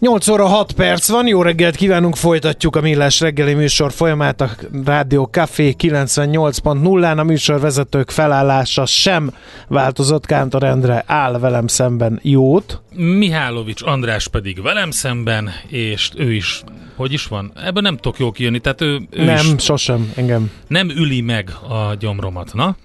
8 0.00 0.28
óra 0.28 0.46
6 0.46 0.72
perc 0.72 1.08
van, 1.08 1.26
jó 1.26 1.42
reggelt 1.42 1.76
kívánunk, 1.76 2.16
folytatjuk 2.16 2.76
a 2.76 2.80
Millás 2.80 3.20
reggeli 3.20 3.54
műsor 3.54 3.92
folyamát 3.92 4.40
a 4.40 4.50
Rádió 4.84 5.24
Café 5.24 5.74
98.0-án, 5.78 7.18
a 7.18 7.22
műsorvezetők 7.22 8.10
felállása 8.10 8.86
sem 8.86 9.34
változott, 9.68 10.26
Kántor 10.26 10.62
Endre 10.62 11.04
áll 11.06 11.38
velem 11.38 11.66
szemben 11.66 12.18
jót. 12.22 12.80
Mihálovics 12.94 13.82
András 13.82 14.28
pedig 14.28 14.62
velem 14.62 14.90
szemben, 14.90 15.50
és 15.68 16.10
ő 16.16 16.32
is, 16.32 16.62
hogy 16.96 17.12
is 17.12 17.26
van? 17.26 17.52
Ebben 17.64 17.82
nem 17.82 17.96
tudok 17.96 18.18
jól 18.18 18.32
kijönni, 18.32 18.58
tehát 18.58 18.80
ő, 18.80 19.00
ő 19.10 19.24
Nem, 19.24 19.46
is 19.56 19.64
sosem, 19.64 20.12
engem. 20.16 20.50
nem 20.66 20.88
üli 20.90 21.20
meg 21.20 21.50
a 21.68 21.94
gyomromat, 21.98 22.54
na? 22.54 22.76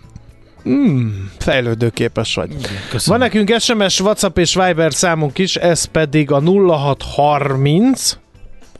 Mm, 0.70 1.10
fejlődőképes 1.40 2.36
vagy. 2.36 2.50
Köszönöm. 2.90 3.20
Van 3.20 3.30
nekünk 3.30 3.60
SMS, 3.60 4.00
WhatsApp 4.00 4.38
és 4.38 4.55
Viber 4.55 4.94
számunk 4.94 5.38
is, 5.38 5.55
ez 5.55 5.85
pedig 5.85 6.32
a 6.32 6.41
0630 6.41 8.18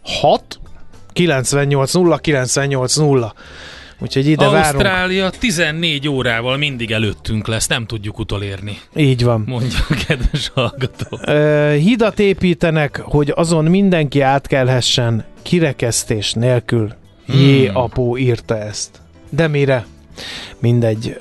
6 0.04 0.60
98 1.14 1.94
0 1.94 2.18
98 2.18 2.96
0. 2.96 3.34
Úgyhogy 4.00 4.28
ide 4.28 4.50
várunk. 4.50 4.64
Ausztrália 4.74 5.30
14 5.30 6.08
órával 6.08 6.58
mindig 6.58 6.92
előttünk 6.92 7.48
lesz, 7.48 7.68
nem 7.68 7.86
tudjuk 7.86 8.20
utolérni, 8.20 8.78
Így 8.96 9.24
van. 9.24 9.44
mondja 9.46 9.78
a 9.90 9.94
kedves 10.08 10.52
hallgató. 10.54 11.20
Ö, 11.26 11.76
hidat 11.80 12.20
építenek, 12.20 13.02
hogy 13.04 13.32
azon 13.36 13.66
mindenki 13.66 14.22
átkelhessen 14.22 15.26
kirekesztés 15.42 16.34
nélkül. 16.34 16.94
Hmm. 17.26 17.40
Jé, 17.40 17.68
apó 17.68 18.18
írta 18.18 18.58
ezt. 18.58 18.90
De 19.30 19.48
mire? 19.48 19.86
Mindegy, 20.60 21.20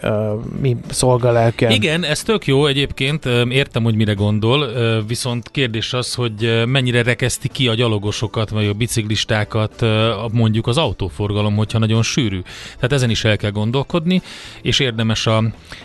mi 0.61 0.77
szolgál 0.91 1.39
elken. 1.39 1.71
Igen, 1.71 2.05
ez 2.05 2.23
tök 2.23 2.47
jó 2.47 2.67
egyébként, 2.67 3.25
értem, 3.49 3.83
hogy 3.83 3.95
mire 3.95 4.13
gondol, 4.13 4.73
viszont 5.07 5.51
kérdés 5.51 5.93
az, 5.93 6.15
hogy 6.15 6.63
mennyire 6.67 7.03
rekeszti 7.03 7.49
ki 7.49 7.69
a 7.69 7.75
gyalogosokat, 7.75 8.51
vagy 8.51 8.67
a 8.67 8.73
biciklistákat 8.73 9.85
mondjuk 10.33 10.67
az 10.67 10.79
autóforgalom, 10.79 11.57
hogyha 11.57 11.79
nagyon 11.79 12.03
sűrű. 12.03 12.41
Tehát 12.75 12.93
ezen 12.93 13.11
is 13.11 13.25
el 13.25 13.37
kell 13.37 13.51
gondolkodni, 13.51 14.23
és 14.63 14.79
érdemes 14.79 15.27
a, 15.27 15.43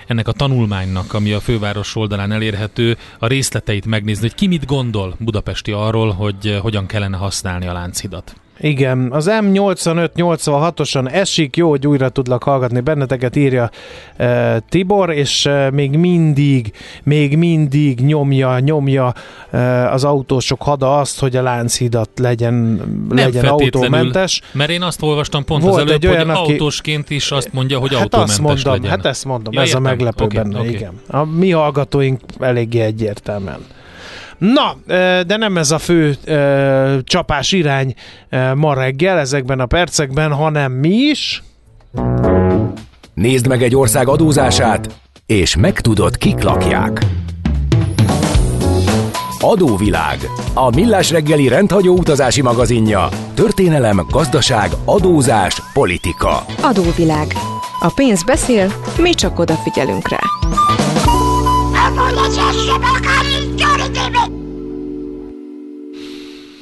ennek 0.07 0.27
a 0.27 0.31
tanulmánynak, 0.31 1.13
ami 1.13 1.31
a 1.31 1.39
főváros 1.39 1.95
oldalán 1.95 2.31
elérhető, 2.31 2.97
a 3.19 3.27
részleteit 3.27 3.85
megnézni, 3.85 4.21
hogy 4.21 4.35
ki 4.35 4.47
mit 4.47 4.65
gondol 4.65 5.15
Budapesti 5.19 5.71
arról, 5.71 6.11
hogy 6.11 6.59
hogyan 6.61 6.85
kellene 6.85 7.17
használni 7.17 7.67
a 7.67 7.73
Lánchidat. 7.73 8.35
Igen, 8.61 9.11
az 9.11 9.29
M85-86-osan 9.31 11.11
esik, 11.11 11.55
jó, 11.55 11.69
hogy 11.69 11.87
újra 11.87 12.09
tudlak 12.09 12.43
hallgatni 12.43 12.79
benneteket, 12.79 13.35
írja 13.35 13.69
uh, 14.19 14.57
Tibor, 14.69 15.09
és 15.11 15.45
uh, 15.45 15.71
még 15.71 15.91
mindig, 15.97 16.71
még 17.03 17.37
mindig 17.37 17.99
nyomja, 17.99 18.59
nyomja 18.59 19.13
uh, 19.51 19.93
az 19.93 20.03
autósok 20.03 20.61
hada 20.61 20.97
azt, 20.97 21.19
hogy 21.19 21.35
a 21.35 21.41
Lánchidat 21.41 22.09
legyen, 22.15 22.81
legyen 23.09 23.31
feltétlenül. 23.43 23.49
autómentes. 23.49 24.41
Mert 24.51 24.69
én 24.69 24.81
azt 24.81 25.01
olvastam 25.01 25.45
pont 25.45 25.63
Volt 25.63 25.75
az 25.75 25.81
előbb, 25.81 25.93
egy 26.03 26.07
olyan, 26.07 26.27
hogy 26.29 26.37
aki- 26.37 26.51
autósként 26.51 27.09
is 27.09 27.31
azt 27.31 27.53
mondja, 27.53 27.79
hogy 27.79 27.93
hát 27.93 28.01
autómentes 28.01 28.35
azt 28.37 28.41
mondom, 28.47 28.73
legyen. 28.73 28.89
hát 28.89 29.05
ezt 29.05 29.25
mondom, 29.25 29.53
Ja, 29.53 29.61
ez 29.61 29.67
értem. 29.67 29.83
a 29.83 29.87
meglepő 29.87 30.23
Oké, 30.23 30.37
benne, 30.37 30.59
oké. 30.59 30.69
igen. 30.69 30.93
A 31.07 31.23
mi 31.23 31.51
hallgatóink 31.51 32.19
eléggé 32.39 32.79
egyértelműen. 32.81 33.59
Na, 34.39 34.75
de 35.27 35.37
nem 35.37 35.57
ez 35.57 35.71
a 35.71 35.77
fő 35.77 36.15
csapás 37.03 37.51
irány 37.51 37.93
ma 38.55 38.73
reggel 38.73 39.17
ezekben 39.17 39.59
a 39.59 39.65
percekben, 39.65 40.33
hanem 40.33 40.71
mi 40.71 40.95
is? 40.95 41.43
Nézd 43.13 43.47
meg 43.47 43.63
egy 43.63 43.75
ország 43.75 44.07
adózását, 44.07 44.89
és 45.25 45.55
megtudod, 45.55 46.17
kik 46.17 46.43
lakják. 46.43 47.05
Adóvilág. 49.39 50.17
A 50.53 50.75
Millás 50.75 51.11
reggeli 51.11 51.47
rendhagyó 51.47 51.97
utazási 51.97 52.41
magazinja. 52.41 53.09
Történelem, 53.33 54.05
gazdaság, 54.09 54.71
adózás, 54.85 55.61
politika. 55.73 56.45
Adóvilág. 56.61 57.33
A 57.79 57.91
pénz 57.95 58.23
beszél, 58.23 58.73
mi 59.01 59.13
csak 59.13 59.39
odafigyelünk 59.39 60.09
rá. 60.09 60.38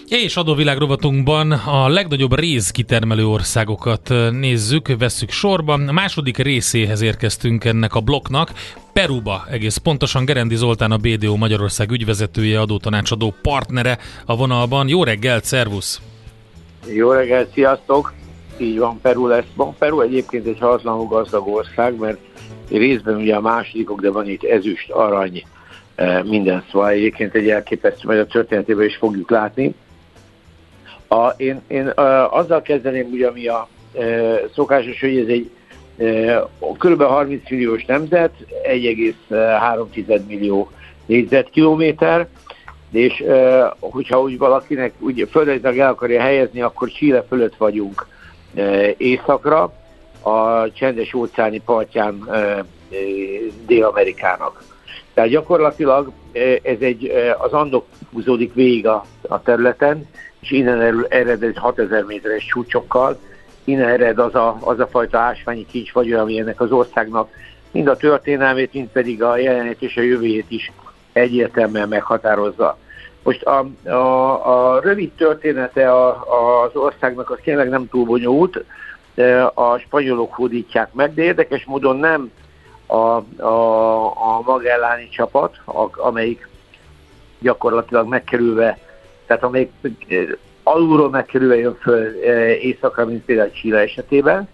És 0.10 0.38
adóvilág 0.38 0.78
rovatunkban 0.78 1.52
a 1.52 1.88
legnagyobb 1.88 2.40
réz 2.40 2.72
kitermelő 2.72 3.26
országokat 3.26 4.14
nézzük, 4.32 4.98
vesszük 4.98 5.30
sorba. 5.30 5.74
A 5.74 5.92
második 5.92 6.38
részéhez 6.38 7.02
érkeztünk 7.02 7.66
ennek 7.66 7.96
a 7.96 8.00
blokknak. 8.00 8.52
Peruba 8.94 9.46
egész 9.50 9.78
pontosan 9.78 10.26
Gerendi 10.26 10.56
Zoltán 10.56 10.92
a 10.92 10.98
BDO 10.98 11.36
Magyarország 11.36 11.92
ügyvezetője, 11.92 12.60
adótanácsadó 12.60 13.34
partnere 13.42 13.98
a 14.26 14.36
vonalban. 14.36 14.88
Jó 14.88 15.04
reggelt, 15.04 15.44
szervusz! 15.44 16.02
Jó 16.94 17.12
reggelt, 17.12 17.54
sziasztok! 17.54 18.14
Így 18.58 18.78
van, 18.78 19.00
Peru 19.02 19.28
lesz. 19.28 19.46
Van 19.56 19.76
Peru 19.78 20.02
egyébként 20.02 20.48
egy 20.48 20.60
halatlanul 20.60 21.06
gazdag 21.06 21.48
ország, 21.48 22.00
mert 22.00 22.18
részben 22.70 23.16
ugye 23.16 23.36
a 23.36 23.42
másodikok, 23.42 24.02
de 24.02 24.12
van 24.12 24.30
itt 24.30 24.44
ezüst, 24.44 24.90
arany, 24.90 25.44
eh, 25.96 26.24
minden 26.24 26.64
szóval 26.72 26.90
egyébként 26.90 27.36
egy 27.36 27.50
elképesztő, 27.50 28.08
majd 28.08 28.20
a 28.20 28.26
történetében 28.26 28.86
is 28.86 28.96
fogjuk 28.96 29.30
látni. 29.30 29.76
A, 31.08 31.28
én, 31.28 31.62
én 31.68 31.88
uh, 31.88 32.38
azzal 32.38 32.62
kezdeném, 32.62 33.10
ugye, 33.12 33.28
ami 33.28 33.48
a 33.48 33.68
uh, 33.94 34.36
szokásos, 34.54 35.00
hogy 35.00 35.18
ez 35.18 35.28
egy 35.28 35.52
uh, 35.98 36.78
kb. 36.78 37.02
30 37.02 37.50
milliós 37.50 37.86
nemzet, 37.86 38.32
1,3 38.64 40.26
millió 40.28 40.72
négyzetkilométer, 41.06 42.28
és 42.92 43.24
uh, 43.26 43.64
hogyha 43.80 44.22
úgy 44.22 44.38
valakinek 44.38 44.94
úgy 45.00 45.28
földrajzilag 45.32 45.78
el 45.78 45.90
akarja 45.90 46.22
helyezni, 46.22 46.62
akkor 46.62 46.90
Chile 46.90 47.22
fölött 47.22 47.56
vagyunk 47.56 48.08
uh, 48.54 48.90
északra, 48.98 49.74
a 50.22 50.72
csendes 50.72 51.14
óceáni 51.14 51.60
partján 51.60 52.24
uh, 52.28 52.60
Dél-Amerikának. 53.66 54.64
Tehát 55.14 55.30
gyakorlatilag 55.30 56.12
ez 56.62 56.78
egy, 56.80 57.12
az 57.38 57.52
Andok 57.52 57.86
húzódik 58.12 58.54
végig 58.54 58.88
a, 58.88 59.06
a 59.22 59.42
területen, 59.42 60.08
és 60.40 60.52
innen 60.52 61.06
ered 61.10 61.44
egy 61.44 61.58
6000 61.58 62.04
méteres 62.04 62.46
csúcsokkal, 62.46 63.20
innen 63.64 63.90
ered 63.90 64.20
az 64.20 64.36
a, 64.36 64.58
az 64.62 64.80
a 64.80 64.88
fajta 64.88 65.18
ásványi 65.18 65.66
kincs 65.66 65.92
vagy 65.92 66.08
olyan, 66.08 66.22
ami 66.22 66.40
ennek 66.40 66.62
az 66.62 66.72
országnak 66.72 67.30
mind 67.72 67.88
a 67.88 67.98
történelmét, 67.98 68.74
mind 68.74 68.88
pedig 68.88 69.24
a 69.24 69.38
jelenét 69.38 69.82
és 69.82 69.98
a 69.98 70.02
jövőjét 70.02 70.52
is 70.52 70.72
egyértelműen 71.14 71.88
meghatározza. 71.88 72.78
Most 73.24 73.44
a, 73.44 73.66
a, 73.90 74.76
a 74.76 74.80
rövid 74.80 75.12
története 75.12 75.92
a, 75.92 76.24
az 76.64 76.76
országnak 76.76 77.30
az 77.30 77.38
tényleg 77.44 77.70
nem 77.70 77.90
túl 77.90 78.06
bonyolult, 78.06 78.64
a 79.54 79.78
spanyolok 79.78 80.34
hódítják 80.34 80.94
meg, 80.94 81.14
de 81.14 81.22
érdekes 81.22 81.66
módon 81.66 81.98
nem 81.98 82.32
a, 82.86 82.96
a, 83.44 84.06
a 84.06 84.42
Magelláni 84.46 85.10
csapat, 85.10 85.56
a, 85.66 86.02
amelyik 86.02 86.48
gyakorlatilag 87.40 88.08
megkerülve, 88.08 88.78
tehát 89.28 89.44
amelyik 89.44 89.72
eh, 90.08 90.28
alulról 90.68 91.10
megkerülve 91.10 91.56
jön 91.58 91.76
föl 91.76 92.24
eh, 92.24 92.64
északra, 92.64 93.06
mint 93.06 93.26
például 93.26 93.50
Chile 93.50 93.80
esetében, 93.80 94.48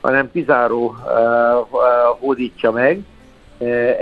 hanem 0.00 0.30
Pizarro 0.30 0.94
eh, 0.94 1.14
hódítja 2.18 2.70
meg 2.70 3.00
eh, 3.58 3.96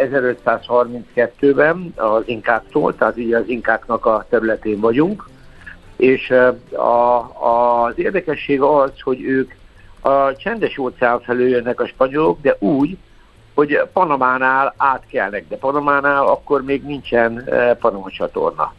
1532-ben 0.44 1.92
az 1.96 2.22
inkáktól, 2.26 2.96
tehát 2.96 3.16
ugye 3.16 3.36
az 3.38 3.48
inkáknak 3.48 4.06
a 4.06 4.26
területén 4.28 4.80
vagyunk, 4.80 5.28
és 5.96 6.30
a, 6.70 7.16
az 7.46 7.98
érdekesség 7.98 8.60
az, 8.60 9.00
hogy 9.00 9.22
ők 9.22 9.52
a 10.00 10.36
csendes 10.36 10.78
óceán 10.78 11.20
felől 11.20 11.48
jönnek 11.48 11.80
a 11.80 11.86
spanyolok, 11.86 12.40
de 12.40 12.56
úgy, 12.58 12.96
hogy 13.54 13.80
Panamánál 13.92 14.74
átkelnek, 14.76 15.48
de 15.48 15.56
Panamánál 15.56 16.26
akkor 16.26 16.62
még 16.62 16.82
nincsen 16.82 17.50
Panama 17.80 18.10
csatorna. 18.10 18.72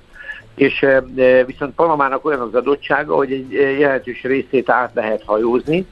És 0.56 0.82
eh, 0.82 1.46
viszont 1.46 1.76
Panamának 1.76 2.26
olyan 2.26 2.40
az 2.40 2.56
adottsága, 2.56 3.16
hogy 3.16 3.32
egy 3.32 3.56
eh, 3.56 3.80
jelentős 3.80 4.24
részét 4.24 4.70
át 4.70 4.92
lehet 4.94 5.24
hajózni, 5.26 5.86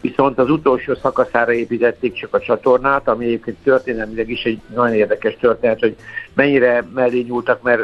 viszont 0.00 0.38
az 0.38 0.50
utolsó 0.50 0.94
szakaszára 0.94 1.52
építették 1.52 2.12
csak 2.12 2.34
a 2.34 2.40
csatornát, 2.40 3.08
ami 3.08 3.24
egyébként 3.24 3.56
történelmileg 3.64 4.30
is 4.30 4.44
egy 4.44 4.60
nagyon 4.74 4.94
érdekes 4.94 5.36
történet, 5.40 5.80
hogy 5.80 5.96
mennyire 6.34 6.86
mellé 6.94 7.20
nyúltak, 7.20 7.62
mert 7.62 7.80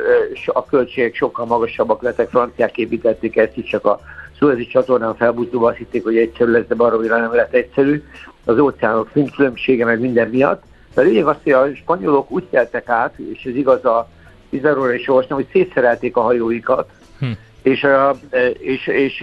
a 0.47 0.65
költségek 0.65 1.15
sokkal 1.15 1.47
magasabbak 1.47 2.03
lettek, 2.03 2.29
franciák 2.29 2.79
építették 2.79 3.37
ezt 3.37 3.57
is, 3.57 3.71
csak 3.71 3.85
a 3.85 4.01
Suezi 4.39 4.67
csatornán 4.67 5.17
felbújtóval 5.17 5.69
azt 5.69 5.79
hitték, 5.79 6.05
hogy 6.05 6.17
egyszerű 6.17 6.51
lesz, 6.51 6.67
de 6.69 6.75
baromira 6.75 7.19
nem 7.19 7.35
lett 7.35 7.55
egyszerű. 7.55 8.03
Az 8.45 8.59
óceánok 8.59 9.11
különbsége 9.37 9.85
meg 9.85 10.01
minden 10.01 10.29
miatt. 10.29 10.63
De 10.95 11.01
a 11.01 11.05
lényeg 11.05 11.27
az, 11.27 11.37
hogy 11.43 11.53
a 11.53 11.75
spanyolok 11.75 12.31
úgy 12.31 12.45
keltek 12.51 12.89
át, 12.89 13.19
és 13.19 13.45
ez 13.45 13.57
igaz 13.57 13.85
a 13.85 14.09
Pizarróra 14.57 14.95
is 14.95 15.09
olvastam, 15.09 15.37
hogy 15.37 15.49
szétszerelték 15.53 16.17
a 16.17 16.21
hajóikat, 16.21 16.89
hm 17.19 17.31
és, 17.67 17.85
a, 17.85 18.17
és, 18.59 18.87
és 18.87 19.23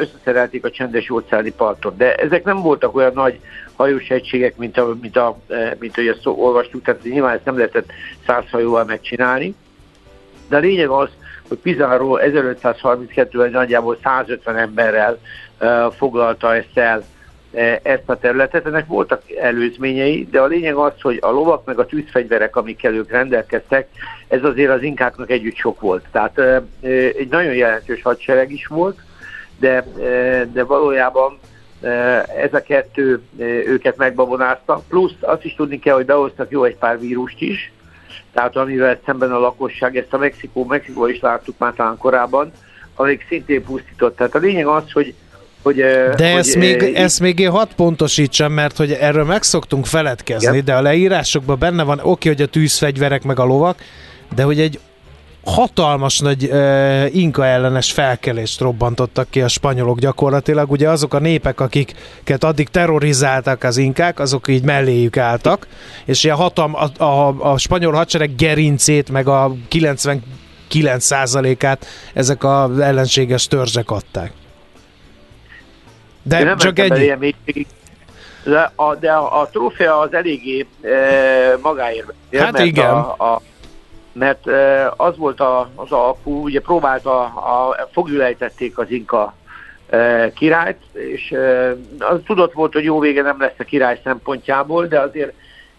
összeszerelték 0.00 0.64
a 0.64 0.70
csendes 0.70 1.10
óceáni 1.10 1.50
parton. 1.50 1.96
De 1.96 2.14
ezek 2.14 2.44
nem 2.44 2.62
voltak 2.62 2.96
olyan 2.96 3.12
nagy 3.14 3.40
hajós 3.76 4.08
egységek, 4.08 4.56
mint, 4.56 4.78
a, 4.78 4.94
mint, 5.00 5.16
a, 5.16 5.38
mint 5.78 5.96
ahogy 5.96 6.08
ezt 6.08 6.26
olvastuk, 6.26 6.82
tehát 6.82 7.02
nyilván 7.02 7.34
ezt 7.34 7.44
nem 7.44 7.56
lehetett 7.56 7.90
száz 8.26 8.44
hajóval 8.50 8.84
megcsinálni. 8.84 9.54
De 10.48 10.56
a 10.56 10.60
lényeg 10.60 10.88
az, 10.88 11.08
hogy 11.48 11.58
Pizarro 11.58 12.18
1532-ben 12.20 13.50
nagyjából 13.50 13.98
150 14.02 14.56
emberrel 14.56 15.18
uh, 15.60 15.92
foglalta 15.92 16.54
ezt 16.54 16.78
el 16.78 16.98
E, 16.98 17.13
ezt 17.82 18.02
a 18.06 18.18
területet. 18.18 18.66
Ennek 18.66 18.86
voltak 18.86 19.22
előzményei, 19.40 20.28
de 20.30 20.40
a 20.40 20.46
lényeg 20.46 20.74
az, 20.74 20.92
hogy 21.00 21.18
a 21.20 21.30
lovak 21.30 21.64
meg 21.64 21.78
a 21.78 21.86
tűzfegyverek, 21.86 22.56
amikkel 22.56 22.94
ők 22.94 23.10
rendelkeztek, 23.10 23.88
ez 24.28 24.44
azért 24.44 24.70
az 24.70 24.82
inkáknak 24.82 25.30
együtt 25.30 25.56
sok 25.56 25.80
volt. 25.80 26.04
Tehát 26.10 26.38
e, 26.38 26.42
e, 26.42 26.88
egy 26.90 27.28
nagyon 27.30 27.54
jelentős 27.54 28.02
hadsereg 28.02 28.52
is 28.52 28.66
volt, 28.66 28.98
de, 29.58 29.84
de 30.52 30.64
valójában 30.64 31.38
ez 32.36 32.54
a 32.54 32.62
kettő 32.62 33.22
őket 33.66 33.96
megbabonázta. 33.96 34.82
Plusz 34.88 35.14
azt 35.20 35.44
is 35.44 35.54
tudni 35.54 35.78
kell, 35.78 35.94
hogy 35.94 36.04
behoztak 36.04 36.50
jó 36.50 36.64
egy 36.64 36.76
pár 36.76 37.00
vírust 37.00 37.40
is, 37.40 37.72
tehát 38.32 38.56
amivel 38.56 39.00
szemben 39.04 39.32
a 39.32 39.38
lakosság, 39.38 39.96
ezt 39.96 40.12
a 40.12 40.18
Mexikó, 40.18 40.64
Mexikó 40.64 41.06
is 41.06 41.20
láttuk 41.20 41.58
már 41.58 41.72
talán 41.74 41.98
korábban, 41.98 42.52
amelyik 42.94 43.26
szintén 43.28 43.64
pusztított. 43.64 44.16
Tehát 44.16 44.34
a 44.34 44.38
lényeg 44.38 44.66
az, 44.66 44.92
hogy 44.92 45.14
hogy, 45.64 45.76
de 45.76 46.14
hogy, 46.16 46.38
ezt, 46.38 46.56
még, 46.56 46.82
ezt 46.82 47.20
még 47.20 47.38
én 47.38 47.50
hat 47.50 47.72
pontosítsam, 47.76 48.52
mert 48.52 48.76
hogy 48.76 48.92
erről 48.92 49.24
meg 49.24 49.42
szoktunk 49.42 49.86
feledkezni, 49.86 50.52
igen. 50.52 50.64
de 50.64 50.74
a 50.74 50.82
leírásokban 50.82 51.58
benne 51.58 51.82
van, 51.82 52.00
oké, 52.02 52.28
hogy 52.28 52.42
a 52.42 52.46
tűzfegyverek 52.46 53.22
meg 53.22 53.38
a 53.38 53.44
lovak, 53.44 53.78
de 54.34 54.42
hogy 54.42 54.60
egy 54.60 54.78
hatalmas 55.44 56.18
nagy 56.18 56.44
uh, 56.44 57.14
inka 57.14 57.46
ellenes 57.46 57.92
felkelést 57.92 58.60
robbantottak 58.60 59.30
ki 59.30 59.40
a 59.40 59.48
spanyolok 59.48 59.98
gyakorlatilag. 59.98 60.70
Ugye 60.70 60.88
azok 60.88 61.14
a 61.14 61.18
népek, 61.18 61.60
akiket 61.60 62.44
addig 62.44 62.68
terrorizáltak 62.68 63.62
az 63.62 63.76
inkák, 63.76 64.20
azok 64.20 64.48
így 64.48 64.62
melléjük 64.62 65.16
álltak, 65.16 65.66
és 66.04 66.24
a, 66.24 66.34
hatalm, 66.34 66.74
a, 66.74 67.04
a, 67.04 67.52
a 67.52 67.58
spanyol 67.58 67.92
hadsereg 67.92 68.34
gerincét, 68.34 69.10
meg 69.10 69.28
a 69.28 69.54
99%-át 69.70 71.86
ezek 72.14 72.44
az 72.44 72.78
ellenséges 72.78 73.46
törzsek 73.46 73.90
adták. 73.90 74.32
De 76.24 76.44
nem 76.44 76.56
csak 76.56 76.78
egy... 76.78 77.36
De 78.44 78.72
a, 78.74 78.94
de 78.94 79.12
a, 79.12 79.40
a 79.40 79.46
trófea 79.46 79.98
az 79.98 80.14
eléggé 80.14 80.66
e, 80.82 80.88
magáért 81.62 82.12
Hát 82.32 82.52
mert 82.52 82.64
igen. 82.64 82.90
A, 82.90 83.32
a, 83.32 83.40
mert 84.12 84.48
e, 84.48 84.92
az 84.96 85.16
volt 85.16 85.40
a, 85.40 85.70
az 85.74 85.92
alkú, 85.92 86.42
ugye 86.42 86.60
próbálta, 86.60 87.20
a, 87.20 87.88
fogjulejtették 87.92 88.78
az 88.78 88.90
inka 88.90 89.34
e, 89.90 90.32
királyt, 90.32 90.78
és 90.92 91.30
e, 91.30 91.70
az 91.98 92.18
tudott 92.26 92.52
volt, 92.52 92.72
hogy 92.72 92.84
jó 92.84 92.98
vége 92.98 93.22
nem 93.22 93.40
lesz 93.40 93.58
a 93.58 93.64
király 93.64 94.00
szempontjából, 94.04 94.86
de 94.86 95.00
azért 95.00 95.32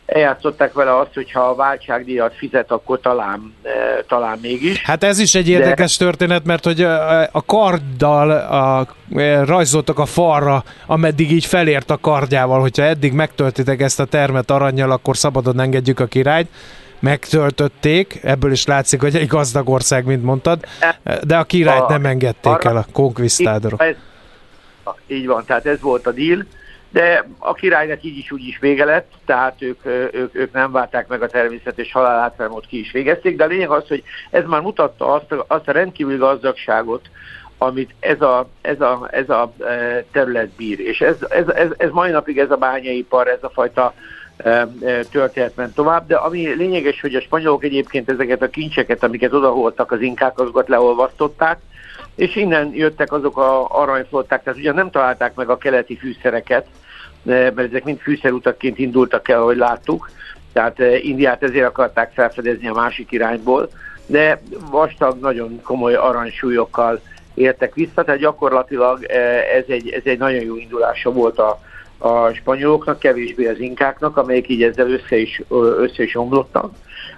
eljátszották 0.06 0.74
vele 0.74 0.98
azt, 0.98 1.14
hogy 1.14 1.32
ha 1.32 1.40
a 1.40 1.56
váltságdíjat 1.56 2.36
fizet, 2.36 2.72
akkor 2.72 3.00
talán, 3.00 3.54
e, 3.64 4.04
talán 4.08 4.40
mégis. 4.42 4.82
Hát 4.82 5.04
ez 5.04 5.20
is 5.20 5.36
egy 5.36 5.50
érdekes 5.50 5.98
De... 5.98 6.06
történet, 6.06 6.46
mert 6.46 6.64
hogy 6.64 6.82
a 7.32 7.46
karddal 7.46 8.32
a, 8.32 8.88
e, 9.16 9.44
rajzoltak 9.44 10.00
a 10.00 10.06
falra, 10.06 10.64
ameddig 10.86 11.32
így 11.32 11.46
felért 11.46 11.90
a 11.90 11.98
kardjával, 11.98 12.60
hogyha 12.60 12.84
eddig 12.84 13.14
megtöltitek 13.14 13.82
ezt 13.82 14.00
a 14.00 14.06
termet 14.06 14.52
aranyjal, 14.52 14.92
akkor 14.92 15.18
szabadon 15.18 15.60
engedjük 15.60 16.00
a 16.00 16.06
királyt. 16.06 16.48
Megtöltötték, 17.00 18.20
ebből 18.24 18.52
is 18.52 18.66
látszik, 18.66 19.02
hogy 19.02 19.16
egy 19.16 19.28
gazdag 19.28 19.70
ország, 19.70 20.06
mint 20.06 20.24
mondtad, 20.24 20.60
de 21.24 21.38
a 21.38 21.44
királyt 21.44 21.82
a, 21.82 21.90
nem 21.90 22.06
engedték 22.06 22.64
el 22.64 22.78
a 22.78 22.86
konkvisztádorok. 22.92 23.84
Így 25.08 25.28
van, 25.28 25.46
tehát 25.46 25.66
ez 25.66 25.82
volt 25.82 26.08
a 26.08 26.12
deal 26.12 26.46
de 26.96 27.26
a 27.38 27.54
királynak 27.54 28.04
így 28.04 28.18
is 28.18 28.32
úgy 28.32 28.48
is 28.48 28.60
vége 28.60 28.86
lett, 28.86 29.12
tehát 29.26 29.62
ők, 29.62 29.86
ők, 30.12 30.36
ők 30.36 30.54
nem 30.54 30.72
várták 30.72 31.08
meg 31.08 31.22
a 31.22 31.28
természetes 31.28 31.92
halálátrámot, 31.92 32.66
ki 32.66 32.80
is 32.80 32.92
végezték, 32.92 33.36
de 33.36 33.44
a 33.44 33.48
lényeg 33.48 33.70
az, 33.70 33.88
hogy 33.88 34.04
ez 34.30 34.46
már 34.46 34.62
mutatta 34.62 35.14
azt, 35.14 35.36
azt 35.48 35.68
a 35.68 35.72
rendkívüli 35.72 36.18
gazdagságot, 36.18 37.10
amit 37.58 37.94
ez 38.00 38.22
a, 38.22 38.48
ez 38.62 38.82
a, 38.82 39.08
ez 39.12 39.30
a 39.30 39.54
terület 40.12 40.50
bír. 40.50 40.80
És 40.80 41.02
ez, 41.02 41.16
ez, 41.30 41.48
ez, 41.48 41.70
ez 41.78 41.90
mai 41.92 42.12
napig 42.12 42.38
ez 42.38 42.52
a 42.52 42.56
bányaipar, 42.58 43.28
ez 43.28 43.44
a 43.44 43.50
fajta 43.50 43.94
történet 45.12 45.56
ment 45.56 45.76
tovább, 45.76 46.08
de 46.08 46.16
ami 46.16 46.48
lényeges, 46.48 47.02
hogy 47.02 47.16
a 47.16 47.22
spanyolok 47.22 47.64
egyébként 47.64 48.10
ezeket 48.10 48.42
a 48.42 48.50
kincseket, 48.50 49.04
amiket 49.04 49.34
odaholtak 49.34 49.92
az 49.92 50.02
inkák, 50.02 50.40
azokat 50.40 50.68
leolvasztották, 50.68 51.60
és 52.16 52.36
innen 52.36 52.72
jöttek 52.74 53.12
azok 53.12 53.38
a 53.38 53.68
aranyflották, 53.82 54.44
tehát 54.44 54.60
ugye 54.60 54.72
nem 54.72 54.90
találták 54.90 55.36
meg 55.36 55.50
a 55.50 55.58
keleti 55.58 55.98
fűszereket, 55.98 56.68
mert 57.26 57.60
ezek 57.60 57.84
mind 57.84 58.00
fűszerutakként 58.00 58.80
indultak 58.80 59.30
el, 59.30 59.42
ahogy 59.42 59.58
láttuk, 59.58 60.10
tehát 60.56 60.80
eh, 60.80 61.06
Indiát 61.06 61.44
ezért 61.44 61.66
akarták 61.66 62.12
felfedezni 62.14 62.68
a 62.68 62.74
másik 62.74 63.12
irányból, 63.12 63.70
de 64.06 64.42
vastag, 64.72 65.20
nagyon 65.20 65.62
komoly 65.64 65.96
aranysúlyokkal 65.96 67.02
értek 67.34 67.74
vissza, 67.74 68.04
tehát 68.04 68.20
gyakorlatilag 68.20 69.04
eh, 69.04 69.56
ez 69.56 69.64
egy, 69.68 69.90
ez 69.90 70.02
egy 70.04 70.18
nagyon 70.18 70.44
jó 70.44 70.58
indulása 70.58 71.12
volt 71.12 71.40
a, 71.40 71.60
a 71.98 72.34
spanyoloknak, 72.34 73.00
kevésbé 73.00 73.48
az 73.48 73.60
inkáknak, 73.60 74.18
amelyek 74.18 74.50
így 74.50 74.64
ezzel 74.64 74.90
össze 74.90 75.18
is, 75.18 75.42
össze 75.78 76.04
is 76.04 76.16
omlottak. 76.16 76.74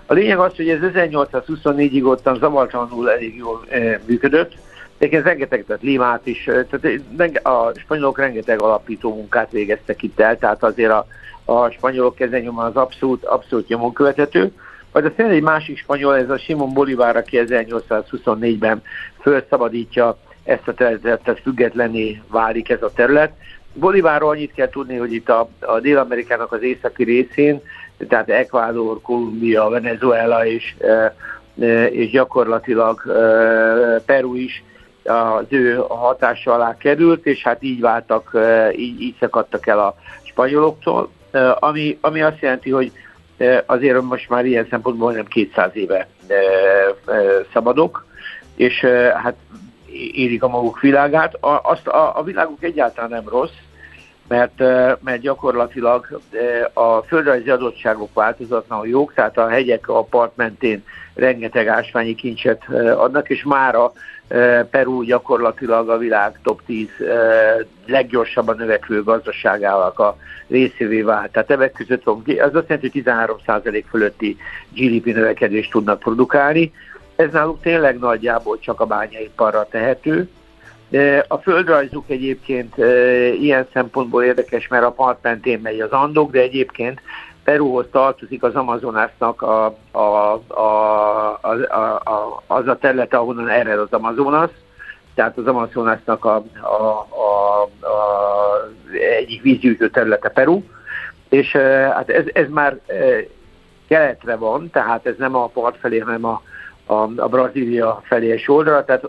A 0.06 0.14
lényeg 0.14 0.40
az, 0.40 0.56
hogy 0.56 0.70
ez 0.70 0.80
1824-ig 0.82 2.04
ottan 2.04 2.38
zavartalanul 2.38 3.12
elég 3.12 3.36
jól 3.36 3.66
eh, 3.70 4.00
működött, 4.06 4.54
Egyébként 4.98 5.24
rengeteg, 5.24 5.66
tehát 5.66 5.82
Limát 5.82 6.26
is, 6.26 6.44
tehát 6.44 7.46
a 7.46 7.72
spanyolok 7.80 8.18
rengeteg 8.18 8.62
alapító 8.62 9.16
munkát 9.16 9.52
végeztek 9.52 10.04
itt 10.04 10.20
el, 10.20 10.38
tehát 10.38 10.64
azért 10.64 10.92
a, 10.92 11.08
a 11.46 11.70
spanyolok 11.70 12.16
kezenyoma 12.16 12.64
az 12.64 12.76
abszolút, 12.76 13.24
abszolút 13.24 13.68
nyomon 13.68 13.94
követhető. 13.94 14.52
Majd 14.92 15.06
aztán 15.06 15.30
egy 15.30 15.42
másik 15.42 15.78
spanyol, 15.78 16.18
ez 16.18 16.30
a 16.30 16.38
Simon 16.38 16.74
Bolívar, 16.74 17.16
aki 17.16 17.42
1824-ben 17.48 18.82
felszabadítja 19.20 20.18
ezt 20.44 20.68
a 20.68 20.74
területet, 20.74 21.40
függetlenné 21.40 22.22
válik 22.28 22.70
ez 22.70 22.82
a 22.82 22.92
terület. 22.96 23.32
Bolivárról 23.74 24.30
annyit 24.30 24.54
kell 24.54 24.70
tudni, 24.70 24.96
hogy 24.96 25.14
itt 25.14 25.30
a, 25.30 25.50
a 25.60 25.80
Dél-Amerikának 25.80 26.52
az 26.52 26.62
északi 26.62 27.04
részén, 27.04 27.62
tehát 28.08 28.30
Ecuador, 28.30 29.02
Kolumbia, 29.02 29.70
Venezuela 29.70 30.46
és, 30.46 30.76
és 31.90 32.10
gyakorlatilag 32.10 33.02
Peru 34.06 34.36
is 34.36 34.64
az 35.08 35.46
ő 35.50 35.76
hatása 35.88 36.54
alá 36.54 36.78
került, 36.78 37.26
és 37.26 37.44
hát 37.44 37.64
így 37.64 37.80
váltak, 37.80 38.38
így, 38.76 39.02
így 39.02 39.16
szakadtak 39.20 39.68
el 39.68 39.80
a 39.80 39.96
spanyoloktól, 40.24 41.10
ami, 41.60 41.98
ami 42.02 42.22
azt 42.22 42.40
jelenti, 42.40 42.70
hogy 42.70 42.92
azért 43.66 44.02
most 44.02 44.30
már 44.30 44.46
ilyen 44.46 44.68
szempontból 44.70 45.14
nem 45.14 45.26
200 45.26 45.70
éve 45.74 46.08
szabadok, 47.54 48.06
és 48.56 48.86
hát 49.24 49.36
érik 50.12 50.44
a 50.44 50.48
maguk 50.48 50.80
világát. 50.80 51.34
A, 51.34 51.60
azt, 51.64 51.88
a, 51.88 52.18
a 52.18 52.24
világuk 52.24 52.64
egyáltalán 52.64 53.10
nem 53.10 53.30
rossz, 53.30 53.58
mert, 54.28 54.60
mert 55.04 55.22
gyakorlatilag 55.22 56.22
a 56.74 57.02
földrajzi 57.02 57.50
adottságok 57.50 58.14
változatlanul 58.14 58.88
jók, 58.88 59.14
tehát 59.14 59.38
a 59.38 59.48
hegyek 59.48 59.90
a 59.90 60.04
part 60.04 60.36
mentén 60.36 60.84
rengeteg 61.14 61.68
ásványi 61.68 62.16
kincset 62.16 62.64
adnak, 62.98 63.30
és 63.30 63.44
mára 63.44 63.92
Peru 64.70 65.02
gyakorlatilag 65.02 65.90
a 65.90 65.98
világ 65.98 66.40
top 66.44 66.62
10 66.66 66.88
leggyorsabban 67.86 68.56
növekvő 68.58 69.04
gazdaságának 69.04 70.00
a 70.00 70.18
részévé 70.48 71.02
vált. 71.02 71.32
Tehát 71.32 71.52
ebben 71.52 71.72
között 71.72 72.08
az 72.08 72.56
azt 72.56 72.70
jelenti, 72.70 72.92
hogy 72.92 73.04
13% 73.06 73.84
fölötti 73.90 74.38
GDP 74.74 75.06
növekedést 75.06 75.72
tudnak 75.72 76.00
produkálni. 76.00 76.72
Ez 77.16 77.32
náluk 77.32 77.62
tényleg 77.62 78.00
nagyjából 78.00 78.60
csak 78.60 78.82
a 78.82 78.86
bányaiparra 78.86 79.68
tehető. 79.70 80.30
A 81.28 81.38
földrajzuk 81.38 82.10
egyébként 82.10 82.78
ilyen 83.42 83.68
szempontból 83.74 84.24
érdekes, 84.24 84.68
mert 84.68 84.84
a 84.84 84.92
part 84.92 85.18
mentén 85.22 85.60
megy 85.64 85.80
az 85.80 85.92
Andok, 85.92 86.32
de 86.32 86.40
egyébként 86.40 87.02
Peruhoz 87.48 87.86
tartozik 87.92 88.44
az 88.44 88.56
Amazonásnak 88.56 89.42
a, 89.42 89.66
a, 89.92 90.00
a, 90.00 90.64
a, 91.42 91.52
a, 92.04 92.44
az 92.48 92.68
a 92.68 92.78
területe, 92.78 93.18
ahonnan 93.18 93.50
ered 93.50 93.80
az 93.80 93.92
Amazonas, 93.92 94.52
tehát 95.16 95.38
az 95.38 95.48
Amazonasnak 95.48 96.26
a, 96.26 96.36
a, 96.62 97.08
a, 97.10 97.62
a 97.62 97.98
egyik 99.18 99.42
vízgyűjtő 99.42 99.90
területe 99.90 100.30
Peru, 100.30 100.64
és 101.30 101.52
hát 101.92 102.10
ez, 102.10 102.26
ez 102.34 102.50
már 102.50 102.80
keletre 103.88 104.36
van, 104.36 104.70
tehát 104.70 105.06
ez 105.06 105.16
nem 105.18 105.36
a 105.36 105.48
part 105.48 105.78
felé, 105.78 105.98
hanem 105.98 106.26
a, 106.26 106.42
a, 106.86 106.94
a 107.16 107.28
Brazília 107.28 108.02
felé 108.04 108.28
és 108.28 108.50
oldalra, 108.50 108.86
tehát 108.86 109.04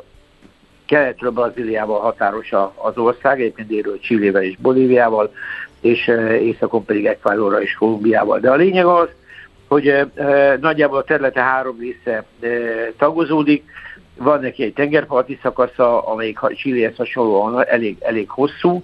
keletről 0.87 1.30
Brazíliával 1.30 2.00
határos 2.00 2.52
az 2.75 2.99
ország, 2.99 3.40
egyébként 3.40 3.68
délről 3.68 3.99
Csillével 3.99 4.42
és 4.42 4.57
Bolíviával, 4.57 5.33
és 5.81 6.07
északon 6.41 6.85
pedig 6.85 7.07
Ekvádorra 7.07 7.63
és 7.63 7.75
Kolumbiával. 7.75 8.39
De 8.39 8.51
a 8.51 8.57
lényeg 8.57 8.87
az, 8.87 9.09
hogy 9.69 10.07
nagyjából 10.61 10.99
a 10.99 11.05
területe 11.05 11.41
három 11.41 11.79
része 11.79 12.25
tagozódik, 12.97 13.65
van 14.17 14.41
neki 14.41 14.63
egy 14.63 14.73
tengerparti 14.73 15.39
szakasza, 15.43 16.07
amelyik 16.07 16.39
Csilléhez 16.55 16.97
hasonlóan 16.97 17.67
elég, 17.67 17.97
elég 18.01 18.29
hosszú, 18.29 18.83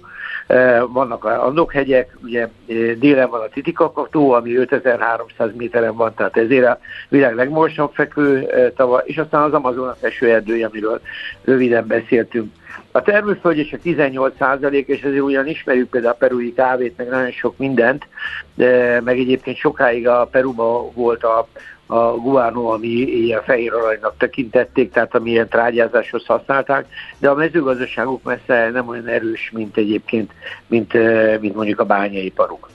vannak 0.87 1.23
a 1.23 1.45
Andok-hegyek, 1.45 2.17
ugye 2.23 2.49
délen 2.97 3.29
van 3.29 3.41
a 3.41 3.47
Titikakató, 3.47 4.31
ami 4.31 4.55
5300 4.55 5.49
méteren 5.55 5.95
van, 5.95 6.13
tehát 6.13 6.37
ezért 6.37 6.65
a 6.65 6.79
világ 7.09 7.35
legmagasabb 7.35 7.91
fekvő 7.93 8.47
tava, 8.75 8.97
és 8.97 9.17
aztán 9.17 9.41
az 9.41 9.53
Amazonas 9.53 10.01
esőerdője, 10.01 10.65
amiről 10.65 11.01
röviden 11.43 11.87
beszéltünk. 11.87 12.53
A 12.95 13.01
termőföldje 13.01 13.77
18 13.77 14.35
százalék, 14.37 14.87
és 14.87 15.01
ezért 15.01 15.21
ugyan 15.21 15.47
ismerjük 15.47 15.89
például 15.89 16.13
a 16.13 16.17
perui 16.17 16.53
kávét, 16.53 16.97
meg 16.97 17.07
nagyon 17.07 17.31
sok 17.31 17.57
mindent, 17.57 18.07
de 18.53 19.01
meg 19.03 19.19
egyébként 19.19 19.57
sokáig 19.57 20.07
a 20.07 20.27
Peruba 20.31 20.91
volt 20.91 21.23
a, 21.23 21.47
a 21.85 22.11
guano, 22.11 22.65
ami 22.65 22.87
ilyen 22.87 23.43
fehér 23.43 23.73
aranynak 23.73 24.17
tekintették, 24.17 24.91
tehát 24.91 25.15
ami 25.15 25.29
ilyen 25.29 25.47
trágyázáshoz 25.47 26.25
használták, 26.25 26.87
de 27.17 27.29
a 27.29 27.35
mezőgazdaságuk 27.35 28.23
messze 28.23 28.69
nem 28.69 28.87
olyan 28.87 29.07
erős, 29.07 29.51
mint 29.53 29.77
egyébként, 29.77 30.31
mint, 30.67 30.93
mint 31.39 31.55
mondjuk 31.55 31.79
a 31.79 31.85
bányaiparuk. 31.85 32.69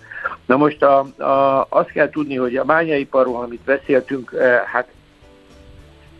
Na 0.46 0.56
most 0.56 0.82
a, 0.82 0.98
a, 1.22 1.66
azt 1.68 1.92
kell 1.92 2.10
tudni, 2.10 2.36
hogy 2.36 2.56
a 2.56 2.64
bányaiparról, 2.64 3.42
amit 3.42 3.60
beszéltünk, 3.64 4.32
hát 4.72 4.88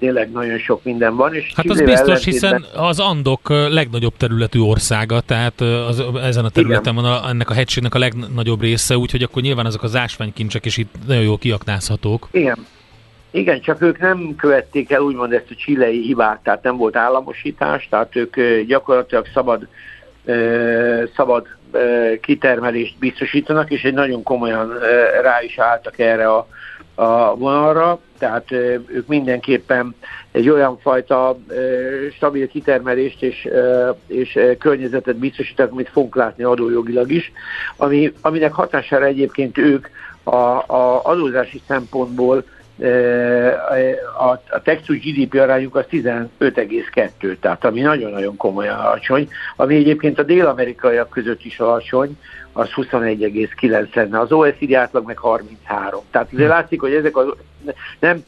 tényleg 0.01 0.31
nagyon 0.31 0.59
sok 0.59 0.85
minden 0.85 1.17
van. 1.17 1.35
És 1.35 1.53
hát 1.55 1.71
az 1.71 1.83
biztos, 1.83 2.25
hiszen 2.25 2.65
az 2.75 3.01
Andok 3.01 3.49
legnagyobb 3.49 4.17
területű 4.17 4.61
országa, 4.61 5.21
tehát 5.21 5.61
az, 5.61 6.03
ezen 6.23 6.45
a 6.45 6.51
területen 6.51 6.93
Igen. 6.93 7.05
van 7.05 7.13
a, 7.13 7.29
ennek 7.29 7.51
a 7.51 7.55
hegységnek 7.55 7.95
a 7.95 7.99
legnagyobb 7.99 8.61
része, 8.61 8.97
úgyhogy 8.97 9.23
akkor 9.23 9.43
nyilván 9.43 9.67
azok 9.67 9.83
az 9.83 9.97
ásványkincsek 9.97 10.65
is 10.65 10.77
itt 10.77 10.95
nagyon 11.07 11.23
jól 11.23 11.39
kiaknázhatók. 11.39 12.29
Igen, 12.31 12.67
igen, 13.31 13.61
csak 13.61 13.83
ők 13.83 13.99
nem 13.99 14.35
követték 14.37 14.91
el 14.91 15.01
úgymond 15.01 15.33
ezt 15.33 15.51
a 15.51 15.55
csilei 15.55 16.03
hibát, 16.03 16.41
tehát 16.43 16.63
nem 16.63 16.77
volt 16.77 16.97
államosítás, 16.97 17.89
tehát 17.91 18.17
ők 18.17 18.37
gyakorlatilag 18.67 19.27
szabad, 19.35 19.67
szabad 21.17 21.47
kitermelést 22.21 22.99
biztosítanak, 22.99 23.71
és 23.71 23.83
egy 23.83 23.95
nagyon 23.95 24.23
komolyan 24.23 24.79
rá 25.23 25.43
is 25.43 25.59
álltak 25.59 25.99
erre 25.99 26.33
a, 26.33 26.49
a 27.01 27.37
vonalra, 27.37 28.01
tehát 28.19 28.51
ők 28.87 29.07
mindenképpen 29.07 29.95
egy 30.33 30.49
olyan 30.49 30.79
fajta 30.79 31.39
stabil 32.15 32.49
kitermelést 32.49 33.23
és, 33.23 33.49
és 34.07 34.39
környezetet 34.59 35.17
biztosítanak, 35.17 35.73
amit 35.73 35.89
fogunk 35.89 36.15
látni 36.15 36.45
adójogilag 36.45 37.11
is, 37.13 37.33
ami, 37.77 38.13
aminek 38.21 38.53
hatására 38.53 39.05
egyébként 39.05 39.59
ők 39.59 39.89
a, 40.23 40.37
a 40.67 41.05
adózási 41.05 41.63
szempontból 41.67 42.45
a, 44.19 44.29
a 44.49 44.63
Texas 44.63 44.99
GDP 44.99 45.35
arányuk 45.35 45.77
az 45.77 45.85
15,2, 45.91 47.37
tehát 47.41 47.65
ami 47.65 47.81
nagyon-nagyon 47.81 48.37
komolyan 48.37 48.79
alacsony, 48.79 49.29
ami 49.57 49.75
egyébként 49.75 50.19
a 50.19 50.23
dél-amerikaiak 50.23 51.11
között 51.11 51.45
is 51.45 51.61
alacsony, 51.61 52.19
az 52.53 52.69
21,9 52.77 53.95
lenne, 53.95 54.21
az 54.21 54.33
OECD 54.33 54.73
átlag 54.73 55.07
meg 55.07 55.19
33. 55.19 56.03
Tehát 56.11 56.27
azért 56.33 56.49
hm. 56.49 56.55
látszik, 56.55 56.81
hogy 56.81 56.93
ezek 56.93 57.17
az, 57.17 57.27
nem 57.99 58.25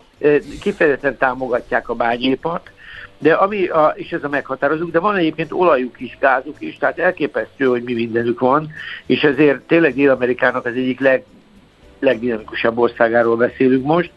kifejezetten 0.61 1.17
támogatják 1.17 1.89
a 1.89 1.95
bányépart, 1.95 2.71
de 3.19 3.33
ami, 3.33 3.67
a, 3.67 3.93
és 3.97 4.13
ez 4.13 4.25
a 4.25 4.29
meghatározók, 4.29 4.91
de 4.91 4.99
van 4.99 5.17
egyébként 5.17 5.53
olajuk 5.53 6.01
is, 6.01 6.17
gázuk 6.21 6.57
is, 6.59 6.77
tehát 6.77 6.99
elképesztő, 6.99 7.65
hogy 7.65 7.83
mi 7.83 7.95
mindenük 7.95 8.41
van, 8.41 8.71
és 9.07 9.23
ezért 9.23 9.61
tényleg 9.61 9.95
Dél-Amerikának 9.95 10.65
az 10.65 10.75
egyik 10.75 11.01
leg, 11.01 11.25
legdinamikusabb 11.99 12.79
országáról 12.79 13.37
beszélünk 13.37 13.85
most. 13.85 14.11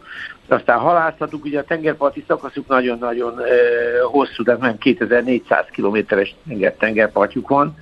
Aztán 0.48 0.78
halászatuk, 0.78 1.44
ugye 1.44 1.58
a 1.58 1.64
tengerparti 1.64 2.24
szakaszuk 2.26 2.68
nagyon-nagyon 2.68 3.38
e, 3.38 3.44
hosszú, 4.04 4.42
de 4.42 4.56
nem 4.60 4.78
2400 4.78 5.66
kilométeres 5.70 6.34
tenger, 6.48 6.74
tengerpartjuk 6.78 7.48
van, 7.48 7.76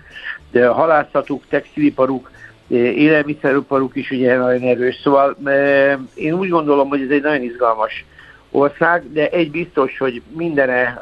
halászatuk, 0.62 1.42
textiliparuk, 1.48 2.30
élelmiszeriparuk 2.68 3.96
is 3.96 4.10
ugye 4.10 4.36
nagyon 4.36 4.62
erős. 4.62 5.00
Szóval 5.02 5.36
e, 5.44 5.98
én 6.14 6.32
úgy 6.32 6.48
gondolom, 6.48 6.88
hogy 6.88 7.00
ez 7.00 7.10
egy 7.10 7.22
nagyon 7.22 7.42
izgalmas 7.42 8.04
ország, 8.50 9.12
de 9.12 9.28
egy 9.28 9.50
biztos, 9.50 9.98
hogy 9.98 10.22
mindene 10.36 10.72
e, 10.72 11.00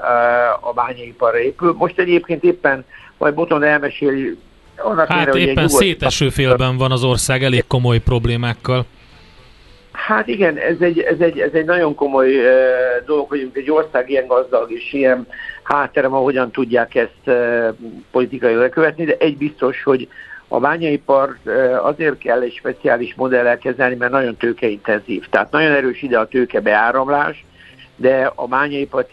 a 0.60 0.72
bányaiparra 0.74 1.38
épül. 1.38 1.74
Most 1.78 1.98
egyébként 1.98 2.44
éppen 2.44 2.84
majd 3.18 3.34
Boton 3.34 3.62
elmeséli 3.62 4.38
annak 4.76 5.08
hát 5.08 5.34
mire, 5.34 5.50
éppen 5.50 5.68
széteső 5.68 6.28
félben 6.28 6.76
van 6.76 6.92
az 6.92 7.04
ország 7.04 7.42
elég 7.42 7.64
komoly 7.66 7.98
problémákkal. 7.98 8.84
Hát 9.92 10.26
igen, 10.26 10.56
ez 10.56 10.76
egy, 10.80 10.98
ez 10.98 11.18
egy, 11.18 11.38
ez 11.38 11.52
egy 11.52 11.64
nagyon 11.64 11.94
komoly 11.94 12.36
uh, 12.36 12.44
dolog, 13.06 13.28
hogy 13.28 13.50
egy 13.52 13.70
ország 13.70 14.10
ilyen 14.10 14.26
gazdag 14.26 14.72
és 14.72 14.92
ilyen 14.92 15.26
hátterem, 15.62 16.14
ahogyan 16.14 16.50
tudják 16.50 16.94
ezt 16.94 17.26
uh, 17.26 17.68
politikai 18.10 18.54
lekövetni, 18.54 19.04
de 19.04 19.16
egy 19.18 19.36
biztos, 19.36 19.82
hogy 19.82 20.08
a 20.48 20.60
bányaipar 20.60 21.38
uh, 21.44 21.86
azért 21.86 22.18
kell 22.18 22.40
egy 22.40 22.54
speciális 22.54 23.14
modellel 23.14 23.58
kezelni, 23.58 23.94
mert 23.94 24.12
nagyon 24.12 24.36
tőkeintenzív. 24.36 25.28
Tehát 25.28 25.50
nagyon 25.50 25.72
erős 25.72 26.02
ide 26.02 26.18
a 26.18 26.26
tőke 26.26 26.60
beáramlás, 26.60 27.44
de 27.96 28.32
a 28.34 28.46
bányaipar 28.46 29.06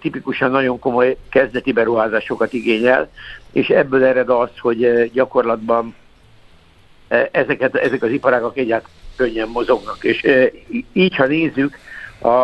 tipikusan 0.00 0.50
nagyon 0.50 0.78
komoly 0.78 1.16
kezdeti 1.30 1.72
beruházásokat 1.72 2.52
igényel, 2.52 3.08
és 3.52 3.68
ebből 3.68 4.04
ered 4.04 4.28
az, 4.28 4.50
hogy 4.58 5.10
gyakorlatban 5.12 5.94
ezeket, 7.30 7.74
ezek 7.76 8.02
az 8.02 8.10
iparágak 8.10 8.56
egyáltalán 8.56 8.94
könnyen 9.16 9.48
mozognak. 9.48 10.04
És 10.04 10.26
így, 10.92 11.16
ha 11.16 11.26
nézzük 11.26 11.78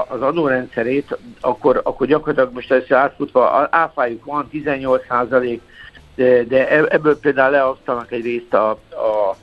az 0.09 0.23
adórendszerét, 0.23 1.19
akkor, 1.41 1.81
akkor 1.85 2.07
gyakorlatilag 2.07 2.55
most 2.55 2.73
ezt 2.73 2.93
átfutva, 2.93 3.69
áfájuk 3.71 4.25
van 4.25 4.49
18 4.49 5.07
százalék, 5.09 5.61
de, 6.15 6.69
e, 6.69 6.85
ebből 6.89 7.19
például 7.19 7.51
leosztanak 7.51 8.13
egy 8.13 8.23
részt 8.23 8.55
a, 8.55 8.79
a, 8.91 9.37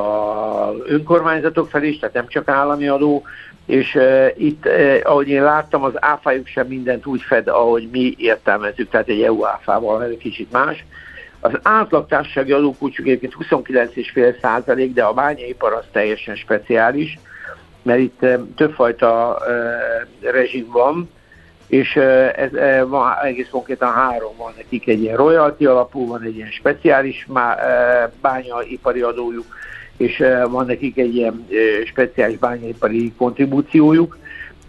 a 0.00 0.74
önkormányzatok 0.84 1.68
felé 1.68 1.88
is, 1.88 1.98
tehát 1.98 2.14
nem 2.14 2.28
csak 2.28 2.48
állami 2.48 2.88
adó, 2.88 3.22
és 3.66 3.94
uh, 3.94 4.26
itt, 4.36 4.66
uh, 4.66 5.00
ahogy 5.02 5.28
én 5.28 5.42
láttam, 5.42 5.82
az 5.82 5.92
áfájuk 5.94 6.46
sem 6.46 6.66
mindent 6.66 7.06
úgy 7.06 7.22
fed, 7.22 7.48
ahogy 7.48 7.88
mi 7.92 8.14
értelmezzük, 8.18 8.90
tehát 8.90 9.08
egy 9.08 9.22
EU 9.22 9.46
áfával, 9.46 10.04
ez 10.04 10.10
kicsit 10.18 10.52
más. 10.52 10.84
Az 11.40 11.52
átlag 11.62 12.06
társasági 12.06 12.52
adókulcsuk 12.52 13.06
egyébként 13.06 13.34
29,5 13.40 14.40
százalék, 14.40 14.92
de 14.92 15.04
a 15.04 15.12
bányaipar 15.12 15.72
az 15.72 15.84
teljesen 15.92 16.34
speciális, 16.34 17.18
mert 17.82 17.98
itt 17.98 18.26
többfajta 18.56 19.38
uh, 19.40 20.30
rezsim 20.32 20.66
van, 20.72 21.10
és 21.66 21.96
uh, 21.96 22.38
ez 22.38 22.50
van, 22.88 23.12
egész 23.22 23.48
konkrétan 23.50 23.92
három 23.92 24.36
van 24.36 24.52
nekik, 24.56 24.88
egy 24.88 25.02
ilyen 25.02 25.16
royalty 25.16 25.66
alapú, 25.66 26.06
van 26.06 26.22
egy 26.22 26.36
ilyen 26.36 26.50
speciális 26.50 27.26
bányaipari 28.20 29.00
adójuk, 29.00 29.46
és 29.96 30.24
van 30.50 30.66
nekik 30.66 30.98
egy 30.98 31.14
ilyen 31.14 31.46
speciális 31.86 32.38
bányaipari 32.38 33.12
kontribúciójuk. 33.16 34.18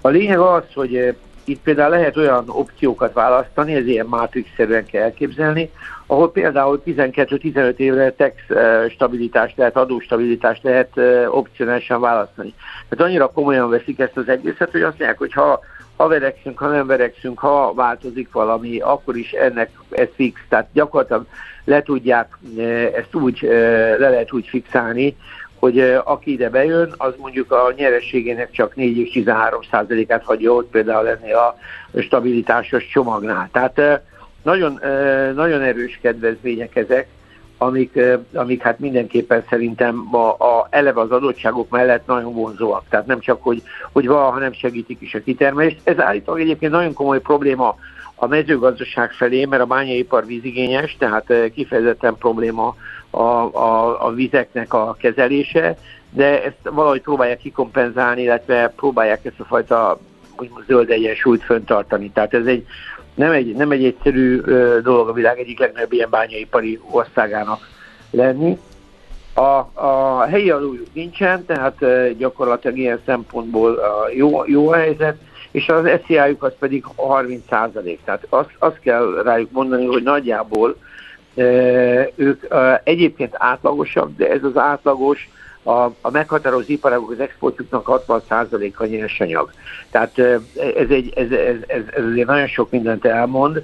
A 0.02 0.08
lényeg 0.08 0.40
az, 0.40 0.64
hogy 0.74 1.16
itt 1.52 1.62
például 1.62 1.90
lehet 1.90 2.18
olyan 2.18 2.44
opciókat 2.48 3.14
választani, 3.14 3.74
ez 3.74 3.86
ilyen 3.86 4.06
matrix-szerűen 4.06 4.86
kell 4.86 5.02
elképzelni, 5.02 5.72
ahol 6.06 6.32
például 6.32 6.82
12-15 6.86 7.76
évre 7.76 8.12
tax 8.12 8.34
stabilitást 8.90 9.58
lehet, 9.58 9.78
adóstabilitást 9.78 10.64
lehet 10.64 11.00
opcionálisan 11.28 12.00
választani. 12.00 12.54
Tehát 12.90 13.06
annyira 13.06 13.28
komolyan 13.28 13.70
veszik 13.70 14.00
ezt 14.00 14.18
az 14.18 14.30
egészet, 14.30 14.72
hogy 14.72 14.82
azt 14.82 14.98
mondják, 14.98 15.18
hogy 15.18 15.34
ha, 15.34 15.60
ha 15.96 16.08
verekszünk, 16.08 16.58
ha 16.58 16.68
nem 16.68 16.88
verekszünk, 16.88 17.40
ha 17.40 17.74
változik 17.74 18.32
valami, 18.32 18.80
akkor 18.80 19.18
is 19.18 19.32
ennek 19.32 19.70
ez 19.90 20.08
fix. 20.16 20.42
Tehát 20.50 20.68
gyakorlatilag 20.74 21.26
le 21.66 21.82
tudják 21.82 22.38
ezt 22.96 23.16
úgy, 23.16 23.40
le 23.98 24.10
lehet 24.10 24.34
úgy 24.34 24.48
fixálni, 24.48 25.16
hogy 25.62 25.80
aki 26.04 26.32
ide 26.32 26.50
bejön, 26.50 26.94
az 26.98 27.14
mondjuk 27.18 27.52
a 27.52 27.74
nyerességének 27.76 28.52
csak 28.52 28.76
4 28.76 28.98
és 28.98 29.12
13 29.12 29.62
százalékát 29.72 30.24
hagyja 30.24 30.54
ott 30.54 30.70
például 30.70 31.04
lenni 31.04 31.32
a 31.32 31.58
stabilitásos 32.00 32.88
csomagnál. 32.88 33.50
Tehát 33.52 34.02
nagyon, 34.44 34.80
nagyon 35.36 35.62
erős 35.62 36.00
kedvezmények 36.02 36.76
ezek, 36.76 37.08
amik, 37.58 38.00
amik 38.34 38.62
hát 38.62 38.80
mindenképpen 38.80 39.44
szerintem 39.50 40.16
a, 40.16 40.30
a, 40.30 40.68
eleve 40.70 41.02
az 41.02 41.12
adottságok 41.12 41.70
mellett 41.70 42.08
nagyon 42.08 42.34
vonzóak. 42.34 42.84
Tehát 42.90 43.06
nem 43.06 43.20
csak, 43.20 43.44
hogy, 43.44 43.62
hogy 43.92 44.08
van, 44.08 44.32
hanem 44.32 44.54
segítik 44.54 45.02
is 45.02 45.14
a 45.14 45.24
kitermelést. 45.24 45.80
Ez 45.84 46.00
állítólag 46.00 46.42
egyébként 46.42 46.72
nagyon 46.72 46.94
komoly 46.94 47.22
probléma 47.22 47.76
a 48.16 48.28
mezőgazdaság 48.28 49.12
felé, 49.12 49.46
mert 49.46 49.62
a 49.62 49.66
bányaipar 49.66 50.26
vízigényes, 50.26 50.96
tehát 51.00 51.34
kifejezetten 51.54 52.16
probléma 52.18 52.76
a, 53.12 53.20
a, 53.20 54.06
a 54.06 54.12
vizeknek 54.12 54.74
a 54.74 54.96
kezelése, 55.00 55.78
de 56.10 56.44
ezt 56.44 56.58
valahogy 56.64 57.02
próbálják 57.02 57.38
kikompenzálni, 57.38 58.22
illetve 58.22 58.74
próbálják 58.76 59.26
ezt 59.26 59.40
a 59.40 59.44
fajta 59.44 60.00
úgymond 60.38 60.66
zöld 60.68 60.90
egyensúlyt 60.90 61.44
föntartani. 61.44 62.12
Tehát 62.12 62.34
ez 62.34 62.46
egy 62.46 62.66
nem 63.14 63.32
egy, 63.32 63.56
nem 63.56 63.72
egy 63.72 63.86
egyszerű 63.86 64.42
dolog 64.84 65.10
a 65.10 65.14
világ 65.14 65.40
egyik 65.40 65.60
legnagyobb 65.60 65.94
ilyen 65.94 66.10
bányaipari 66.10 66.80
országának 66.92 67.68
lenni. 68.12 68.60
A, 69.34 69.82
a 69.86 70.22
helyi 70.30 70.50
adójuk 70.50 70.94
nincsen, 70.94 71.46
tehát 71.46 71.86
gyakorlatilag 72.18 72.78
ilyen 72.78 73.00
szempontból 73.06 73.80
jó, 74.16 74.46
jó 74.46 74.70
a 74.70 74.76
helyzet, 74.76 75.18
és 75.52 75.68
az 75.68 75.90
SZIA-juk 76.06 76.44
az 76.44 76.54
pedig 76.60 76.84
30 76.96 77.44
százalék. 77.50 78.00
Tehát 78.04 78.26
azt, 78.30 78.50
azt 78.60 78.80
kell 78.80 79.22
rájuk 79.24 79.52
mondani, 79.52 79.86
hogy 79.86 80.04
nagyjából 80.04 80.76
ők 82.16 82.44
egyébként 82.84 83.34
átlagosak, 83.38 84.10
de 84.18 84.30
ez 84.30 84.44
az 84.44 84.58
átlagos 84.58 85.30
a, 85.64 85.72
a 86.02 86.12
meghatározó 86.12 86.66
iparágok 86.68 87.12
az 87.12 87.20
exportjuknak 87.20 88.04
60%-a 88.08 88.86
nyersanyag. 88.86 89.52
Tehát 89.92 90.20
ez, 90.78 90.90
egy, 90.90 91.14
ez, 91.16 91.32
ez, 91.32 91.56
ez, 91.68 91.84
ez 91.88 92.06
azért 92.06 92.28
nagyon 92.28 92.48
sok 92.48 92.72
mindent 92.72 93.06
elmond. 93.06 93.64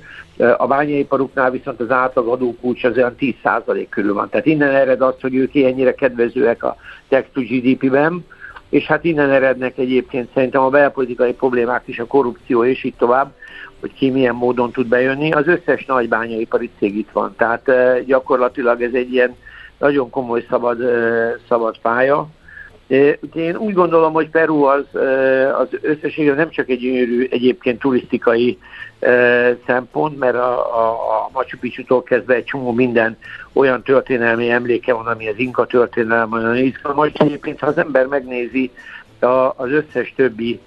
A 0.57 0.67
bányaiparuknál 0.67 1.51
viszont 1.51 1.79
az 1.79 1.91
átlag 1.91 2.27
adókulcs 2.27 2.83
az 2.83 2.97
olyan 2.97 3.15
10% 3.19 3.85
körül 3.89 4.13
van. 4.13 4.29
Tehát 4.29 4.45
innen 4.45 4.75
ered 4.75 5.01
az, 5.01 5.15
hogy 5.21 5.35
ők 5.35 5.55
ennyire 5.55 5.93
kedvezőek 5.93 6.63
a 6.63 6.75
text 7.07 7.31
to 7.33 7.41
GDP-ben, 7.41 8.25
és 8.69 8.85
hát 8.85 9.03
innen 9.03 9.29
erednek 9.31 9.77
egyébként 9.77 10.29
szerintem 10.33 10.61
a 10.61 10.69
belpolitikai 10.69 11.33
problémák 11.33 11.83
is, 11.85 11.99
a 11.99 12.05
korrupció 12.05 12.65
és 12.65 12.83
így 12.83 12.95
tovább, 12.97 13.31
hogy 13.79 13.93
ki 13.93 14.09
milyen 14.09 14.35
módon 14.35 14.71
tud 14.71 14.87
bejönni. 14.87 15.31
Az 15.31 15.47
összes 15.47 15.85
nagy 15.85 16.07
bányaipari 16.09 16.69
cég 16.79 16.97
itt 16.97 17.11
van, 17.11 17.35
tehát 17.37 17.71
gyakorlatilag 18.05 18.81
ez 18.81 18.93
egy 18.93 19.13
ilyen 19.13 19.35
nagyon 19.77 20.09
komoly 20.09 20.45
szabad, 20.49 20.77
szabad 21.47 21.77
pálya. 21.79 22.27
Én 23.33 23.55
úgy 23.57 23.73
gondolom, 23.73 24.13
hogy 24.13 24.29
Peru 24.29 24.63
az, 24.63 24.85
az 25.57 25.67
összességében 25.81 26.37
nem 26.37 26.49
csak 26.49 26.69
egy 26.69 26.79
gyönyörű 26.79 27.27
egyébként 27.31 27.79
turisztikai 27.79 28.57
szempont, 29.65 30.19
mert 30.19 30.35
a, 30.35 30.77
a, 30.77 30.91
a 30.91 31.29
Machu 31.33 31.57
Picchu-tól 31.57 32.03
kezdve 32.03 32.33
egy 32.33 32.43
csomó 32.43 32.71
minden 32.71 33.17
olyan 33.53 33.83
történelmi 33.83 34.49
emléke 34.49 34.93
van, 34.93 35.05
ami 35.05 35.27
az 35.27 35.37
Inka 35.37 35.65
történelem, 35.65 36.31
olyan 36.31 36.57
izgalmas. 36.57 37.11
Egyébként, 37.13 37.59
ha 37.59 37.67
az 37.67 37.77
ember 37.77 38.05
megnézi 38.05 38.71
a, 39.19 39.53
az 39.55 39.71
összes 39.71 40.13
többi 40.15 40.59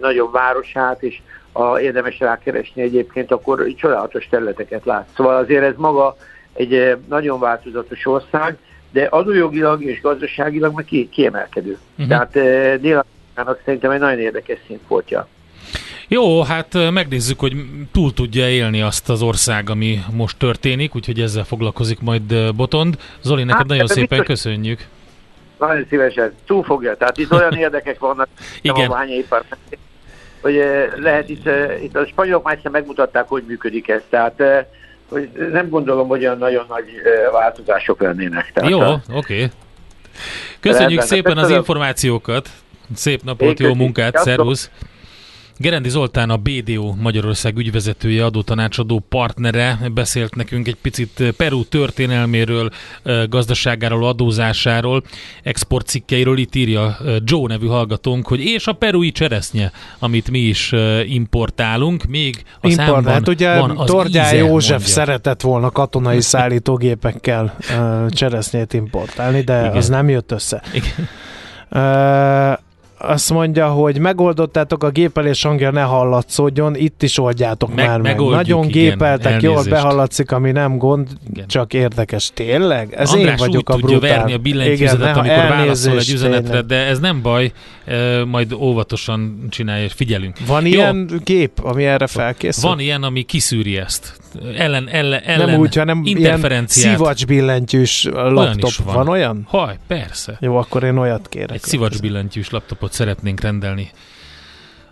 nagyobb 0.00 0.32
városát, 0.32 1.02
és 1.02 1.20
a, 1.52 1.78
érdemes 1.78 2.18
rákeresni 2.18 2.82
egyébként, 2.82 3.32
akkor 3.32 3.66
csodálatos 3.76 4.28
területeket 4.30 4.84
lát. 4.84 5.08
Szóval 5.16 5.36
azért 5.36 5.64
ez 5.64 5.74
maga 5.76 6.16
egy 6.52 6.96
nagyon 7.08 7.40
változatos 7.40 8.06
ország, 8.06 8.56
de 8.92 9.04
adójogilag 9.04 9.82
és 9.82 10.00
gazdaságilag 10.00 10.74
meg 10.74 11.08
kiemelkedő. 11.10 11.78
Uh-huh. 11.90 12.08
Tehát 12.08 12.32
dél 12.80 13.04
szerintem 13.64 13.90
egy 13.90 14.00
nagyon 14.00 14.18
érdekes 14.18 14.58
színfoltja. 14.66 15.28
Jó, 16.08 16.42
hát 16.42 16.90
megnézzük, 16.90 17.38
hogy 17.38 17.52
túl 17.92 18.12
tudja 18.12 18.48
élni 18.48 18.82
azt 18.82 19.10
az 19.10 19.22
ország, 19.22 19.70
ami 19.70 20.00
most 20.12 20.38
történik, 20.38 20.94
úgyhogy 20.94 21.20
ezzel 21.20 21.44
foglalkozik 21.44 22.00
majd 22.00 22.54
Botond. 22.54 22.98
Zoli, 23.22 23.42
neked 23.42 23.58
hát, 23.58 23.66
nagyon 23.66 23.86
szépen 23.86 24.18
biztos, 24.18 24.26
köszönjük. 24.26 24.86
Nagyon 25.58 25.86
szívesen, 25.88 26.34
túl 26.46 26.62
fogja. 26.64 26.96
Tehát 26.96 27.18
itt 27.18 27.32
olyan 27.32 27.52
érdekek 27.66 27.98
vannak 27.98 28.28
Igen. 28.60 28.90
a 28.90 28.94
bányaipar, 28.94 29.44
hogy 30.40 30.64
lehet 30.96 31.28
itt, 31.28 31.48
itt 31.82 31.96
a 31.96 32.06
spanyolok 32.06 32.44
már 32.44 32.54
egyszer 32.54 32.70
megmutatták, 32.70 33.28
hogy 33.28 33.44
működik 33.46 33.88
ez. 33.88 34.02
Tehát 34.08 34.42
hogy 35.08 35.30
nem 35.52 35.68
gondolom, 35.68 36.08
hogy 36.08 36.20
olyan 36.20 36.38
nagyon 36.38 36.64
nagy 36.68 36.84
változások 37.32 38.00
lennének. 38.00 38.52
Tehát 38.52 38.70
Jó, 38.70 38.80
oké. 38.80 39.04
Okay. 39.14 39.48
Köszönjük 40.60 40.88
Rendben, 40.88 41.06
szépen 41.06 41.38
az 41.38 41.50
információkat. 41.50 42.48
Szép 42.94 43.22
napot, 43.22 43.58
jó 43.58 43.74
munkát, 43.74 44.16
szervusz! 44.16 44.70
Gerendi 45.60 45.88
Zoltán, 45.88 46.30
a 46.30 46.36
BDO 46.36 46.94
Magyarország 47.00 47.56
ügyvezetője, 47.56 48.24
adótanácsadó 48.24 49.04
partnere 49.08 49.78
beszélt 49.94 50.34
nekünk 50.34 50.68
egy 50.68 50.76
picit 50.82 51.34
Peru 51.36 51.64
történelméről, 51.64 52.70
gazdaságáról, 53.28 54.06
adózásáról, 54.06 55.02
exportcikkeiről. 55.42 56.38
Itt 56.38 56.54
írja 56.54 56.96
Joe 57.24 57.46
nevű 57.48 57.66
hallgatónk, 57.66 58.26
hogy 58.28 58.40
és 58.40 58.66
a 58.66 58.72
perui 58.72 59.12
cseresznye, 59.12 59.72
amit 59.98 60.30
mi 60.30 60.38
is 60.38 60.72
importálunk, 61.06 62.04
még 62.04 62.42
a 62.60 62.68
Import, 62.68 62.88
számban 62.88 63.12
hát 63.12 63.28
ugye 63.28 63.58
van 63.58 63.76
az 63.76 63.86
Tordján 63.86 64.26
íze, 64.26 64.36
József 64.36 64.70
mondja. 64.70 64.88
szeretett 64.88 65.40
volna 65.40 65.70
katonai 65.70 66.20
szállítógépekkel 66.20 67.56
cseresznyét 68.08 68.72
importálni, 68.72 69.40
de 69.40 69.58
Igen. 69.60 69.76
az 69.76 69.88
nem 69.88 70.08
jött 70.08 70.32
össze. 70.32 70.62
Igen. 70.72 71.08
Uh, 71.70 72.58
azt 72.98 73.30
mondja, 73.30 73.68
hogy 73.68 73.98
megoldottátok 73.98 74.84
a 74.84 74.90
gépelés 74.90 75.42
hangja, 75.42 75.70
ne 75.70 75.82
hallatszódjon, 75.82 76.76
itt 76.76 77.02
is 77.02 77.18
oldjátok 77.18 77.74
meg, 77.74 77.86
már 77.86 78.00
meg. 78.00 78.18
Nagyon 78.20 78.64
igen, 78.64 78.70
gépeltek, 78.70 79.32
elnézést. 79.32 79.54
jól 79.54 79.64
behallatszik, 79.64 80.32
ami 80.32 80.50
nem 80.50 80.78
gond, 80.78 81.08
igen. 81.30 81.46
csak 81.46 81.72
érdekes. 81.72 82.30
Tényleg? 82.34 82.94
Ez 82.94 83.12
András 83.12 83.30
én 83.30 83.36
vagyok 83.36 83.70
úgy 83.70 83.76
a 83.76 83.86
brutál. 83.86 84.00
verni 84.16 84.32
a 84.32 84.38
billentyűzetet, 84.38 85.16
amikor 85.16 85.48
válaszol 85.48 85.98
egy 85.98 86.10
üzenetre, 86.10 86.42
tényleg. 86.42 86.66
de 86.66 86.76
ez 86.76 86.98
nem 86.98 87.22
baj, 87.22 87.52
majd 88.26 88.52
óvatosan 88.52 89.46
csinálja, 89.50 89.84
és 89.84 89.92
figyelünk. 89.92 90.36
Van 90.46 90.66
Jó. 90.66 90.72
ilyen 90.72 91.20
gép, 91.24 91.50
ami 91.62 91.84
erre 91.84 92.06
felkészül? 92.06 92.68
Van 92.68 92.80
ilyen, 92.80 93.02
ami 93.02 93.22
kiszűri 93.22 93.76
ezt. 93.76 94.16
Ellen, 94.56 94.88
ellen, 94.88 95.20
ellen 95.24 95.48
nem 95.48 95.60
úgy, 95.60 95.74
hanem 95.74 96.02
ilyen 96.04 96.66
szivacs 96.66 97.26
billentyűs 97.26 98.08
laptop. 98.12 98.70
van. 98.84 98.94
van 98.94 99.08
olyan? 99.08 99.44
Haj, 99.48 99.78
persze. 99.86 100.36
Jó, 100.40 100.56
akkor 100.56 100.82
én 100.82 100.96
olyat 100.96 101.28
kérek. 101.28 101.50
Egy 101.50 101.62
szivacs 101.62 102.00
billentyűs 102.00 102.50
laptopot 102.88 102.92
szeretnénk 102.92 103.40
rendelni 103.40 103.90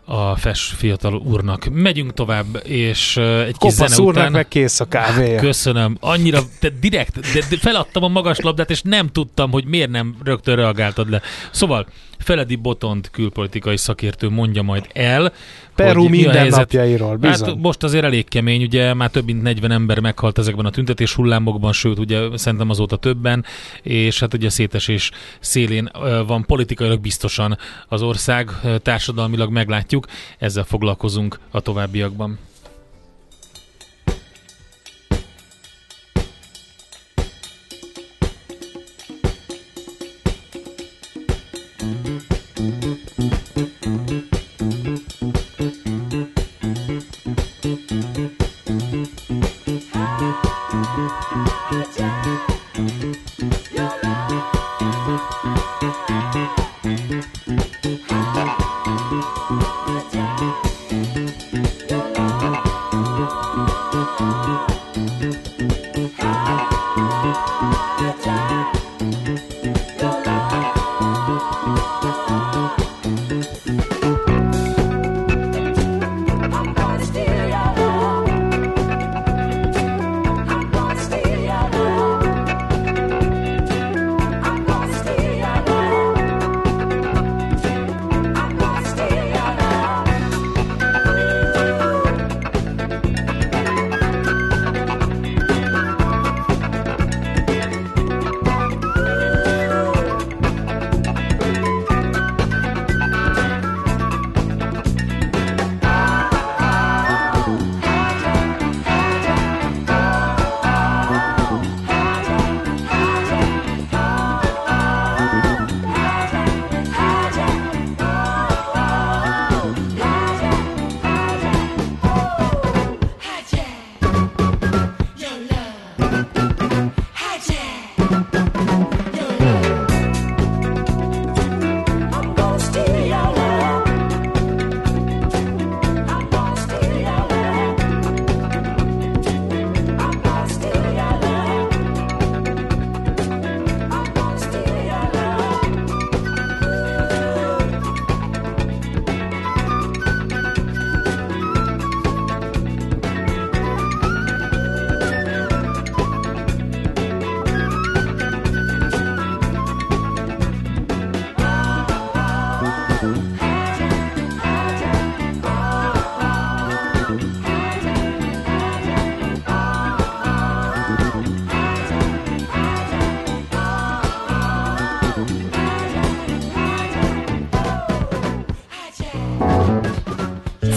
a 0.04 0.36
FES 0.36 0.74
fiatal 0.76 1.14
úrnak. 1.14 1.68
Megyünk 1.72 2.12
tovább, 2.12 2.60
és 2.64 3.16
egy 3.16 3.56
kis 3.58 3.74
Kopasz 3.74 3.94
zene 3.94 4.08
után... 4.08 4.32
meg 4.32 4.48
kész 4.48 4.80
a 4.80 4.84
kávéja. 4.84 5.40
Köszönöm. 5.40 5.96
Annyira, 6.00 6.40
de 6.60 6.68
direkt, 6.80 7.20
de, 7.20 7.44
de 7.50 7.56
feladtam 7.56 8.02
a 8.02 8.08
magas 8.08 8.40
labdát, 8.40 8.70
és 8.70 8.82
nem 8.82 9.08
tudtam, 9.08 9.50
hogy 9.50 9.64
miért 9.64 9.90
nem 9.90 10.16
rögtön 10.24 10.56
reagáltad 10.56 11.10
le. 11.10 11.20
Szóval, 11.50 11.86
Feledi 12.18 12.56
Botont 12.56 13.10
külpolitikai 13.10 13.76
szakértő 13.76 14.28
mondja 14.28 14.62
majd 14.62 14.86
el, 14.92 15.32
Peru 15.76 16.00
hogy 16.00 16.10
minden 16.10 16.46
napjairól, 16.46 17.16
bizony. 17.16 17.48
Hát 17.48 17.58
most 17.58 17.82
azért 17.82 18.04
elég 18.04 18.28
kemény, 18.28 18.62
ugye 18.62 18.94
már 18.94 19.10
több 19.10 19.24
mint 19.24 19.42
40 19.42 19.70
ember 19.70 19.98
meghalt 19.98 20.38
ezekben 20.38 20.66
a 20.66 20.70
tüntetés 20.70 21.14
hullámokban, 21.14 21.72
sőt, 21.72 21.98
ugye 21.98 22.20
szerintem 22.34 22.70
azóta 22.70 22.96
többen, 22.96 23.44
és 23.82 24.20
hát 24.20 24.34
ugye 24.34 24.48
szétesés 24.48 25.10
szélén 25.40 25.90
van 26.26 26.44
politikailag 26.44 27.00
biztosan 27.00 27.58
az 27.88 28.02
ország, 28.02 28.50
társadalmilag 28.82 29.50
meglátjuk, 29.50 30.06
ezzel 30.38 30.64
foglalkozunk 30.64 31.38
a 31.50 31.60
továbbiakban. 31.60 32.38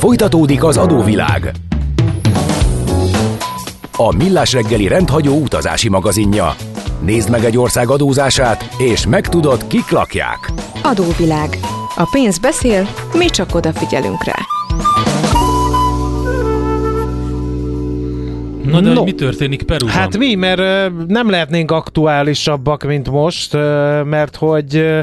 Folytatódik 0.10 0.64
az 0.64 0.78
adóvilág. 0.78 1.52
A 3.98 4.16
Millás 4.16 4.54
reggeli 4.54 4.88
rendhagyó 4.88 5.42
utazási 5.42 5.90
magazinja. 5.90 6.56
Nézd 7.02 7.30
meg 7.30 7.44
egy 7.44 7.58
ország 7.58 7.90
adózását, 7.90 8.70
és 8.78 9.08
megtudod, 9.08 9.68
kik 9.68 9.90
lakják. 9.90 10.52
Adóvilág. 10.84 11.58
A 11.96 12.10
pénz 12.12 12.38
beszél, 12.38 12.88
mi 13.14 13.26
csak 13.26 13.56
odafigyelünk 13.56 14.24
rá. 14.24 14.39
Na 18.72 18.82
de 18.82 18.94
no. 18.94 19.04
mi 19.04 19.14
történik 19.14 19.64
Peruban? 19.64 19.96
Hát 19.96 20.18
mi, 20.18 20.36
mert 20.36 20.92
nem 21.08 21.30
lehetnénk 21.30 21.72
aktuálisabbak, 21.72 22.84
mint 22.84 23.10
most, 23.10 23.54
mert 24.04 24.36
hogy 24.36 24.96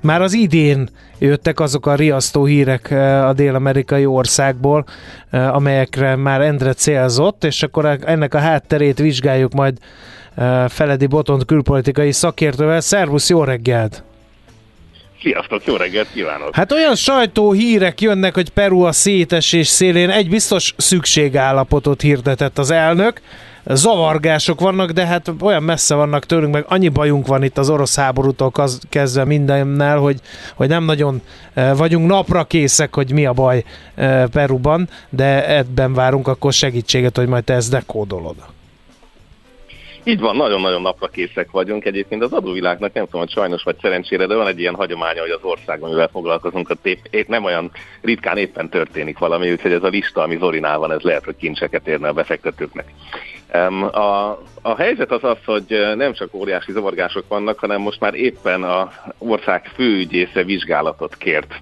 már 0.00 0.22
az 0.22 0.32
idén 0.32 0.88
jöttek 1.18 1.60
azok 1.60 1.86
a 1.86 1.94
riasztó 1.94 2.44
hírek 2.44 2.90
a 3.24 3.32
dél-amerikai 3.32 4.06
országból, 4.06 4.84
amelyekre 5.30 6.16
már 6.16 6.40
Endre 6.40 6.72
célzott, 6.72 7.44
és 7.44 7.62
akkor 7.62 7.98
ennek 8.04 8.34
a 8.34 8.38
hátterét 8.38 8.98
vizsgáljuk 8.98 9.52
majd 9.52 9.78
Feledi 10.68 11.06
Botont 11.06 11.44
külpolitikai 11.44 12.12
szakértővel. 12.12 12.80
Szervusz, 12.80 13.28
jó 13.28 13.44
reggelt! 13.44 14.02
Sziasztok, 15.24 15.64
jó 15.64 15.76
reggelt 15.76 16.08
kívánok! 16.12 16.54
Hát 16.54 16.72
olyan 16.72 16.94
sajtó 16.94 17.52
hírek 17.52 18.00
jönnek, 18.00 18.34
hogy 18.34 18.48
Peru 18.50 18.82
a 18.82 18.92
szétesés 18.92 19.66
szélén 19.66 20.10
egy 20.10 20.28
biztos 20.28 20.74
szükségállapotot 20.76 22.00
hirdetett 22.00 22.58
az 22.58 22.70
elnök. 22.70 23.20
Zavargások 23.66 24.60
vannak, 24.60 24.90
de 24.90 25.06
hát 25.06 25.32
olyan 25.40 25.62
messze 25.62 25.94
vannak 25.94 26.26
tőlünk, 26.26 26.52
meg 26.52 26.64
annyi 26.68 26.88
bajunk 26.88 27.26
van 27.26 27.42
itt 27.42 27.58
az 27.58 27.70
orosz 27.70 27.96
háborútól 27.96 28.52
kezdve 28.88 29.24
mindennel, 29.24 29.98
hogy, 29.98 30.20
hogy 30.54 30.68
nem 30.68 30.84
nagyon 30.84 31.22
e, 31.54 31.74
vagyunk 31.74 32.08
napra 32.08 32.44
készek, 32.44 32.94
hogy 32.94 33.12
mi 33.12 33.26
a 33.26 33.32
baj 33.32 33.64
e, 33.94 34.26
Peruban, 34.26 34.88
de 35.10 35.56
ebben 35.56 35.94
várunk 35.94 36.28
akkor 36.28 36.52
segítséget, 36.52 37.16
hogy 37.16 37.28
majd 37.28 37.44
te 37.44 37.54
ezt 37.54 37.70
dekódolod. 37.70 38.53
Így 40.06 40.20
van, 40.20 40.36
nagyon-nagyon 40.36 40.82
napra 40.82 41.08
készek 41.08 41.50
vagyunk. 41.50 41.84
Egyébként 41.84 42.22
az 42.22 42.32
adóvilágnak 42.32 42.92
nem 42.92 43.04
tudom, 43.04 43.20
hogy 43.20 43.30
sajnos 43.30 43.62
vagy 43.62 43.76
szerencsére, 43.80 44.26
de 44.26 44.34
van 44.34 44.46
egy 44.46 44.60
ilyen 44.60 44.74
hagyománya, 44.74 45.20
hogy 45.20 45.30
az 45.30 45.42
országban, 45.42 45.88
amivel 45.88 46.08
foglalkozunk, 46.08 46.70
a 46.70 46.74
tép, 46.74 46.98
épp 47.10 47.28
nem 47.28 47.44
olyan 47.44 47.70
ritkán 48.00 48.36
éppen 48.36 48.68
történik 48.68 49.18
valami, 49.18 49.50
úgyhogy 49.50 49.72
ez 49.72 49.82
a 49.82 49.88
lista, 49.88 50.22
ami 50.22 50.36
Zorinál 50.36 50.78
van, 50.78 50.92
ez 50.92 51.00
lehet, 51.00 51.24
hogy 51.24 51.36
kincseket 51.36 51.86
érne 51.88 52.08
a 52.08 52.12
befektetőknek. 52.12 52.92
A, 53.92 54.38
a 54.62 54.74
helyzet 54.76 55.12
az 55.12 55.24
az, 55.24 55.38
hogy 55.44 55.94
nem 55.96 56.12
csak 56.12 56.34
óriási 56.34 56.72
zavargások 56.72 57.24
vannak, 57.28 57.58
hanem 57.58 57.80
most 57.80 58.00
már 58.00 58.14
éppen 58.14 58.62
a 58.62 58.92
ország 59.18 59.70
főügyésze 59.74 60.42
vizsgálatot 60.42 61.16
kért 61.16 61.54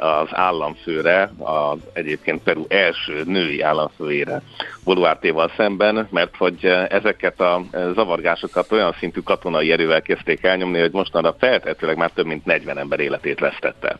az 0.00 0.28
államfőre, 0.30 1.30
az 1.38 1.78
egyébként 1.92 2.42
Peru 2.42 2.64
első 2.68 3.22
női 3.24 3.62
államfőjére 3.62 4.42
Boluártéval 4.84 5.52
szemben, 5.56 6.08
mert 6.10 6.36
hogy 6.36 6.64
eh, 6.64 6.86
ezeket 6.88 7.40
a 7.40 7.62
eh, 7.70 7.82
zavargásokat 7.94 8.72
olyan 8.72 8.94
szintű 8.98 9.20
katonai 9.20 9.72
erővel 9.72 10.02
kezdték 10.02 10.44
elnyomni, 10.44 10.80
hogy 10.80 10.92
mostanra 10.92 11.36
feltehetőleg 11.38 11.96
már 11.96 12.10
több 12.10 12.26
mint 12.26 12.44
40 12.44 12.78
ember 12.78 13.00
életét 13.00 13.38
vesztette. 13.38 13.98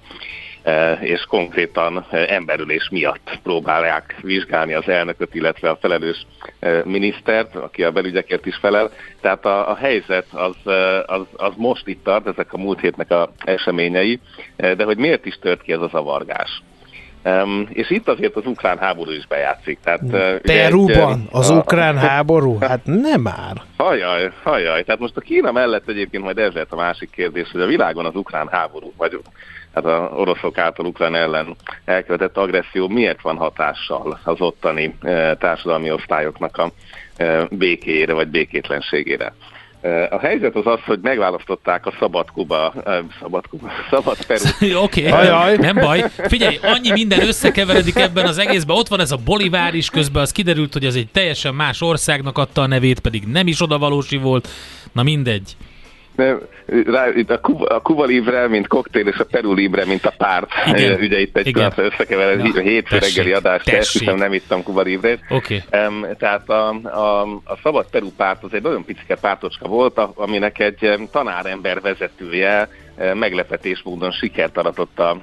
E, 0.66 0.92
és 0.92 1.24
konkrétan 1.28 2.06
e, 2.10 2.26
emberülés 2.28 2.88
miatt 2.90 3.38
próbálják 3.42 4.16
vizsgálni 4.22 4.74
az 4.74 4.88
elnököt, 4.88 5.34
illetve 5.34 5.70
a 5.70 5.78
felelős 5.80 6.26
e, 6.58 6.82
minisztert, 6.84 7.56
aki 7.56 7.84
a 7.84 7.90
belügyekért 7.90 8.46
is 8.46 8.56
felel. 8.56 8.90
Tehát 9.20 9.44
a, 9.44 9.70
a 9.70 9.74
helyzet 9.74 10.26
az, 10.32 10.56
az, 11.06 11.26
az 11.36 11.52
most 11.56 11.86
itt 11.86 12.04
tart, 12.04 12.26
ezek 12.26 12.52
a 12.52 12.58
múlt 12.58 12.80
hétnek 12.80 13.10
a 13.10 13.32
eseményei, 13.44 14.20
de 14.56 14.84
hogy 14.84 14.96
miért 14.96 15.26
is 15.26 15.38
tört 15.40 15.62
ki 15.62 15.72
ez 15.72 15.80
a 15.80 15.88
zavargás? 15.88 16.62
Um, 17.24 17.68
és 17.72 17.90
itt 17.90 18.08
azért 18.08 18.36
az 18.36 18.46
ukrán 18.46 18.78
háború 18.78 19.10
is 19.10 19.26
bejátszik. 19.26 19.78
Tehát, 19.82 20.00
Peruban 20.42 21.12
egy, 21.12 21.28
az 21.30 21.50
a, 21.50 21.54
ukrán 21.54 21.98
háború? 21.98 22.58
Hát 22.68 22.80
nem 22.84 23.20
már. 23.20 23.62
Hajaj, 23.76 24.32
hajaj. 24.42 24.82
Tehát 24.82 25.00
most 25.00 25.16
a 25.16 25.20
Kína 25.20 25.52
mellett 25.52 25.88
egyébként 25.88 26.24
majd 26.24 26.38
ez 26.38 26.52
lehet 26.52 26.72
a 26.72 26.76
másik 26.76 27.10
kérdés, 27.10 27.50
hogy 27.52 27.60
a 27.60 27.66
világon 27.66 28.04
az 28.04 28.14
ukrán 28.14 28.48
háború, 28.50 28.92
vagy 28.96 29.20
hát 29.76 29.84
az 29.84 30.18
oroszok 30.18 30.58
által 30.58 30.86
ukrán 30.86 31.14
ellen 31.14 31.56
elkövetett 31.84 32.36
agresszió 32.36 32.88
miért 32.88 33.20
van 33.20 33.36
hatással 33.36 34.18
az 34.24 34.40
ottani 34.40 34.94
eh, 35.00 35.32
társadalmi 35.38 35.90
osztályoknak 35.90 36.56
a 36.56 36.70
eh, 37.16 37.44
békéjére 37.50 38.12
vagy 38.12 38.28
békétlenségére. 38.28 39.34
Eh, 39.80 40.12
a 40.12 40.18
helyzet 40.18 40.56
az 40.56 40.66
az, 40.66 40.80
hogy 40.84 40.98
megválasztották 41.02 41.86
a 41.86 41.92
Szabad 41.98 42.30
Kuba, 42.30 42.72
Szabad 43.20 43.46
Kuba, 43.46 43.70
Szabad 43.90 44.26
Peru. 44.26 44.44
Oké, 44.84 45.12
okay, 45.12 45.56
nem 45.56 45.74
baj. 45.74 46.04
Figyelj, 46.16 46.58
annyi 46.62 46.90
minden 46.90 47.20
összekeveredik 47.26 47.96
ebben 47.96 48.26
az 48.26 48.38
egészben. 48.38 48.76
Ott 48.76 48.88
van 48.88 49.00
ez 49.00 49.12
a 49.12 49.18
Bolivár 49.24 49.74
is, 49.74 49.90
közben 49.90 50.22
az 50.22 50.32
kiderült, 50.32 50.72
hogy 50.72 50.86
az 50.86 50.96
egy 50.96 51.08
teljesen 51.12 51.54
más 51.54 51.80
országnak 51.80 52.38
adta 52.38 52.62
a 52.62 52.66
nevét, 52.66 53.00
pedig 53.00 53.22
nem 53.26 53.46
is 53.46 53.62
odavalósi 53.62 54.16
volt. 54.16 54.48
Na 54.92 55.02
mindegy. 55.02 55.56
Nem, 56.16 56.40
rá, 56.86 57.08
itt 57.14 57.30
a, 57.30 57.40
Kuba, 57.40 57.66
a 57.66 57.80
Kuba 57.80 58.04
Libre, 58.04 58.48
mint 58.48 58.66
koktél, 58.66 59.06
és 59.06 59.18
a 59.18 59.24
Peru 59.24 59.54
Libre, 59.54 59.84
mint 59.84 60.06
a 60.06 60.12
párt. 60.16 60.50
Igen. 60.66 61.00
Ugye 61.00 61.20
itt 61.20 61.36
egy 61.36 61.46
Igen. 61.46 61.72
összekever, 61.76 62.38
a 62.38 62.60
hétfő 62.60 62.98
reggeli 62.98 63.32
adást 63.32 63.68
hiszem 63.68 64.16
nem 64.16 64.32
ittam 64.32 64.62
Kuba 64.62 64.82
Libre-t. 64.82 65.20
Okay. 65.28 65.62
Um, 65.72 66.06
tehát 66.18 66.48
a, 66.48 66.68
a, 66.82 67.22
a 67.22 67.58
Szabad 67.62 67.86
Peru 67.90 68.10
párt 68.16 68.42
az 68.42 68.54
egy 68.54 68.62
nagyon 68.62 68.84
picike 68.84 69.16
pártocska 69.16 69.68
volt, 69.68 69.98
aminek 70.14 70.58
egy 70.58 71.08
tanárember 71.10 71.80
vezetője 71.80 72.68
meglepetés 73.14 73.82
módon 73.84 74.10
sikert 74.10 74.56
aratott 74.56 74.98
a 74.98 75.20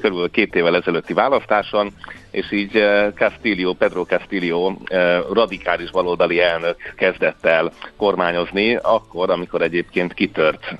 körülbelül 0.00 0.30
két 0.30 0.54
évvel 0.54 0.76
ezelőtti 0.76 1.12
választáson, 1.12 1.92
és 2.36 2.52
így 2.52 2.84
Castillo, 3.14 3.72
Pedro 3.72 4.04
Castillo 4.04 4.76
radikális 5.32 5.90
baloldali 5.90 6.40
elnök 6.40 6.76
kezdett 6.96 7.46
el 7.46 7.72
kormányozni, 7.96 8.74
akkor, 8.74 9.30
amikor 9.30 9.62
egyébként 9.62 10.14
kitört 10.14 10.74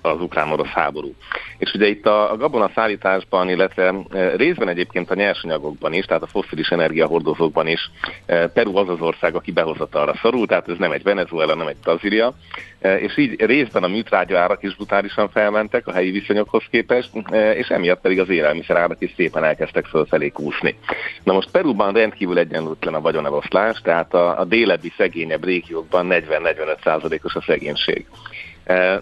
az 0.00 0.20
ukrán-orosz 0.20 0.68
háború. 0.68 1.14
És 1.58 1.72
ugye 1.74 1.86
itt 1.86 2.06
a, 2.06 2.32
a 2.32 2.36
gabona 2.36 2.70
szállításban, 2.74 3.48
illetve 3.48 3.94
részben 4.36 4.68
egyébként 4.68 5.10
a 5.10 5.14
nyersanyagokban 5.14 5.92
is, 5.92 6.04
tehát 6.04 6.22
a 6.22 6.26
foszilis 6.26 6.68
energiahordozókban 6.68 7.66
is 7.66 7.90
Peru 8.26 8.76
az 8.76 8.88
az 8.88 9.00
ország, 9.00 9.34
aki 9.34 9.52
behozatalra 9.52 10.14
szorul, 10.22 10.46
tehát 10.46 10.68
ez 10.68 10.78
nem 10.78 10.92
egy 10.92 11.02
Venezuela, 11.02 11.54
nem 11.54 11.66
egy 11.66 11.76
Brazília, 11.82 12.34
és 12.80 13.16
így 13.16 13.44
részben 13.44 13.82
a 13.82 13.88
műtrágya 13.88 14.38
árak 14.38 14.62
is 14.62 14.74
brutálisan 14.74 15.28
felmentek 15.28 15.86
a 15.86 15.92
helyi 15.92 16.10
viszonyokhoz 16.10 16.62
képest, 16.70 17.10
és 17.54 17.68
emiatt 17.68 18.00
pedig 18.00 18.20
az 18.20 18.28
élelmiszer 18.28 18.76
árak 18.76 18.96
is 19.00 19.12
szépen 19.16 19.44
elkezdtek 19.44 19.84
fölfelé 19.84 20.28
kúszni. 20.48 20.78
Na 21.22 21.32
most 21.32 21.50
Peruban 21.50 21.92
rendkívül 21.92 22.38
egyenlőtlen 22.38 22.94
a 22.94 23.00
vagyoneloszlás, 23.00 23.80
tehát 23.82 24.14
a, 24.14 24.38
a 24.38 24.44
délebbi 24.44 24.92
szegényebb 24.96 25.44
régiókban 25.44 26.06
40-45 26.10 26.82
százalékos 26.82 27.34
a 27.34 27.42
szegénység. 27.46 28.06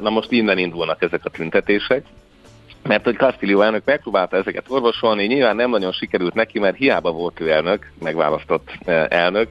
Na 0.00 0.11
most 0.11 0.32
innen 0.32 0.59
indulnak 0.59 1.02
ezek 1.02 1.20
a 1.24 1.30
tüntetések, 1.30 2.04
mert 2.82 3.04
hogy 3.04 3.16
Castillo 3.16 3.61
elnök 3.61 3.85
megpróbálta 3.85 4.37
ezeket 4.37 4.64
orvosolni, 4.68 5.24
nyilván 5.24 5.56
nem 5.56 5.70
nagyon 5.70 5.92
sikerült 5.92 6.35
neki, 6.35 6.59
mert 6.59 6.76
hiába 6.76 7.11
volt 7.11 7.40
ő 7.40 7.50
elnök, 7.50 7.90
megválasztott 8.02 8.70
elnök, 9.09 9.48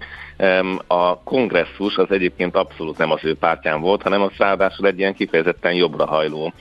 a 0.88 1.24
kongresszus 1.24 1.96
az 1.96 2.12
egyébként 2.12 2.56
abszolút 2.56 2.98
nem 2.98 3.12
az 3.12 3.20
ő 3.24 3.36
pártján 3.36 3.82
volt, 3.82 4.02
hanem 4.02 4.22
az 4.22 4.32
ráadásul 4.38 4.88
egy 4.88 5.00
ilyen 5.00 5.14
kifejezetten 5.14 5.74
jobbra 5.74 6.06
hajló 6.06 6.54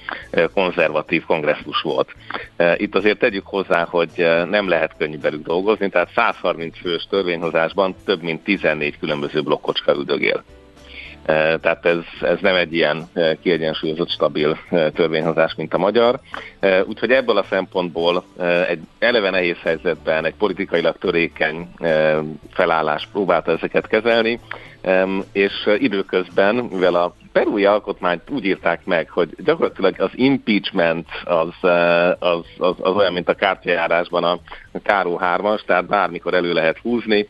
konzervatív 0.55 1.25
kongresszus 1.25 1.83
volt. 1.83 2.15
Itt 2.77 2.95
azért 2.95 3.19
tegyük 3.19 3.47
hozzá, 3.47 3.85
hogy 3.91 4.11
nem 4.51 4.69
lehet 4.69 4.95
könnyű 4.99 5.19
belük 5.19 5.47
dolgozni, 5.47 5.89
tehát 5.89 6.11
130 6.15 6.79
fős 6.79 7.07
törvényhozásban 7.11 7.95
több 8.05 8.23
mint 8.23 8.45
14 8.45 8.99
különböző 8.99 9.43
blokkocska 9.43 9.95
üldögél. 9.95 10.45
Tehát 11.27 11.87
ez, 11.87 11.99
ez 12.21 12.39
nem 12.41 12.55
egy 12.55 12.75
ilyen 12.75 13.09
kiegyensúlyozott, 13.43 14.11
stabil 14.11 14.59
törvényhozás, 14.71 15.55
mint 15.55 15.75
a 15.75 15.79
magyar. 15.79 16.21
Úgyhogy 16.85 17.11
ebből 17.11 17.37
a 17.37 17.47
szempontból 17.51 18.25
egy 18.69 18.81
eleve 18.99 19.31
nehéz 19.31 19.57
helyzetben 19.63 20.25
egy 20.25 20.35
politikailag 20.35 20.99
törékeny 20.99 21.69
felállás 22.53 23.09
próbálta 23.13 23.53
ezeket 23.53 23.87
kezelni, 23.87 24.41
és 25.33 25.53
időközben, 25.79 26.55
mivel 26.55 26.95
a 26.95 27.15
perui 27.33 27.65
alkotmányt 27.65 28.31
úgy 28.31 28.45
írták 28.45 28.85
meg, 28.85 29.11
hogy 29.11 29.35
gyakorlatilag 29.45 30.01
az 30.01 30.11
impeachment 30.15 31.09
az, 31.25 31.71
az, 32.19 32.45
az, 32.59 32.75
az 32.81 32.95
olyan, 32.95 33.13
mint 33.13 33.29
a 33.29 33.35
kártyajárásban 33.35 34.25
a 34.25 34.39
Káró 34.83 35.21
3-as, 35.23 35.65
tehát 35.65 35.87
bármikor 35.87 36.35
elő 36.35 36.53
lehet 36.53 36.79
húzni, 36.79 37.29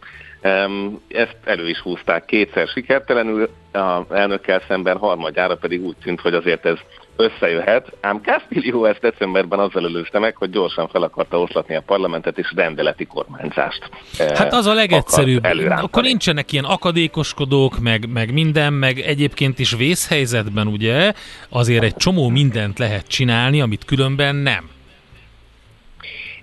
ezt 1.09 1.37
elő 1.45 1.69
is 1.69 1.79
húzták 1.79 2.25
kétszer 2.25 2.69
sikertelenül, 2.69 3.49
a 3.73 4.01
elnökkel 4.11 4.63
szemben 4.69 4.97
harmadjára 4.97 5.57
pedig 5.57 5.85
úgy 5.85 5.97
tűnt, 6.03 6.21
hogy 6.21 6.35
azért 6.35 6.67
ez 6.67 6.77
összejöhet, 7.17 7.93
ám 8.01 8.21
Castillo 8.23 8.85
ezt 8.85 9.01
decemberben 9.01 9.59
azzal 9.59 9.85
előzte 9.85 10.19
meg, 10.19 10.37
hogy 10.37 10.51
gyorsan 10.51 10.89
fel 10.89 11.03
akarta 11.03 11.41
oszlatni 11.41 11.75
a 11.75 11.83
parlamentet 11.87 12.39
és 12.39 12.53
rendeleti 12.57 13.05
kormányzást. 13.05 13.91
Eh, 14.19 14.37
hát 14.37 14.53
az 14.53 14.67
a 14.67 14.75
legegyszerűbb. 14.75 15.45
Akkor 15.69 16.03
nincsenek 16.03 16.53
ilyen 16.53 16.65
akadékoskodók, 16.65 17.79
meg, 17.79 18.09
meg 18.13 18.33
minden, 18.33 18.73
meg 18.73 18.99
egyébként 18.99 19.59
is 19.59 19.75
vészhelyzetben 19.75 20.67
ugye 20.67 21.13
azért 21.49 21.83
egy 21.83 21.97
csomó 21.97 22.29
mindent 22.29 22.79
lehet 22.79 23.07
csinálni, 23.07 23.61
amit 23.61 23.85
különben 23.85 24.37
nem. 24.37 24.74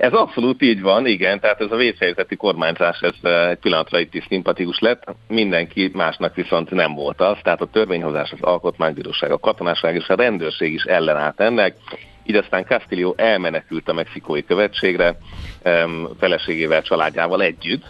Ez 0.02 0.14
abszolút 0.14 0.62
így 0.62 0.82
van, 0.82 1.06
igen, 1.06 1.40
tehát 1.40 1.62
ez 1.62 1.72
a 1.72 1.76
vészhelyzeti 1.76 2.36
kormányzás, 2.36 3.00
ez 3.02 3.32
egy 3.50 3.58
pillanatra 3.58 4.00
itt 4.00 4.14
is 4.14 4.26
szimpatikus 4.28 4.80
lett, 4.80 5.04
mindenki 5.28 5.92
másnak 5.94 6.36
viszont 6.36 6.70
nem 6.70 6.94
volt 6.94 7.22
az, 7.22 7.38
tehát 7.44 7.62
a 7.62 7.70
törvényhozás, 7.72 8.32
az 8.32 8.42
alkotmánybíróság, 8.42 9.32
a 9.32 9.40
katonáság 9.40 9.96
és 9.96 10.08
a 10.08 10.16
rendőrség 10.16 10.74
is 10.74 10.84
ellenállt 10.84 11.40
ennek, 11.40 11.76
így 12.24 12.36
aztán 12.36 12.66
Castillo 12.66 13.14
elmenekült 13.16 13.90
a 13.90 13.94
mexikói 13.94 14.46
követségre, 14.46 15.18
feleségével, 16.20 16.82
családjával 16.82 17.42
együtt, 17.42 17.84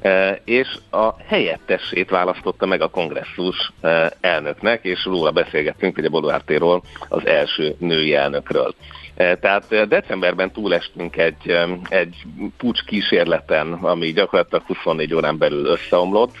e, 0.00 0.40
és 0.44 0.68
a 0.90 1.14
helyettesét 1.26 2.10
választotta 2.10 2.66
meg 2.66 2.80
a 2.80 2.88
kongresszus 2.88 3.72
e, 3.80 4.12
elnöknek, 4.20 4.84
és 4.84 5.04
róla 5.04 5.30
beszélgettünk, 5.30 5.98
ugye 5.98 6.08
Boluártéról, 6.08 6.82
az 7.08 7.26
első 7.26 7.74
női 7.78 8.14
elnökről. 8.14 8.74
E, 9.20 9.36
tehát 9.36 9.88
decemberben 9.88 10.52
túlestünk 10.52 11.16
egy, 11.16 11.58
egy 11.88 12.22
pucs 12.56 12.84
kísérleten, 12.84 13.72
ami 13.72 14.12
gyakorlatilag 14.12 14.64
24 14.66 15.14
órán 15.14 15.38
belül 15.38 15.66
összeomlott, 15.66 16.34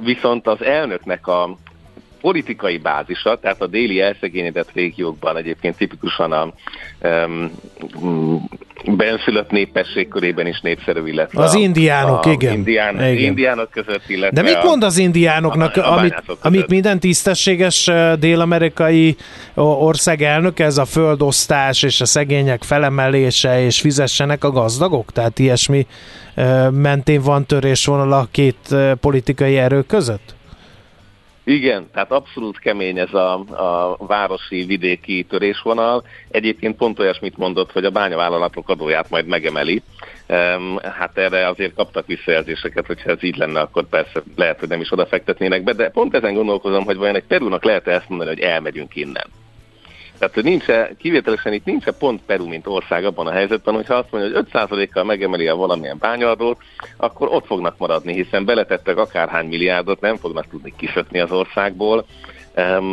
viszont 0.00 0.46
az 0.46 0.62
elnöknek 0.62 1.26
a 1.26 1.56
politikai 2.28 2.78
bázisa, 2.78 3.38
tehát 3.38 3.62
a 3.62 3.66
déli 3.66 4.00
elszegényedett 4.00 4.70
régiókban 4.74 5.36
egyébként 5.36 5.76
tipikusan 5.76 6.32
a 6.32 6.52
um, 7.02 8.48
benszülött 8.86 9.50
népesség 9.50 10.08
körében 10.08 10.46
is 10.46 10.60
népszerű, 10.60 11.06
illetve 11.06 11.42
az 11.42 11.54
a, 11.54 11.58
indiánok, 11.58 12.24
a, 12.24 12.30
igen. 12.30 12.52
Indián, 12.52 12.94
igen. 12.94 13.16
indiánok 13.16 13.70
között, 13.70 14.02
illetve 14.08 14.42
De 14.42 14.48
mit 14.48 14.62
mond 14.62 14.82
az 14.82 14.98
indiánoknak, 14.98 15.76
a, 15.76 15.92
a 15.92 15.98
amit, 15.98 16.22
amit 16.42 16.68
minden 16.68 17.00
tisztességes 17.00 17.90
dél-amerikai 18.18 19.16
ország 19.54 20.22
elnök, 20.22 20.58
ez 20.58 20.78
a 20.78 20.84
földosztás 20.84 21.82
és 21.82 22.00
a 22.00 22.06
szegények 22.06 22.62
felemelése, 22.62 23.64
és 23.64 23.80
fizessenek 23.80 24.44
a 24.44 24.50
gazdagok? 24.50 25.12
Tehát 25.12 25.38
ilyesmi 25.38 25.86
mentén 26.70 27.20
van 27.20 27.46
törésvonal 27.46 28.12
a 28.12 28.28
két 28.30 28.76
politikai 29.00 29.56
erő 29.56 29.82
között? 29.82 30.36
Igen, 31.48 31.90
tehát 31.92 32.12
abszolút 32.12 32.58
kemény 32.58 32.98
ez 32.98 33.14
a, 33.14 33.32
a 33.34 33.96
városi 34.06 34.64
vidéki 34.64 35.24
törésvonal. 35.28 36.04
Egyébként 36.30 36.76
pont 36.76 36.98
olyasmit 36.98 37.36
mondott, 37.36 37.72
hogy 37.72 37.84
a 37.84 37.90
bányavállalatok 37.90 38.68
adóját 38.68 39.10
majd 39.10 39.26
megemeli. 39.26 39.82
Hát 40.82 41.18
erre 41.18 41.48
azért 41.48 41.74
kaptak 41.74 42.06
visszajelzéseket, 42.06 42.86
hogyha 42.86 43.10
ez 43.10 43.22
így 43.22 43.36
lenne, 43.36 43.60
akkor 43.60 43.88
persze 43.88 44.22
lehet, 44.36 44.58
hogy 44.58 44.68
nem 44.68 44.80
is 44.80 44.92
odafektetnének 44.92 45.62
be, 45.62 45.72
de 45.72 45.90
pont 45.90 46.14
ezen 46.14 46.34
gondolkozom, 46.34 46.84
hogy 46.84 46.96
vajon 46.96 47.16
egy 47.16 47.26
Perúnak 47.26 47.64
lehet-e 47.64 47.92
ezt 47.92 48.08
mondani, 48.08 48.30
hogy 48.30 48.40
elmegyünk 48.40 48.96
innen. 48.96 49.26
Tehát 50.18 50.42
nincs 50.42 50.64
kivételesen 50.98 51.52
itt 51.52 51.64
nincs 51.64 51.84
pont 51.84 52.20
Peru, 52.26 52.48
mint 52.48 52.66
ország 52.66 53.04
abban 53.04 53.26
a 53.26 53.30
helyzetben, 53.30 53.74
hogyha 53.74 53.94
azt 53.94 54.10
mondja, 54.10 54.36
hogy 54.36 54.46
5%-kal 54.52 55.04
megemeli 55.04 55.48
a 55.48 55.56
valamilyen 55.56 55.98
bányadót, 55.98 56.58
akkor 56.96 57.28
ott 57.30 57.46
fognak 57.46 57.78
maradni, 57.78 58.12
hiszen 58.12 58.44
beletettek 58.44 58.96
akárhány 58.96 59.46
milliárdot, 59.46 60.00
nem 60.00 60.16
fognak 60.16 60.48
tudni 60.48 60.74
kiszökni 60.76 61.20
az 61.20 61.32
országból, 61.32 62.06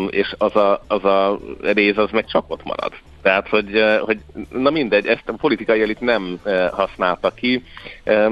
és 0.09 0.35
az 0.37 0.55
a, 0.55 0.83
az 0.87 1.05
a 1.05 1.39
rész 1.61 1.97
az 1.97 2.09
meg 2.11 2.25
csak 2.25 2.45
ott 2.47 2.63
marad. 2.63 2.93
Tehát, 3.25 3.47
hogy, 3.47 3.83
hogy 3.99 4.17
na 4.49 4.69
mindegy, 4.69 5.07
ezt 5.07 5.29
a 5.29 5.33
politikai 5.33 5.81
elit 5.81 5.99
nem 5.99 6.39
használta 6.71 7.29
ki, 7.29 7.63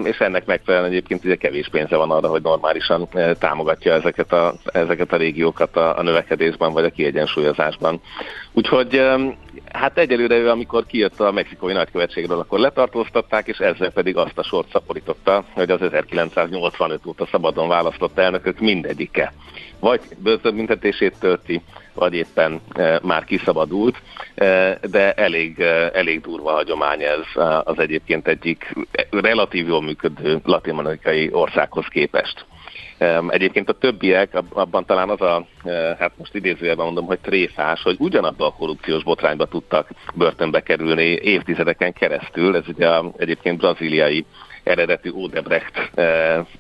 és 0.04 0.18
ennek 0.18 0.46
megfelelően 0.46 0.92
egyébként 0.92 1.26
ugye 1.26 1.36
kevés 1.36 1.68
pénze 1.72 1.96
van 1.96 2.12
arra, 2.12 2.28
hogy 2.28 2.42
normálisan 2.42 3.08
támogatja 3.40 3.94
ezeket 3.94 4.34
a, 4.34 4.54
ezeket 4.66 5.14
a 5.14 5.18
régiókat 5.18 5.76
a, 5.76 5.98
a 5.98 6.02
növekedésben 6.02 6.74
vagy 6.74 6.84
a 6.84 6.90
kiegyensúlyozásban. 6.90 8.02
Úgyhogy 8.52 9.02
hát 9.72 9.98
egyelőre 9.98 10.36
ő, 10.36 10.50
amikor 10.50 10.86
kijött 10.86 11.20
a 11.20 11.32
mexikói 11.32 11.74
nagykövetségről, 11.74 12.40
akkor 12.40 12.60
letartóztatták, 12.60 13.48
és 13.48 13.58
ezzel 13.58 13.92
pedig 13.92 14.18
azt 14.18 14.38
a 14.38 14.44
sort 14.44 14.72
szaporította, 14.72 15.46
hogy 15.54 15.70
az 15.70 15.82
1985 15.82 17.06
óta 17.06 17.28
szabadon 17.32 17.68
választott 17.68 18.18
elnökök 18.18 18.60
mindegyike 18.60 19.34
vagy 19.84 20.02
börtönbüntetését 20.18 21.16
tölti, 21.20 21.62
vagy 21.94 22.14
éppen 22.14 22.62
e, 22.74 23.00
már 23.02 23.24
kiszabadult, 23.24 24.02
e, 24.36 24.80
de 24.92 25.14
elég, 25.14 25.60
e, 25.60 25.92
elég 25.94 26.22
durva 26.22 26.52
hagyomány 26.52 27.02
ez 27.02 27.44
az 27.64 27.80
egyébként 27.80 28.28
egyik 28.28 28.74
relatív 29.12 29.68
jól 29.68 29.82
működő 29.82 30.40
latin-amerikai 30.44 31.30
országhoz 31.32 31.86
képest. 31.88 32.46
Egyébként 33.28 33.70
a 33.70 33.74
többiek, 33.74 34.42
abban 34.54 34.86
talán 34.86 35.10
az 35.10 35.22
a, 35.22 35.46
hát 36.00 36.12
most 36.18 36.36
idézőjelben 36.36 36.86
mondom, 36.86 37.06
hogy 37.06 37.20
tréfás, 37.20 37.82
hogy 37.82 37.96
ugyanabban 38.00 38.48
a 38.48 38.56
korrupciós 38.56 39.04
botrányba 39.04 39.46
tudtak 39.46 39.90
börtönbe 40.14 40.64
kerülni 40.64 41.04
évtizedeken 41.04 41.94
keresztül. 41.94 42.56
Ez 42.56 42.68
ugye 42.68 42.90
egyébként 43.18 43.58
braziliai 43.58 44.26
eredetű 44.64 45.10
Odebrecht 45.10 45.92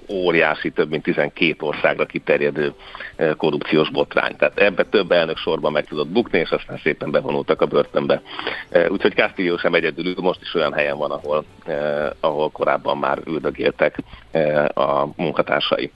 óriási, 0.09 0.71
több 0.71 0.89
mint 0.89 1.03
12 1.03 1.55
országra 1.59 2.05
kiterjedő 2.05 2.73
korrupciós 3.37 3.89
botrány. 3.89 4.35
Tehát 4.35 4.59
ebbe 4.59 4.83
több 4.83 5.11
elnök 5.11 5.37
sorban 5.37 5.71
meg 5.71 5.85
tudott 5.85 6.07
bukni, 6.07 6.39
és 6.39 6.49
aztán 6.49 6.79
szépen 6.83 7.11
bevonultak 7.11 7.61
a 7.61 7.65
börtönbe. 7.65 8.21
Úgyhogy 8.87 9.13
Castillo 9.13 9.57
sem 9.57 9.73
egyedül, 9.73 10.13
most 10.17 10.41
is 10.41 10.53
olyan 10.53 10.73
helyen 10.73 10.97
van, 10.97 11.11
ahol, 11.11 11.45
ahol 12.19 12.49
korábban 12.49 12.97
már 12.97 13.19
üldögéltek 13.25 13.97
a 14.73 15.05
munkatársai. 15.15 15.91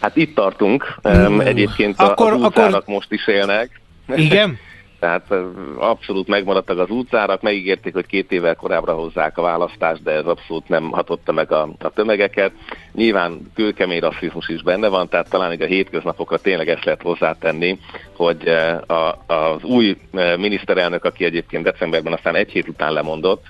Hát 0.00 0.16
itt 0.16 0.34
tartunk, 0.34 0.94
egyébként 1.38 2.00
akkor, 2.00 2.32
az 2.32 2.42
akkor... 2.42 2.82
most 2.86 3.12
is 3.12 3.26
élnek. 3.26 3.80
Igen? 4.14 4.58
Tehát 4.98 5.30
abszolút 5.78 6.28
megmaradtak 6.28 6.78
az 6.78 6.90
utcárak, 6.90 7.42
megígérték, 7.42 7.92
hogy 7.92 8.06
két 8.06 8.32
évvel 8.32 8.54
korábbra 8.54 8.92
hozzák 8.92 9.38
a 9.38 9.42
választást, 9.42 10.02
de 10.02 10.10
ez 10.10 10.24
abszolút 10.26 10.68
nem 10.68 10.90
hatotta 10.90 11.32
meg 11.32 11.52
a, 11.52 11.68
a 11.78 11.90
tömegeket. 11.90 12.52
Nyilván 12.92 13.50
kőkemény 13.54 14.00
rasszizmus 14.00 14.48
is 14.48 14.62
benne 14.62 14.88
van, 14.88 15.08
tehát 15.08 15.30
talán 15.30 15.60
a 15.60 15.64
hétköznapokra 15.64 16.38
tényleg 16.38 16.68
ezt 16.68 16.84
lehet 16.84 17.02
hozzátenni, 17.02 17.78
hogy 18.16 18.48
a, 18.86 19.32
az 19.34 19.62
új 19.62 19.96
miniszterelnök, 20.36 21.04
aki 21.04 21.24
egyébként 21.24 21.64
decemberben 21.64 22.12
aztán 22.12 22.34
egy 22.34 22.50
hét 22.50 22.68
után 22.68 22.92
lemondott, 22.92 23.46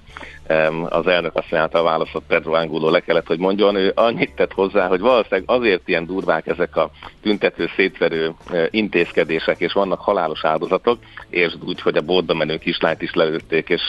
az 0.89 1.07
elnök 1.07 1.35
azt 1.35 1.55
által 1.55 1.83
választott 1.83 2.25
Pedro 2.27 2.53
Angulo 2.53 2.91
le 2.91 3.01
kellett, 3.01 3.27
hogy 3.27 3.39
mondjon, 3.39 3.77
ő 3.77 3.93
annyit 3.95 4.35
tett 4.35 4.53
hozzá, 4.53 4.87
hogy 4.87 5.01
valószínűleg 5.01 5.45
azért 5.47 5.89
ilyen 5.89 6.07
durvák 6.07 6.47
ezek 6.47 6.77
a 6.77 6.91
tüntető, 7.23 7.71
szétverő 7.77 8.35
intézkedések, 8.71 9.61
és 9.61 9.73
vannak 9.73 10.01
halálos 10.01 10.45
áldozatok, 10.45 10.99
és 11.29 11.53
úgy, 11.65 11.81
hogy 11.81 11.97
a 11.97 12.01
bódba 12.01 12.35
menő 12.35 12.59
kislányt 12.59 13.03
is 13.03 13.15
lelőtték, 13.15 13.69
és 13.69 13.83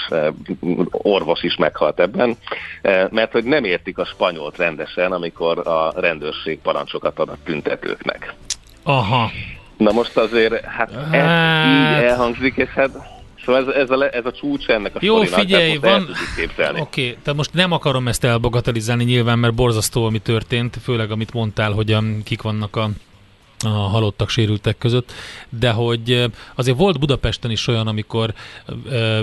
orvos 0.91 1.43
is 1.43 1.55
meghalt 1.55 1.99
ebben, 1.99 2.37
mert 3.09 3.31
hogy 3.31 3.43
nem 3.43 3.63
értik 3.63 3.97
a 3.97 4.05
spanyolt 4.05 4.57
rendesen, 4.57 5.11
amikor 5.11 5.67
a 5.67 5.91
rendőrség 5.95 6.59
parancsokat 6.59 7.19
ad 7.19 7.29
a 7.29 7.37
tüntetőknek. 7.43 8.33
Aha. 8.83 9.31
Na 9.77 9.91
most 9.91 10.17
azért, 10.17 10.65
hát 10.65 10.91
ez 11.11 11.21
hát... 11.21 11.65
így 11.65 12.03
elhangzik, 12.03 12.55
és 12.55 12.69
hát 12.69 12.89
Szóval 13.49 13.73
ez, 13.73 13.81
ez, 13.81 13.89
a, 13.89 14.15
ez 14.15 14.25
a 14.25 14.31
csúcs 14.31 14.67
ennek 14.67 14.95
a 14.95 14.99
Jó, 15.01 15.21
figyelj, 15.21 15.77
van... 15.77 16.01
Oké, 16.57 16.79
okay, 16.79 17.17
tehát 17.23 17.35
most 17.35 17.53
nem 17.53 17.71
akarom 17.71 18.07
ezt 18.07 18.23
elbagatelizálni 18.23 19.03
nyilván, 19.03 19.39
mert 19.39 19.53
borzasztó, 19.53 20.05
ami 20.05 20.19
történt, 20.19 20.77
főleg 20.83 21.12
amit 21.12 21.33
mondtál, 21.33 21.71
hogy 21.71 21.91
a, 21.91 22.03
kik 22.23 22.41
vannak 22.41 22.75
a 22.75 22.89
a 23.63 23.67
halottak, 23.67 24.29
sérültek 24.29 24.77
között, 24.77 25.11
de 25.49 25.71
hogy 25.71 26.25
azért 26.55 26.77
volt 26.77 26.99
Budapesten 26.99 27.51
is 27.51 27.67
olyan, 27.67 27.87
amikor 27.87 28.33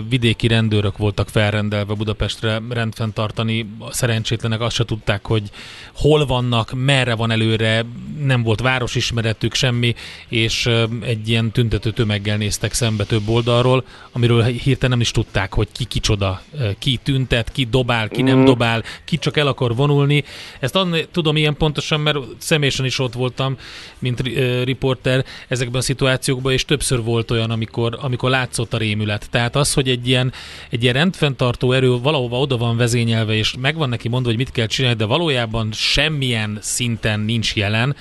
vidéki 0.09 0.47
rendőrök 0.47 0.97
voltak 0.97 1.29
felrendelve 1.29 1.95
Budapestre 1.95 2.63
rendfenntartani, 2.69 3.69
szerencsétlenek 3.91 4.61
azt 4.61 4.75
se 4.75 4.85
tudták, 4.85 5.27
hogy 5.27 5.51
hol 5.95 6.27
vannak, 6.27 6.73
merre 6.75 7.15
van 7.15 7.31
előre, 7.31 7.85
nem 8.23 8.43
volt 8.43 8.61
városismeretük, 8.61 9.55
semmi, 9.55 9.95
és 10.29 10.71
egy 11.01 11.29
ilyen 11.29 11.51
tüntető 11.51 11.91
tömeggel 11.91 12.37
néztek 12.37 12.73
szembe 12.73 13.05
több 13.05 13.29
oldalról, 13.29 13.85
amiről 14.13 14.43
hirtelen 14.43 14.91
nem 14.91 15.01
is 15.01 15.11
tudták, 15.11 15.55
hogy 15.55 15.69
ki 15.73 15.85
kicsoda, 15.85 16.43
ki 16.79 16.99
tüntet, 17.03 17.53
ki 17.53 17.65
dobál, 17.65 18.09
ki 18.09 18.23
nem 18.23 18.39
mm. 18.39 18.45
dobál, 18.45 18.83
ki 19.05 19.19
csak 19.19 19.37
el 19.37 19.47
akar 19.47 19.77
vonulni. 19.77 20.25
Ezt 20.61 20.79
tudom 21.11 21.37
ilyen 21.37 21.57
pontosan, 21.57 22.01
mert 22.01 22.19
személyesen 22.39 22.85
is 22.85 22.99
ott 22.99 23.13
voltam, 23.13 23.57
mint 23.99 24.26
riporter 24.65 25.25
ezekben 25.49 25.81
a 25.81 25.85
szituációkban, 25.85 26.53
és 26.53 26.65
többször 26.65 27.03
volt 27.03 27.31
olyan, 27.31 27.51
amikor, 27.51 27.99
amikor 28.01 28.31
látszott 28.31 28.75
a 28.75 28.79
rémület. 28.79 29.31
Tehát 29.31 29.57
az, 29.57 29.73
hogy 29.73 29.89
egy 29.89 30.09
ilyen, 30.09 30.33
egy 30.71 30.83
ilyen 30.83 30.95
rendfenntartó 30.95 31.73
erő 31.73 31.99
valahova 31.99 32.39
oda 32.39 32.57
van 32.57 32.77
vezényelve, 32.77 33.35
és 33.35 33.55
megvan 33.61 33.89
neki 33.89 34.09
mondva, 34.09 34.29
hogy 34.29 34.39
mit 34.39 34.53
kell 34.53 34.67
csinálni, 34.67 34.97
de 34.97 35.05
valójában 35.05 35.73
semmilyen 35.73 36.59
szinten 36.61 37.21
nincs 37.21 37.55
jelen, 37.55 37.97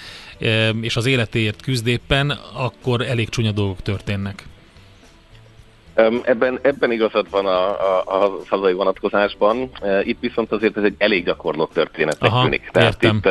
és 0.81 0.95
az 0.95 1.05
életéért 1.05 1.61
küzd 1.61 1.87
éppen, 1.87 2.29
akkor 2.53 3.01
elég 3.01 3.29
csúnya 3.29 3.51
dolgok 3.51 3.81
történnek. 3.81 4.45
Ebben, 6.23 6.59
ebben 6.61 6.91
igazad 6.91 7.29
van 7.29 7.45
a, 7.45 7.69
a, 7.69 8.03
a 8.05 8.31
hazai 8.49 8.73
vonatkozásban, 8.73 9.69
itt 10.03 10.19
viszont 10.19 10.51
azért 10.51 10.77
ez 10.77 10.83
egy 10.83 10.95
elég 10.97 11.25
gyakorlott 11.25 11.73
történetnek 11.73 12.31
Aha, 12.31 12.43
tűnik. 12.43 12.69
Tehát 12.71 13.03
itt, 13.03 13.29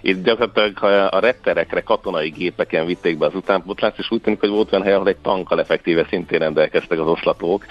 itt 0.00 0.24
gyakorlatilag 0.24 1.08
a 1.12 1.18
repterekre 1.18 1.80
katonai 1.80 2.28
gépeken 2.28 2.86
vitték 2.86 3.18
be 3.18 3.26
az 3.26 3.34
utánpótlást, 3.34 3.98
és 3.98 4.10
úgy 4.10 4.20
tűnik, 4.20 4.40
hogy 4.40 4.48
volt 4.48 4.72
olyan 4.72 4.84
hely, 4.84 4.92
ahol 4.94 5.08
egy 5.08 5.16
tankkal 5.16 5.60
effektíve 5.60 6.06
szintén 6.08 6.38
rendelkeztek 6.38 7.00
az 7.00 7.06
oszlatók, 7.06 7.66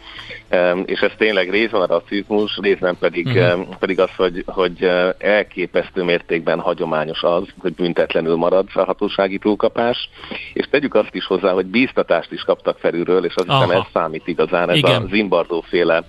és 0.86 1.00
ez 1.00 1.12
tényleg 1.18 1.50
részben 1.50 1.82
a 1.82 1.86
rasszizmus, 1.86 2.60
részben 2.62 2.98
pedig, 3.00 3.26
uh-huh. 3.26 3.76
pedig 3.80 4.00
az, 4.00 4.10
hogy, 4.18 4.44
hogy 4.48 4.90
elképesztő 5.18 6.04
mértékben 6.04 6.60
hagyományos 6.60 7.24
az, 7.24 7.44
hogy 7.58 7.74
büntetlenül 7.74 8.36
marad 8.36 8.68
a 8.74 8.84
hatósági 8.84 9.38
túlkapás, 9.38 10.10
és 10.54 10.66
tegyük 10.70 10.96
azt 10.96 11.16
is 11.16 11.26
hozzá, 11.26 11.52
hogy 11.52 11.66
bíztatást 11.66 12.32
is 12.32 12.42
kaptak 12.42 12.78
felülről, 12.78 13.26
és 13.26 13.36
azt 13.36 13.52
hiszem 13.52 13.72
ez 13.72 13.88
számít 13.94 14.28
igazán, 14.32 14.70
ez 14.70 14.78
Igen. 14.78 15.02
a 15.02 15.08
Zimbardo 15.10 15.62
féle 15.62 16.04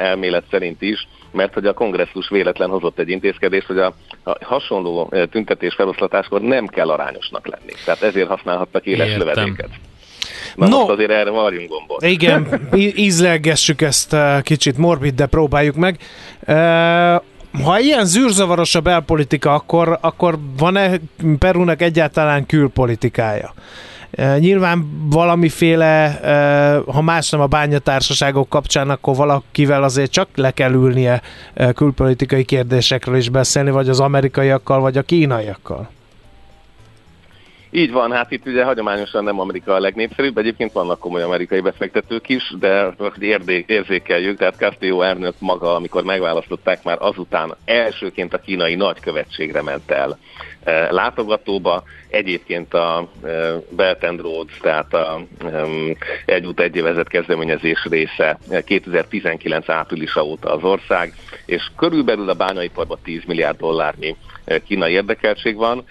elmélet 0.00 0.44
szerint 0.50 0.82
is, 0.82 1.08
mert 1.32 1.54
hogy 1.54 1.66
a 1.66 1.72
kongresszus 1.72 2.28
véletlen 2.28 2.68
hozott 2.68 2.98
egy 2.98 3.08
intézkedést, 3.08 3.66
hogy 3.66 3.78
a, 3.78 3.94
a 4.24 4.36
hasonló 4.44 5.12
tüntetés 5.30 5.74
feloszlatáskor 5.74 6.40
nem 6.40 6.66
kell 6.66 6.90
arányosnak 6.90 7.46
lenni. 7.46 7.72
Tehát 7.84 8.02
ezért 8.02 8.28
használhattak 8.28 8.86
éles 8.86 9.08
Értem. 9.08 9.26
lövedéket. 9.26 9.68
Na 10.54 10.68
no, 10.68 10.76
most 10.76 10.90
azért 10.90 11.10
erre 11.10 11.30
varjunk 11.30 11.68
gombot. 11.68 12.02
Igen, 12.02 12.68
ízlelgessük 13.08 13.80
ezt 13.80 14.16
kicsit 14.42 14.78
morbid, 14.78 15.14
de 15.14 15.26
próbáljuk 15.26 15.74
meg. 15.74 15.98
Ha 17.64 17.78
ilyen 17.78 18.04
zűrzavaros 18.04 18.74
a 18.74 18.80
belpolitika, 18.80 19.54
akkor, 19.54 19.98
akkor 20.00 20.38
van-e 20.58 20.90
Perúnak 21.38 21.82
egyáltalán 21.82 22.46
külpolitikája? 22.46 23.54
Nyilván 24.38 25.08
valamiféle, 25.10 26.20
ha 26.86 27.02
más 27.02 27.30
nem 27.30 27.40
a 27.40 27.46
bányatársaságok 27.46 28.48
kapcsán, 28.48 28.90
akkor 28.90 29.16
valakivel 29.16 29.82
azért 29.82 30.10
csak 30.10 30.28
le 30.34 30.50
kell 30.50 30.72
ülnie 30.72 31.22
külpolitikai 31.74 32.44
kérdésekről 32.44 33.16
is 33.16 33.28
beszélni, 33.28 33.70
vagy 33.70 33.88
az 33.88 34.00
amerikaiakkal, 34.00 34.80
vagy 34.80 34.96
a 34.96 35.02
kínaiakkal. 35.02 35.88
Így 37.70 37.92
van, 37.92 38.12
hát 38.12 38.30
itt 38.30 38.46
ugye 38.46 38.64
hagyományosan 38.64 39.24
nem 39.24 39.40
Amerika 39.40 39.74
a 39.74 39.80
legnépszerűbb, 39.80 40.38
egyébként 40.38 40.72
vannak 40.72 40.98
komoly 40.98 41.22
amerikai 41.22 41.60
befektetők 41.60 42.28
is, 42.28 42.54
de 42.58 42.94
hogy 42.98 43.64
érzékeljük, 43.66 44.38
tehát 44.38 44.56
Castillo 44.56 45.00
elnök 45.00 45.34
maga, 45.38 45.74
amikor 45.74 46.04
megválasztották, 46.04 46.82
már 46.82 46.96
azután 47.00 47.56
elsőként 47.64 48.34
a 48.34 48.38
kínai 48.38 48.74
nagykövetségre 48.74 49.62
ment 49.62 49.90
el 49.90 50.18
e, 50.64 50.92
látogatóba, 50.92 51.82
egyébként 52.08 52.74
a 52.74 53.08
e, 53.24 53.28
Belt 53.70 54.04
and 54.04 54.20
Roads, 54.20 54.58
tehát 54.60 54.94
a 54.94 55.20
egy 56.24 56.46
út 56.46 56.60
egy 56.60 56.76
évezet 56.76 57.08
kezdeményezés 57.08 57.86
része 57.90 58.38
2019 58.64 59.68
áprilisa 59.68 60.24
óta 60.24 60.52
az 60.52 60.62
ország, 60.62 61.14
és 61.46 61.70
körülbelül 61.76 62.28
a 62.28 62.34
bányaiparban 62.34 62.98
10 63.02 63.22
milliárd 63.26 63.58
dollárnyi 63.58 64.16
e, 64.44 64.58
kínai 64.58 64.92
érdekeltség 64.92 65.56
van, 65.56 65.84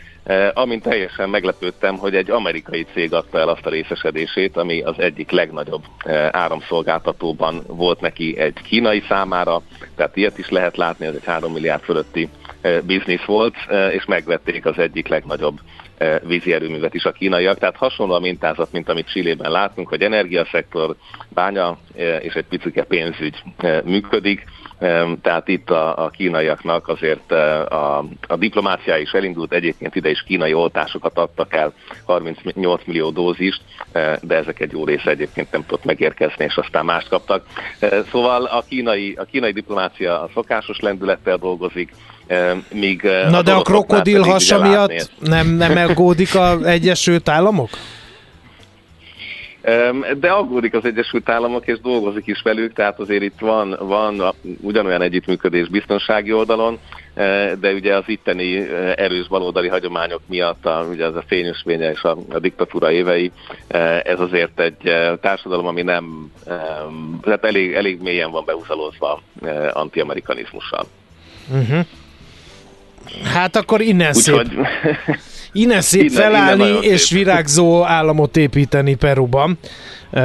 amint 0.54 0.84
teljesen 0.84 1.30
meglepődtem, 1.30 1.98
hogy 1.98 2.16
egy 2.16 2.30
amerikai 2.30 2.86
cég 2.94 3.14
adta 3.14 3.40
el 3.40 3.50
azt 3.50 3.66
a 3.66 3.70
részesedését, 3.70 4.58
ami 4.58 4.82
az 4.82 5.00
egyik 5.00 5.32
legnagyobb 5.32 5.84
eh, 5.98 6.30
áramszolgáltatóban 6.32 7.64
volt 7.68 8.02
neki 8.02 8.38
egy 8.38 8.62
kínai 8.64 9.04
számára, 9.08 9.62
tehát 9.96 10.18
ilyet 10.18 10.38
is 10.38 10.50
lehet 10.50 10.78
látni, 10.78 11.06
ez 11.06 11.16
egy 11.16 11.26
3 11.26 11.52
milliárd 11.52 11.82
fölötti 11.82 12.30
eh, 12.62 12.82
biznisz 12.82 13.24
volt, 13.26 13.56
és 13.92 14.06
megvették 14.06 14.66
az 14.66 14.78
egyik 14.78 15.08
legnagyobb 15.08 15.60
vízi 16.24 16.54
erőművet 16.54 16.94
is 16.94 17.06
a 17.06 17.12
kínaiak. 17.12 17.58
Tehát 17.58 17.76
hasonló 17.76 18.14
a 18.14 18.20
mintázat, 18.20 18.72
mint 18.72 18.90
amit 18.90 19.10
Csillében 19.10 19.52
látunk, 19.52 19.88
hogy 19.88 20.02
energiaszektor, 20.02 20.96
bánya 21.30 21.78
és 22.22 22.34
egy 22.34 22.46
picike 22.46 22.84
pénzügy 22.84 23.44
működik 23.84 24.46
tehát 25.22 25.48
itt 25.48 25.70
a, 25.70 26.06
a 26.06 26.10
kínaiaknak 26.10 26.88
azért 26.88 27.32
a, 27.32 27.98
a 28.28 28.36
diplomáciá 28.36 28.98
is 28.98 29.12
elindult, 29.12 29.54
egyébként 29.54 29.96
ide 29.96 30.10
is 30.10 30.24
kínai 30.24 30.54
oltásokat 30.54 31.18
adtak 31.18 31.54
el, 31.54 31.74
38 32.06 32.82
millió 32.86 33.10
dózist, 33.10 33.62
de 34.22 34.36
ezek 34.36 34.60
egy 34.60 34.72
jó 34.72 34.86
része 34.86 35.10
egyébként 35.10 35.52
nem 35.52 35.66
tudott 35.66 35.86
megérkezni, 35.86 36.46
és 36.46 36.56
aztán 36.56 36.86
mást 36.86 37.10
kaptak. 37.10 37.46
Szóval 38.12 38.44
a 38.44 38.64
kínai, 38.68 39.16
a 39.20 39.24
kínai 39.24 39.52
diplomácia 39.52 40.22
a 40.22 40.30
szokásos 40.34 40.80
lendülettel 40.80 41.38
dolgozik, 41.38 41.92
míg 42.74 43.02
Na 43.30 43.38
a 43.38 43.42
de 43.42 43.54
a 43.54 43.62
krokodil 43.62 44.22
hasa 44.22 44.62
miatt 44.62 45.12
nem, 45.20 45.48
nem 45.48 45.78
elgódik 45.78 46.36
az 46.36 46.64
Egyesült 46.64 47.30
Államok? 47.30 47.70
De 50.20 50.30
aggódik 50.30 50.74
az 50.74 50.86
Egyesült 50.86 51.30
Államok, 51.30 51.68
és 51.68 51.80
dolgozik 51.80 52.28
is 52.28 52.42
velük, 52.42 52.74
tehát 52.74 53.00
azért 53.00 53.24
itt 53.24 53.40
van, 53.40 53.78
van 53.80 54.34
ugyanolyan 54.62 55.02
együttműködés 55.02 55.68
biztonsági 55.68 56.34
oldalon, 56.34 56.80
de 57.60 57.74
ugye 57.74 57.96
az 57.96 58.04
itteni 58.06 58.58
erős 58.96 59.28
baloldali 59.28 59.68
hagyományok 59.68 60.22
miatt, 60.26 60.66
a, 60.66 60.86
ugye 60.92 61.06
az 61.06 61.16
a 61.16 61.24
fényösvénye 61.28 61.92
és 61.92 62.02
a, 62.04 62.18
a 62.30 62.40
diktatúra 62.40 62.92
évei, 62.92 63.32
ez 64.04 64.20
azért 64.20 64.60
egy 64.60 64.94
társadalom, 65.22 65.68
ami 65.68 65.82
nem, 65.82 66.32
tehát 67.22 67.46
elég, 67.46 67.74
elég 67.74 68.02
mélyen 68.02 68.32
van 68.32 68.46
beuzalozva 68.46 69.22
antiamerikanizmussal. 69.74 70.86
Uh-huh. 71.50 71.86
Hát 73.34 73.56
akkor 73.56 73.82
innen 73.82 74.12
Úgyhogy... 74.16 74.48
szép. 74.48 75.18
Innen 75.52 75.82
szép 75.82 76.10
innen, 76.10 76.22
felállni 76.22 76.68
innen 76.68 76.84
és 76.84 77.02
szép. 77.02 77.18
virágzó 77.18 77.84
államot 77.84 78.38
építeni 78.38 78.96
Peruban. 78.96 79.58
Uh, 80.12 80.20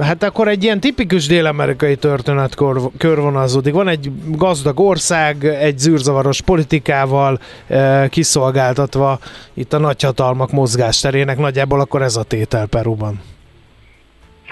hát 0.00 0.22
akkor 0.22 0.48
egy 0.48 0.62
ilyen 0.62 0.80
tipikus 0.80 1.26
dél-amerikai 1.26 1.96
történet 1.96 2.56
körvonalazódik. 2.98 3.74
Van 3.74 3.88
egy 3.88 4.10
gazdag 4.26 4.80
ország, 4.80 5.44
egy 5.44 5.78
zűrzavaros 5.78 6.40
politikával 6.40 7.38
uh, 7.68 8.08
kiszolgáltatva 8.08 9.18
itt 9.54 9.72
a 9.72 9.78
nagyhatalmak 9.78 10.52
mozgásterének. 10.52 11.38
Nagyjából 11.38 11.80
akkor 11.80 12.02
ez 12.02 12.16
a 12.16 12.22
tétel 12.22 12.66
Peruban. 12.66 13.20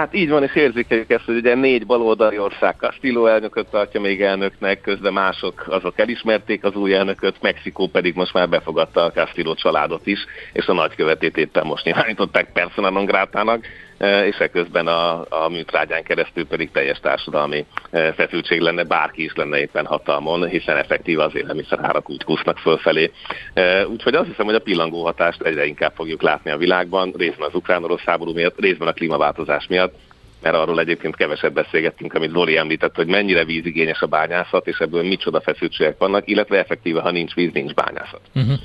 Hát 0.01 0.15
így 0.15 0.29
van, 0.29 0.43
és 0.43 0.55
érzékeljük 0.55 1.11
ezt, 1.11 1.25
hogy 1.25 1.37
ugye 1.37 1.55
négy 1.55 1.87
baloldali 1.87 2.39
ország 2.39 2.75
Castillo 2.79 3.27
elnököt 3.27 3.71
tartja 3.71 4.01
még 4.01 4.23
elnöknek, 4.23 4.81
közben 4.81 5.13
mások 5.13 5.65
azok 5.69 5.99
elismerték 5.99 6.65
az 6.65 6.75
új 6.75 6.95
elnököt, 6.95 7.43
Mexikó 7.43 7.89
pedig 7.89 8.15
most 8.15 8.33
már 8.33 8.49
befogadta 8.49 9.05
a 9.05 9.11
Castillo 9.11 9.55
családot 9.55 10.07
is, 10.07 10.25
és 10.53 10.67
a 10.67 10.73
nagykövetét 10.73 11.37
éppen 11.37 11.67
most 11.67 11.85
nyilvánították 11.85 12.53
persona 12.53 12.91
non 12.91 13.05
grátának, 13.05 13.67
és 14.07 14.37
ekközben 14.37 14.87
a, 14.87 15.27
a 15.29 15.49
műtrágyán 15.49 16.03
keresztül 16.03 16.47
pedig 16.47 16.71
teljes 16.71 16.99
társadalmi 17.01 17.67
e, 17.91 18.13
feszültség 18.13 18.61
lenne, 18.61 18.85
bárki 18.85 19.25
is 19.25 19.33
lenne 19.35 19.59
éppen 19.59 19.87
hatalmon, 19.87 20.49
hiszen 20.49 20.77
effektív 20.77 21.19
az 21.19 21.33
árak 21.77 22.11
úgy 22.11 22.25
kusznak 22.25 22.59
fölfelé. 22.59 23.11
E, 23.55 23.87
úgyhogy 23.87 24.15
azt 24.15 24.29
hiszem, 24.29 24.47
hogy 24.47 24.55
a 24.55 24.61
pillangó 24.61 25.05
hatást 25.05 25.43
egyre 25.43 25.67
inkább 25.67 25.93
fogjuk 25.95 26.23
látni 26.23 26.51
a 26.51 26.57
világban, 26.57 27.15
részben 27.17 27.49
az 27.49 27.55
ukrán-orosz 27.55 28.05
háború 28.05 28.33
miatt, 28.33 28.61
részben 28.61 28.89
a 28.89 28.93
klímaváltozás 28.93 29.67
miatt, 29.67 29.95
mert 30.43 30.57
arról 30.57 30.81
egyébként 30.81 31.17
keveset 31.17 31.53
beszélgettünk, 31.53 32.15
amit 32.15 32.31
Zoli 32.31 32.57
említett, 32.57 32.95
hogy 32.95 33.07
mennyire 33.07 33.45
vízigényes 33.45 34.01
a 34.01 34.07
bányászat, 34.07 34.67
és 34.67 34.79
ebből 34.79 35.03
micsoda 35.03 35.41
feszültségek 35.41 35.99
vannak, 35.99 36.29
illetve 36.29 36.59
effektíve, 36.59 37.01
ha 37.01 37.11
nincs 37.11 37.35
víz, 37.35 37.53
nincs 37.53 37.75
bányászat. 37.75 38.21
Uh-huh. 38.35 38.59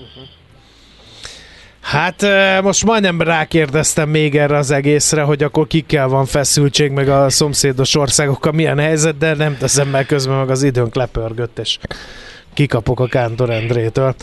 Hát 1.86 2.26
most 2.62 2.86
majdnem 2.86 3.22
rákérdeztem 3.22 4.10
még 4.10 4.36
erre 4.36 4.58
az 4.58 4.72
egészre, 4.72 5.22
hogy 5.22 5.44
akkor 5.44 5.68
kikkel 5.68 6.08
van 6.08 6.26
feszültség, 6.26 6.92
meg 6.92 7.10
a 7.10 7.30
szomszédos 7.30 7.96
országokkal 7.96 8.52
milyen 8.52 8.80
helyzet, 8.80 9.18
de 9.18 9.36
nem 9.36 9.58
teszem 9.58 9.88
meg 9.88 10.06
közben 10.06 10.38
meg 10.38 10.50
az 10.50 10.64
időnk 10.64 10.96
lepörgött, 10.96 11.60
és 11.60 11.78
kikapok 12.54 13.00
a 13.00 13.08
Kántor 13.08 13.50
Endrétől. 13.50 14.16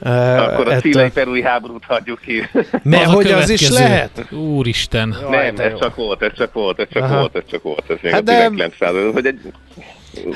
Akkor 0.00 0.68
a 0.68 0.80
szílei 0.80 1.10
perui 1.10 1.42
háborút 1.42 1.84
hagyjuk 1.84 2.20
ki. 2.20 2.48
Mert 2.82 3.10
hogy 3.10 3.30
az 3.30 3.48
is 3.48 3.68
lehet? 3.68 4.26
Úristen. 4.30 5.16
Jaj, 5.30 5.50
nem, 5.50 5.66
ez 5.66 5.78
csak 5.78 5.94
volt, 5.94 6.22
ez 6.22 6.32
csak 6.36 6.52
volt, 6.52 6.80
ez 6.80 6.86
csak 6.92 7.02
Aha. 7.02 7.18
volt, 7.18 7.36
ez 7.36 7.42
csak 7.50 7.62
volt. 7.62 7.90
Ez 7.90 7.96
még 8.02 8.12
hát 8.12 8.20
a 8.20 8.24
de... 8.24 8.32
1900 8.32 8.94
hogy 9.12 9.26
egy... 9.26 9.40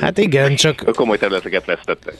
Hát 0.00 0.18
igen, 0.18 0.54
csak... 0.54 0.84
Komoly 0.94 1.18
területeket 1.18 1.64
vesztettek. 1.64 2.14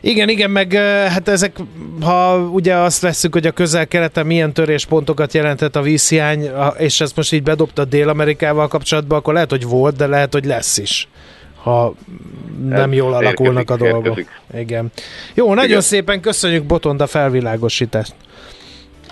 Igen, 0.00 0.28
igen, 0.28 0.50
meg 0.50 0.72
hát 1.08 1.28
ezek, 1.28 1.56
ha 2.00 2.38
ugye 2.38 2.74
azt 2.74 3.02
veszük, 3.02 3.32
hogy 3.32 3.46
a 3.46 3.50
közel-keleten 3.50 4.26
milyen 4.26 4.52
töréspontokat 4.52 5.34
jelentett 5.34 5.76
a 5.76 5.82
vízhiány, 5.82 6.50
és 6.78 7.00
ezt 7.00 7.16
most 7.16 7.32
így 7.32 7.42
bedobta 7.42 7.84
Dél-Amerikával 7.84 8.68
kapcsolatban, 8.68 9.18
akkor 9.18 9.34
lehet, 9.34 9.50
hogy 9.50 9.64
volt, 9.64 9.96
de 9.96 10.06
lehet, 10.06 10.32
hogy 10.32 10.44
lesz 10.44 10.78
is 10.78 11.08
ha 11.62 11.94
nem 12.68 12.92
jól 12.92 13.14
alakulnak 13.14 13.70
a 13.70 13.76
dolgok. 13.76 14.06
Érkezik. 14.06 14.28
Igen. 14.54 14.92
Jó, 15.34 15.54
nagyon 15.54 15.70
Igen. 15.70 15.80
szépen 15.80 16.20
köszönjük 16.20 16.64
Botond 16.64 17.00
a 17.00 17.06
felvilágosítást. 17.06 18.14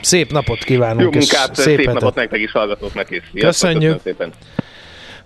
Szép 0.00 0.32
napot 0.32 0.64
kívánunk. 0.64 1.00
Jó 1.00 1.10
munkát, 1.10 1.54
szép, 1.54 1.76
szép 1.76 1.86
napot 1.86 2.14
nektek 2.14 2.40
is 2.40 2.50
hallgatóknak 2.50 3.10
is. 3.10 3.22
Köszönjük. 3.40 4.00
szépen. 4.02 4.32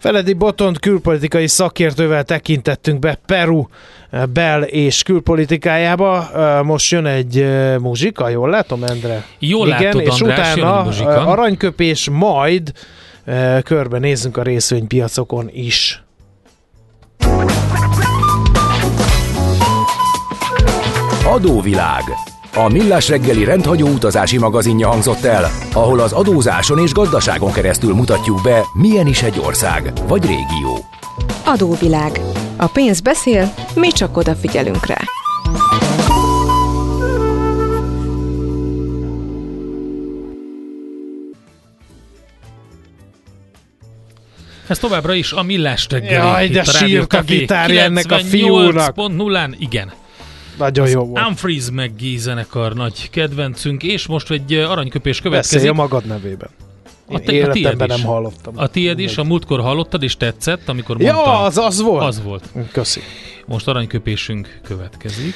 Feledi 0.02 0.32
Botond 0.32 0.78
külpolitikai 0.78 1.46
szakértővel 1.46 2.24
tekintettünk 2.24 2.98
be 2.98 3.18
Peru 3.26 3.66
eh, 4.10 4.26
bel- 4.26 4.68
és 4.68 5.02
külpolitikájába. 5.02 6.30
Eh, 6.34 6.62
most 6.62 6.90
jön 6.90 7.06
egy 7.06 7.38
eh, 7.38 7.78
muzsika, 7.78 8.28
jól 8.28 8.50
látom, 8.50 8.84
Endre? 8.84 9.24
Jól 9.38 9.66
Igen, 9.66 9.82
látod, 9.82 10.00
és 10.00 10.20
András, 10.20 10.54
utána 10.54 11.26
aranyköpés, 11.26 12.08
majd 12.10 12.72
körbenézzünk 13.64 14.36
a 14.36 14.42
részvénypiacokon 14.42 15.50
is. 15.52 16.02
Adóvilág. 21.24 22.02
A 22.54 22.68
Millás 22.68 23.08
reggeli 23.08 23.44
rendhagyó 23.44 23.88
utazási 23.88 24.38
magazinja 24.38 24.88
hangzott 24.88 25.24
el, 25.24 25.50
ahol 25.72 26.00
az 26.00 26.12
adózáson 26.12 26.78
és 26.78 26.92
gazdaságon 26.92 27.52
keresztül 27.52 27.94
mutatjuk 27.94 28.42
be, 28.42 28.62
milyen 28.72 29.06
is 29.06 29.22
egy 29.22 29.38
ország 29.38 29.92
vagy 30.06 30.22
régió. 30.22 30.84
Adóvilág. 31.44 32.20
A 32.56 32.66
pénz 32.66 33.00
beszél, 33.00 33.54
mi 33.74 33.88
csak 33.88 34.16
odafigyelünk 34.16 34.86
rá. 34.86 34.98
Ez 44.66 44.78
továbbra 44.78 45.14
is 45.14 45.32
a 45.32 45.42
millás 45.42 45.86
reggeli. 45.90 46.14
Jaj, 46.14 46.48
de 46.48 46.64
sírt 46.64 47.12
a 47.12 47.22
gitárja 47.22 47.80
ennek 47.80 48.12
a 48.12 48.18
fiúnak. 48.18 48.94
98.0-án, 48.96 49.54
igen. 49.58 49.92
Nagyon 50.58 50.88
jó 50.88 51.04
volt. 51.04 51.24
Humphreys 51.24 51.70
McGee 51.70 52.18
zenekar 52.18 52.74
nagy 52.74 53.10
kedvencünk, 53.10 53.82
és 53.82 54.06
most 54.06 54.30
egy 54.30 54.52
aranyköpés 54.52 55.16
Beszélj 55.20 55.32
következik. 55.34 55.70
a 55.70 55.74
magad 55.74 56.04
nevében. 56.06 56.48
Én 57.08 57.16
A 57.16 57.20
te- 57.20 57.32
a 57.32 57.34
életemben 57.34 57.76
tiéd 57.76 57.90
is. 57.90 57.96
nem 57.96 58.06
hallottam. 58.06 58.52
A 58.56 58.66
tiéd 58.66 58.98
is, 58.98 59.18
a 59.18 59.24
múltkor 59.24 59.60
hallottad 59.60 60.02
és 60.02 60.16
tetszett, 60.16 60.68
amikor 60.68 61.00
Ja, 61.00 61.12
mondtam. 61.14 61.42
az 61.42 61.58
az 61.58 61.80
volt? 61.80 62.02
Az 62.04 62.22
volt. 62.22 62.44
Köszi. 62.72 63.00
Most 63.46 63.68
aranyköpésünk 63.68 64.60
következik. 64.64 65.34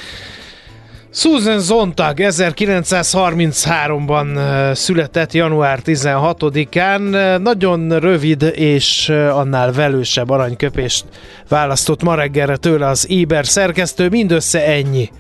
Susan 1.18 1.60
Zontag 1.60 2.16
1933-ban 2.20 4.36
ö, 4.36 4.74
született 4.74 5.32
január 5.32 5.80
16-án. 5.84 7.12
Ö, 7.12 7.38
Nagyon 7.38 7.98
rövid 7.98 8.42
és 8.54 9.08
annál 9.08 9.72
velősebb 9.72 10.30
aranyköpést 10.30 11.04
választott 11.48 12.02
ma 12.02 12.14
reggelre 12.14 12.56
tőle 12.56 12.86
az 12.86 13.10
Éber 13.10 13.46
szerkesztő. 13.46 14.08
Mindössze 14.08 14.66
ennyi. 14.66 15.10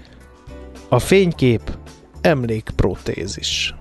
A 0.88 0.98
fénykép 0.98 1.62
emlékprotézis. 2.20 3.74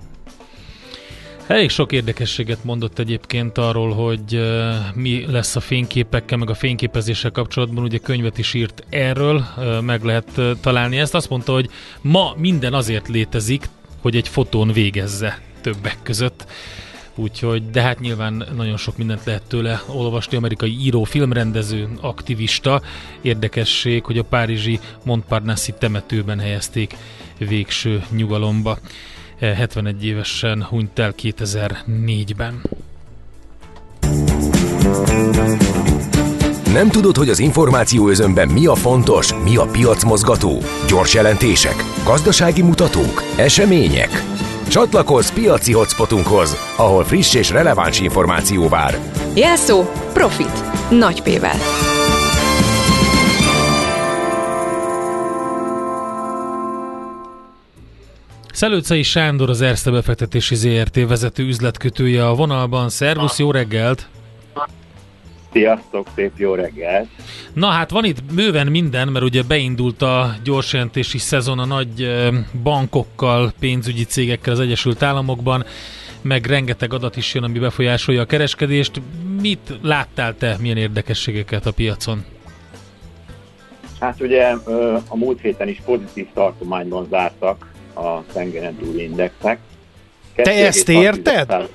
Elég 1.47 1.69
sok 1.69 1.91
érdekességet 1.91 2.63
mondott 2.63 2.99
egyébként 2.99 3.57
arról, 3.57 3.93
hogy 3.93 4.51
mi 4.93 5.25
lesz 5.27 5.55
a 5.55 5.59
fényképekkel, 5.59 6.37
meg 6.37 6.49
a 6.49 6.53
fényképezéssel 6.53 7.31
kapcsolatban. 7.31 7.83
Ugye 7.83 7.97
könyvet 7.97 8.37
is 8.37 8.53
írt 8.53 8.83
erről, 8.89 9.45
meg 9.81 10.03
lehet 10.03 10.41
találni 10.61 10.97
ezt. 10.97 11.15
Azt 11.15 11.29
mondta, 11.29 11.53
hogy 11.53 11.69
ma 12.01 12.33
minden 12.37 12.73
azért 12.73 13.07
létezik, 13.07 13.69
hogy 14.01 14.15
egy 14.15 14.27
fotón 14.27 14.71
végezze 14.71 15.41
többek 15.61 15.97
között. 16.03 16.45
Úgyhogy, 17.15 17.69
de 17.69 17.81
hát 17.81 17.99
nyilván 17.99 18.45
nagyon 18.55 18.77
sok 18.77 18.97
mindent 18.97 19.25
lehet 19.25 19.43
tőle 19.47 19.81
olvasni, 19.87 20.37
amerikai 20.37 20.77
író, 20.79 21.03
filmrendező, 21.03 21.89
aktivista. 22.01 22.81
Érdekesség, 23.21 24.03
hogy 24.03 24.17
a 24.17 24.23
párizsi 24.23 24.79
Montparnasse 25.03 25.73
temetőben 25.73 26.39
helyezték 26.39 26.95
végső 27.37 28.03
nyugalomba. 28.11 28.77
Eh, 29.39 29.57
71 29.57 30.05
évesen 30.05 30.63
hunyt 30.63 30.99
el 30.99 31.13
2004-ben. 31.21 32.61
Nem 36.73 36.89
tudod, 36.89 37.15
hogy 37.17 37.29
az 37.29 37.39
információ 37.39 38.07
özönben 38.07 38.47
mi 38.47 38.65
a 38.65 38.75
fontos, 38.75 39.33
mi 39.43 39.55
a 39.55 39.65
piacmozgató? 39.65 40.57
Gyors 40.87 41.13
jelentések, 41.13 41.75
gazdasági 42.03 42.61
mutatók, 42.61 43.23
események? 43.37 44.09
Csatlakozz 44.69 45.31
piaci 45.31 45.73
hotspotunkhoz, 45.73 46.55
ahol 46.77 47.03
friss 47.03 47.33
és 47.33 47.49
releváns 47.49 47.99
információ 47.99 48.67
vár. 48.67 48.99
Jelszó 49.35 49.83
Profit. 50.13 50.89
Nagy 50.89 51.21
P-vel. 51.21 51.57
Szelőcei 58.55 59.03
Sándor 59.03 59.49
az 59.49 59.61
Erste 59.61 59.91
befektetési 59.91 60.55
ZRT 60.55 61.07
vezető 61.07 61.43
üzletkötője 61.43 62.27
a 62.27 62.35
vonalban. 62.35 62.89
Szervusz, 62.89 63.39
jó 63.39 63.51
reggelt! 63.51 64.07
Sziasztok, 65.51 66.07
szép 66.15 66.31
jó 66.37 66.53
reggelt! 66.53 67.07
Na 67.53 67.67
hát 67.67 67.89
van 67.89 68.05
itt 68.05 68.23
bőven 68.23 68.67
minden, 68.67 69.07
mert 69.07 69.25
ugye 69.25 69.43
beindult 69.43 70.01
a 70.01 70.35
gyorsjelentési 70.43 71.17
szezon 71.17 71.59
a 71.59 71.65
nagy 71.65 72.09
bankokkal, 72.63 73.53
pénzügyi 73.59 74.03
cégekkel 74.03 74.53
az 74.53 74.59
Egyesült 74.59 75.03
Államokban, 75.03 75.65
meg 76.21 76.45
rengeteg 76.45 76.93
adat 76.93 77.15
is 77.15 77.33
jön, 77.33 77.43
ami 77.43 77.59
befolyásolja 77.59 78.21
a 78.21 78.25
kereskedést. 78.25 79.01
Mit 79.41 79.79
láttál 79.81 80.35
te, 80.37 80.57
milyen 80.59 80.77
érdekességeket 80.77 81.65
a 81.65 81.71
piacon? 81.71 82.25
Hát 83.99 84.21
ugye 84.21 84.55
a 85.07 85.17
múlt 85.17 85.41
héten 85.41 85.67
is 85.67 85.81
pozitív 85.85 86.27
tartományban 86.33 87.07
zártak 87.09 87.73
a 87.95 88.23
tengeren 88.33 88.75
túli 88.75 89.03
indexek. 89.03 89.59
Te 90.35 90.65
ezt 90.65 90.87
2,6 90.87 91.01
érted? 91.01 91.69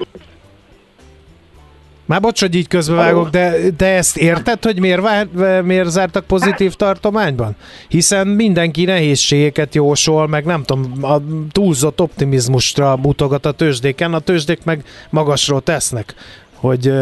Már 2.11 2.21
bocs, 2.21 2.41
hogy 2.41 2.55
így 2.55 2.68
közbevágok, 2.68 3.29
de, 3.29 3.71
de 3.77 3.87
ezt 3.87 4.16
érted, 4.16 4.64
hogy 4.64 4.81
miért, 4.81 5.01
vár, 5.01 5.62
miért 5.62 5.89
zártak 5.89 6.25
pozitív 6.25 6.75
tartományban? 6.75 7.57
Hiszen 7.89 8.27
mindenki 8.27 8.85
nehézségeket 8.85 9.75
jósol, 9.75 10.27
meg 10.27 10.45
nem 10.45 10.62
tudom, 10.62 11.05
a 11.05 11.21
túlzott 11.53 12.01
optimizmusra 12.01 12.97
mutogat 12.97 13.47
a 13.47 13.53
tőzsdéken, 13.53 14.14
a 14.14 14.18
tőzsdék 14.18 14.64
meg 14.64 14.85
magasról 15.11 15.62
tesznek, 15.62 16.14
hogy 16.55 16.93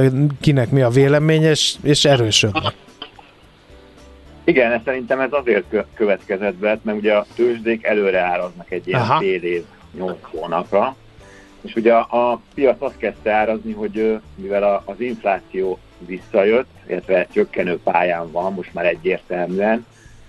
kinek 0.40 0.70
mi 0.70 0.82
a 0.82 0.88
véleménye, 0.88 1.50
és, 1.50 1.74
és 1.82 2.04
erősödnek. 2.04 2.74
Igen, 4.48 4.72
ez 4.72 4.80
szerintem 4.84 5.20
ez 5.20 5.32
azért 5.32 5.64
kö- 5.68 5.86
következett 5.94 6.54
be, 6.54 6.78
mert 6.82 6.98
ugye 6.98 7.14
a 7.14 7.26
tőzsdék 7.34 7.84
előre 7.84 8.20
áraznak 8.20 8.70
egy 8.70 8.88
ilyen 8.88 9.00
Aha. 9.00 9.18
fél 9.18 9.42
év, 9.42 9.64
nyolc 9.92 10.18
hónapra, 10.22 10.96
és 11.60 11.74
ugye 11.74 11.94
a, 11.94 12.30
a 12.32 12.40
piac 12.54 12.82
azt 12.82 12.96
kezdte 12.96 13.32
árazni, 13.32 13.72
hogy 13.72 14.20
mivel 14.34 14.62
a, 14.62 14.82
az 14.86 15.00
infláció 15.00 15.78
visszajött, 15.98 16.68
illetve 16.86 17.26
csökkenő 17.32 17.78
pályán 17.82 18.30
van, 18.30 18.52
most 18.52 18.74
már 18.74 18.86
egyértelműen, 18.86 19.86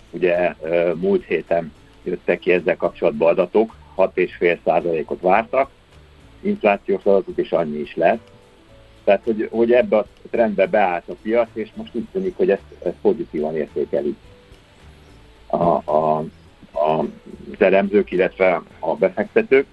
ugye 0.09 0.53
múlt 0.93 1.25
héten 1.25 1.73
jöttek 2.03 2.39
ki 2.39 2.51
ezzel 2.51 2.77
kapcsolatban 2.77 3.29
adatok, 3.29 3.75
6,5%-ot 3.97 5.21
vártak, 5.21 5.69
inflációs 6.41 7.03
adatok 7.03 7.37
is 7.37 7.51
annyi 7.51 7.79
is 7.79 7.95
lett, 7.95 8.29
tehát, 9.03 9.21
hogy, 9.23 9.47
hogy 9.51 9.71
ebbe 9.71 9.97
a 9.97 10.05
trendbe 10.29 10.67
beállt 10.67 11.09
a 11.09 11.15
piac, 11.21 11.49
és 11.53 11.69
most 11.75 11.95
úgy 11.95 12.07
tűnik, 12.11 12.37
hogy 12.37 12.49
ezt, 12.49 12.61
ezt 12.83 12.95
pozitívan 13.01 13.55
értékelik 13.55 14.15
a, 15.47 15.91
a, 15.91 16.23
a, 16.71 16.71
az 16.71 17.07
illetve 18.09 18.61
a 18.79 18.95
befektetők. 18.95 19.65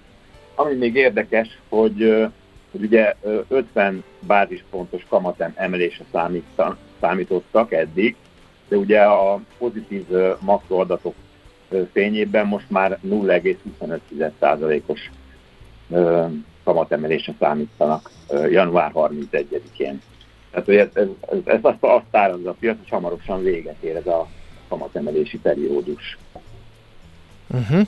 Ami 0.54 0.74
még 0.74 0.94
érdekes, 0.94 1.58
hogy, 1.68 2.28
hogy 2.70 2.82
ugye 2.82 3.14
ö, 3.22 3.40
50 3.48 4.04
bázispontos 4.20 5.06
kamatem 5.08 5.52
emelése 5.56 6.04
számítan, 6.12 6.76
számítottak 7.00 7.72
eddig, 7.72 8.16
de 8.68 8.76
ugye 8.76 9.00
a 9.00 9.40
pozitív 9.58 10.06
makroadatok 10.40 11.14
fényében 11.92 12.46
most 12.46 12.70
már 12.70 12.98
0,25%-os 13.08 15.10
ö, 15.90 16.24
kamatemelése 16.64 17.34
számítanak 17.38 18.10
január 18.50 18.90
31-én. 18.94 20.02
Tehát 20.50 20.66
hogy 20.66 20.76
ez, 20.76 20.88
ez, 20.92 21.06
ez, 21.30 21.38
ez 21.44 21.58
azt, 21.62 21.76
azt 21.80 22.04
árazza 22.10 22.50
a 22.50 22.56
piac, 22.60 22.76
hogy 22.78 22.88
hamarosan 22.88 23.42
véget 23.42 23.76
ér 23.80 23.96
ez 23.96 24.06
a 24.06 24.28
kamatemelési 24.68 25.38
periódus. 25.38 26.18
Uh-huh. 27.46 27.86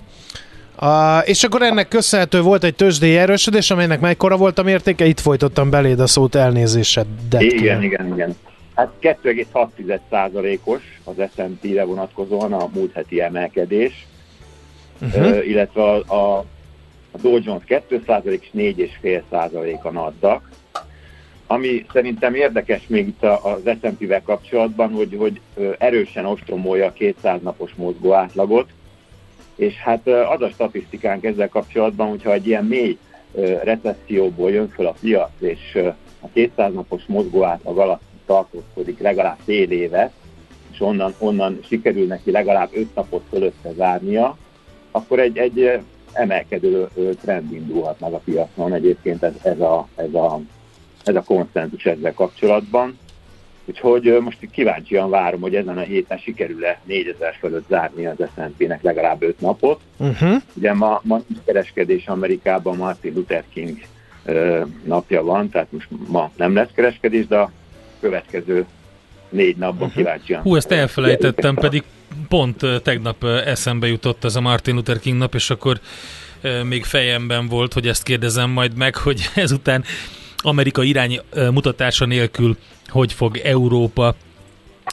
A, 0.90 1.18
és 1.18 1.44
akkor 1.44 1.62
ennek 1.62 1.88
köszönhető 1.88 2.40
volt 2.40 2.64
egy 2.64 2.74
tőzsdei 2.74 3.16
erősödés, 3.16 3.70
amelynek 3.70 4.00
mekkora 4.00 4.36
volt 4.36 4.58
a 4.58 4.62
mértéke? 4.62 5.04
Itt 5.04 5.20
folytottam 5.20 5.70
beléd 5.70 6.00
a 6.00 6.06
szót 6.06 6.34
elnézésedet. 6.34 7.42
Igen, 7.42 7.56
kérem. 7.56 7.82
igen, 7.82 8.06
igen. 8.06 8.36
Hát 8.74 8.92
2,6%-os 9.00 11.00
az 11.04 11.14
S&P-re 11.34 11.84
vonatkozóan 11.84 12.52
a 12.52 12.68
múlt 12.74 12.92
heti 12.92 13.20
emelkedés, 13.20 14.06
Uh-huh. 15.00 15.26
uh, 15.26 15.48
illetve 15.48 15.82
a, 15.82 16.14
a, 16.14 16.44
a 17.18 17.20
Dow 17.22 17.38
Jones 17.42 17.62
2% 17.66 18.24
és 18.24 18.50
4,5% 18.54 19.82
a 19.82 19.90
Nasdaq. 19.90 20.40
Ami 21.46 21.86
szerintem 21.92 22.34
érdekes 22.34 22.86
még 22.86 23.06
itt 23.06 23.22
az 23.22 23.60
S&P-vel 23.64 24.22
kapcsolatban, 24.22 24.90
hogy, 24.90 25.16
hogy 25.18 25.40
erősen 25.78 26.26
ostromolja 26.26 26.86
a 26.86 26.92
200 26.92 27.40
napos 27.42 27.74
mozgó 27.74 28.12
átlagot, 28.12 28.68
és 29.56 29.74
hát 29.74 30.06
az 30.06 30.42
a 30.42 30.48
statisztikánk 30.48 31.24
ezzel 31.24 31.48
kapcsolatban, 31.48 32.08
hogyha 32.08 32.32
egy 32.32 32.46
ilyen 32.46 32.64
mély 32.64 32.98
recesszióból 33.62 34.50
jön 34.50 34.68
föl 34.68 34.86
a 34.86 34.94
piac, 35.00 35.30
és 35.38 35.78
a 36.20 36.28
200 36.32 36.72
napos 36.72 37.02
mozgó 37.06 37.44
átlag 37.44 37.78
alatt 37.78 38.02
tartózkodik 38.26 38.98
legalább 38.98 39.38
fél 39.44 39.70
évet, 39.70 40.12
és 40.72 40.80
onnan, 40.80 41.14
onnan 41.18 41.58
sikerül 41.62 42.06
neki 42.06 42.30
legalább 42.30 42.68
5 42.72 42.94
napot 42.94 43.22
fölötte 43.30 43.72
zárnia, 43.72 44.36
akkor 44.90 45.18
egy, 45.18 45.38
egy 45.38 45.80
emelkedő 46.18 46.88
ö, 46.94 47.10
trend 47.22 47.52
indulhat 47.52 48.00
meg 48.00 48.12
a 48.12 48.20
piacon. 48.24 48.72
Egyébként 48.72 49.22
ez, 49.22 49.32
ez, 49.42 49.60
a, 49.60 49.88
ez 49.96 50.14
a 50.14 50.40
ez 51.08 51.14
a 51.14 51.22
konszenzus 51.22 51.84
ezzel 51.84 52.14
kapcsolatban. 52.14 52.98
Úgyhogy 53.64 54.18
most 54.20 54.38
kíváncsian 54.50 55.10
várom, 55.10 55.40
hogy 55.40 55.54
ezen 55.54 55.78
a 55.78 55.80
héten 55.80 56.18
sikerül-e 56.18 56.80
4000 56.84 57.34
fölött 57.38 57.68
zárni 57.68 58.06
az 58.06 58.16
S&P-nek 58.34 58.82
legalább 58.82 59.22
5 59.22 59.40
napot. 59.40 59.80
Uh-huh. 59.96 60.42
Ugye 60.54 60.72
ma, 60.72 61.00
ma 61.04 61.20
kereskedés 61.44 62.06
Amerikában 62.06 62.76
Martin 62.76 63.12
Luther 63.14 63.44
King 63.52 63.78
napja 64.84 65.22
van, 65.22 65.48
tehát 65.48 65.72
most 65.72 65.88
ma 66.06 66.30
nem 66.36 66.54
lesz 66.54 66.68
kereskedés, 66.74 67.26
de 67.26 67.36
a 67.36 67.50
következő 68.00 68.66
négy 69.28 69.56
napban 69.56 69.88
uh-huh. 69.88 70.02
kíváncsian. 70.02 70.42
Hú, 70.42 70.56
ezt 70.56 70.72
elfelejtettem, 70.72 71.54
pedig 71.54 71.82
pont 72.28 72.64
tegnap 72.82 73.24
eszembe 73.24 73.86
jutott 73.86 74.24
ez 74.24 74.36
a 74.36 74.40
Martin 74.40 74.74
Luther 74.74 74.98
King 74.98 75.18
nap, 75.18 75.34
és 75.34 75.50
akkor 75.50 75.80
még 76.64 76.84
fejemben 76.84 77.48
volt, 77.48 77.72
hogy 77.72 77.88
ezt 77.88 78.02
kérdezem 78.02 78.50
majd 78.50 78.76
meg, 78.76 78.96
hogy 79.06 79.30
ezután 79.34 79.84
Amerika 80.36 80.82
irány 80.82 81.20
mutatása 81.50 82.04
nélkül 82.04 82.56
hogy 82.88 83.12
fog 83.12 83.36
Európa 83.36 84.14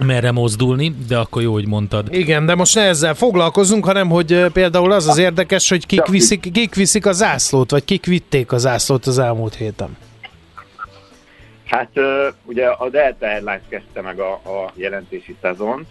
merre 0.04 0.32
mozdulni, 0.32 0.96
de 1.08 1.18
akkor 1.18 1.42
jó, 1.42 1.54
hogy 1.54 1.68
mondtad. 1.68 2.14
Igen, 2.14 2.46
de 2.46 2.56
most 2.56 2.76
ne 2.76 2.82
ezzel 2.82 3.14
foglalkozunk, 3.14 3.86
hanem 3.86 4.10
hogy 4.10 4.46
például 4.54 4.92
az 4.92 5.08
az 5.08 5.18
érdekes, 5.18 5.70
hogy 5.70 5.86
kik 5.86 6.06
viszik, 6.06 6.52
kik 6.52 6.76
viszik 6.76 7.06
a 7.06 7.12
zászlót, 7.12 7.72
vagy 7.72 7.86
kik 7.86 8.06
vitték 8.06 8.52
a 8.52 8.58
zászlót 8.58 9.06
az 9.06 9.20
elmúlt 9.20 9.56
héten. 9.56 9.98
Hát 11.66 11.90
ugye 12.46 12.68
a 12.68 12.90
Delta 12.90 13.26
Airlines 13.26 13.62
kezdte 13.70 14.02
meg 14.02 14.20
a, 14.20 14.32
a 14.32 14.72
jelentési 14.74 15.36
szezont. 15.42 15.88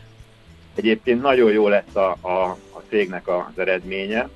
Egyébként 0.75 1.23
nagyon 1.23 1.53
jó 1.53 1.69
lesz 1.69 1.95
a, 1.95 2.17
a, 2.21 2.43
a 2.51 2.81
cégnek 2.89 3.29
az 3.29 3.59
eredménye. 3.59 4.29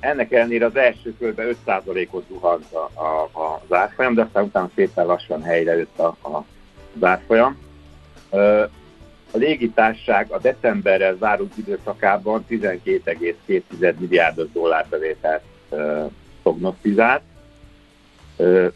Ennek 0.00 0.32
ellenére 0.32 0.66
az 0.66 0.76
első 0.76 1.14
körben 1.18 1.56
5%-ot 1.66 2.24
zuhant 2.28 2.72
a, 2.72 3.00
a, 3.02 3.62
az 3.68 3.76
árfolyam, 3.76 4.14
de 4.14 4.22
aztán 4.22 4.44
utána 4.44 4.70
szépen 4.74 5.06
lassan 5.06 5.42
helyre 5.42 5.76
jött 5.76 5.98
a, 5.98 6.16
a, 6.20 6.44
az 6.96 7.04
árfolyam. 7.04 7.58
A 9.34 9.36
légitárság 9.36 10.30
a 10.30 10.38
decemberrel 10.38 11.16
zárult 11.20 11.58
időszakában 11.58 12.44
12,2 12.50 13.98
milliárdos 13.98 14.52
dollárbevételt 14.52 15.42
prognosztizált, 16.42 17.22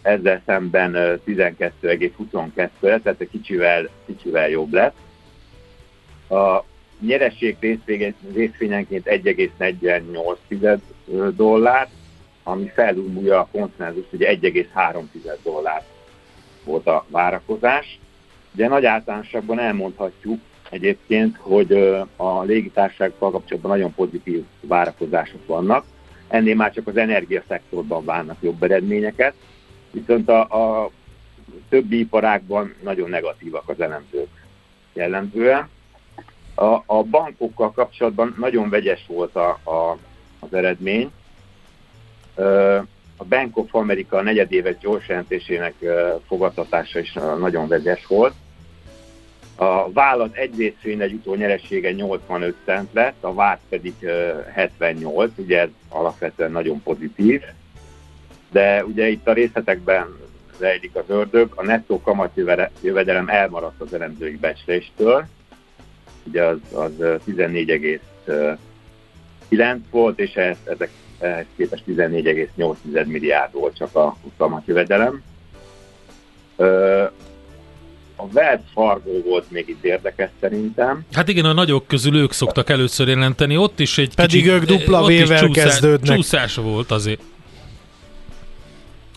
ezzel 0.03 0.43
szemben 0.47 0.93
12,22, 1.27 2.69
tehát 2.81 3.15
egy 3.21 3.31
kicsivel, 3.31 3.89
kicsivel 4.07 4.49
jobb 4.49 4.73
lett. 4.73 4.97
A 6.29 6.65
nyereség 7.01 7.57
részvényenként 8.35 9.07
1,48 9.07 10.79
dollár, 11.37 11.89
ami 12.43 12.71
felülmúlja 12.75 13.41
a 13.41 13.49
konszenzus, 13.53 14.05
ugye 14.11 14.39
1,3 14.41 15.03
dollár 15.43 15.85
volt 16.65 16.87
a 16.87 17.05
várakozás. 17.09 17.99
Ugye 18.55 18.69
nagy 18.69 18.85
általánosságban 18.85 19.59
elmondhatjuk 19.59 20.41
egyébként, 20.71 21.37
hogy 21.37 21.73
a 22.17 22.43
légitársággal 22.43 23.31
kapcsolatban 23.31 23.71
nagyon 23.71 23.95
pozitív 23.95 24.45
várakozások 24.61 25.47
vannak. 25.47 25.85
Ennél 26.29 26.55
már 26.55 26.73
csak 26.73 26.87
az 26.87 26.97
energiaszektorban 26.97 28.05
várnak 28.05 28.37
jobb 28.41 28.63
eredményeket, 28.63 29.35
viszont 29.91 30.29
a, 30.29 30.41
a 30.41 30.91
többi 31.69 31.99
iparágban 31.99 32.75
nagyon 32.83 33.09
negatívak 33.09 33.69
az 33.69 33.81
elemzők 33.81 34.29
jellemzően. 34.93 35.69
A, 36.59 36.83
a 36.87 37.03
bankokkal 37.03 37.73
kapcsolatban 37.73 38.35
nagyon 38.39 38.71
vegyes 38.71 39.05
volt 39.07 39.37
a, 39.37 39.49
a, 39.49 39.99
az 40.39 40.55
eredmény. 40.55 41.11
A 43.17 43.25
Bank 43.25 43.57
of 43.57 43.75
America 43.75 44.23
negyedéves 44.23 44.79
gyors 44.79 45.09
jelentésének 45.09 45.75
fogadtatása 46.27 46.99
is 46.99 47.13
nagyon 47.39 47.69
vegyes 47.69 48.07
volt. 48.07 48.35
A 49.57 49.93
vállalat 49.93 50.35
egy 50.35 50.57
részvényre 50.59 51.09
jutó 51.09 51.35
nyeressége 51.35 51.93
85 51.93 52.55
cent 52.65 52.93
lett, 52.93 53.25
a 53.25 53.35
vált 53.35 53.61
pedig 53.69 53.95
78, 54.55 55.33
ugye 55.37 55.61
ez 55.61 55.69
alapvetően 55.89 56.53
nagyon 56.53 56.83
pozitív. 56.83 57.43
De 58.51 58.85
ugye 58.85 59.09
itt 59.09 59.29
a 59.29 59.33
részletekben 59.33 60.17
rejlik 60.59 60.95
az 60.95 61.05
ördög, 61.07 61.53
a 61.55 61.63
nettó 61.63 62.01
kamatjövedelem 62.01 63.29
elmaradt 63.29 63.81
az 63.81 63.95
elemzői 63.95 64.37
becsléstől, 64.37 65.27
ugye 66.27 66.45
az, 66.45 66.59
az 66.73 66.91
14,9 66.99 69.77
volt, 69.91 70.19
és 70.19 70.35
ez, 70.35 70.57
ezek 70.65 70.91
ehhez 71.19 71.47
képest 71.57 71.83
14,8 71.89 73.07
milliárd 73.07 73.53
volt 73.53 73.77
csak 73.77 73.95
a 73.95 74.17
kamatjövedelem. 74.37 75.23
A 78.17 78.23
Wells 78.33 78.61
Fargo 78.73 79.23
volt 79.23 79.51
még 79.51 79.69
itt 79.69 79.85
érdekes 79.85 80.31
szerintem. 80.41 81.05
Hát 81.13 81.29
igen, 81.29 81.45
a 81.45 81.53
nagyok 81.53 81.87
közül 81.87 82.17
ők 82.17 82.33
szoktak 82.33 82.71
először 82.71 83.09
jelenteni, 83.09 83.57
ott 83.57 83.81
is 83.81 83.99
egy 83.99 84.15
Pedig 84.15 84.43
kicsit, 84.43 84.55
ők 84.55 84.65
dupla 84.65 85.07
vével 85.07 85.49
kezdődnek. 85.49 86.17
Csúszás 86.17 86.55
volt 86.55 86.91
azért. 86.91 87.21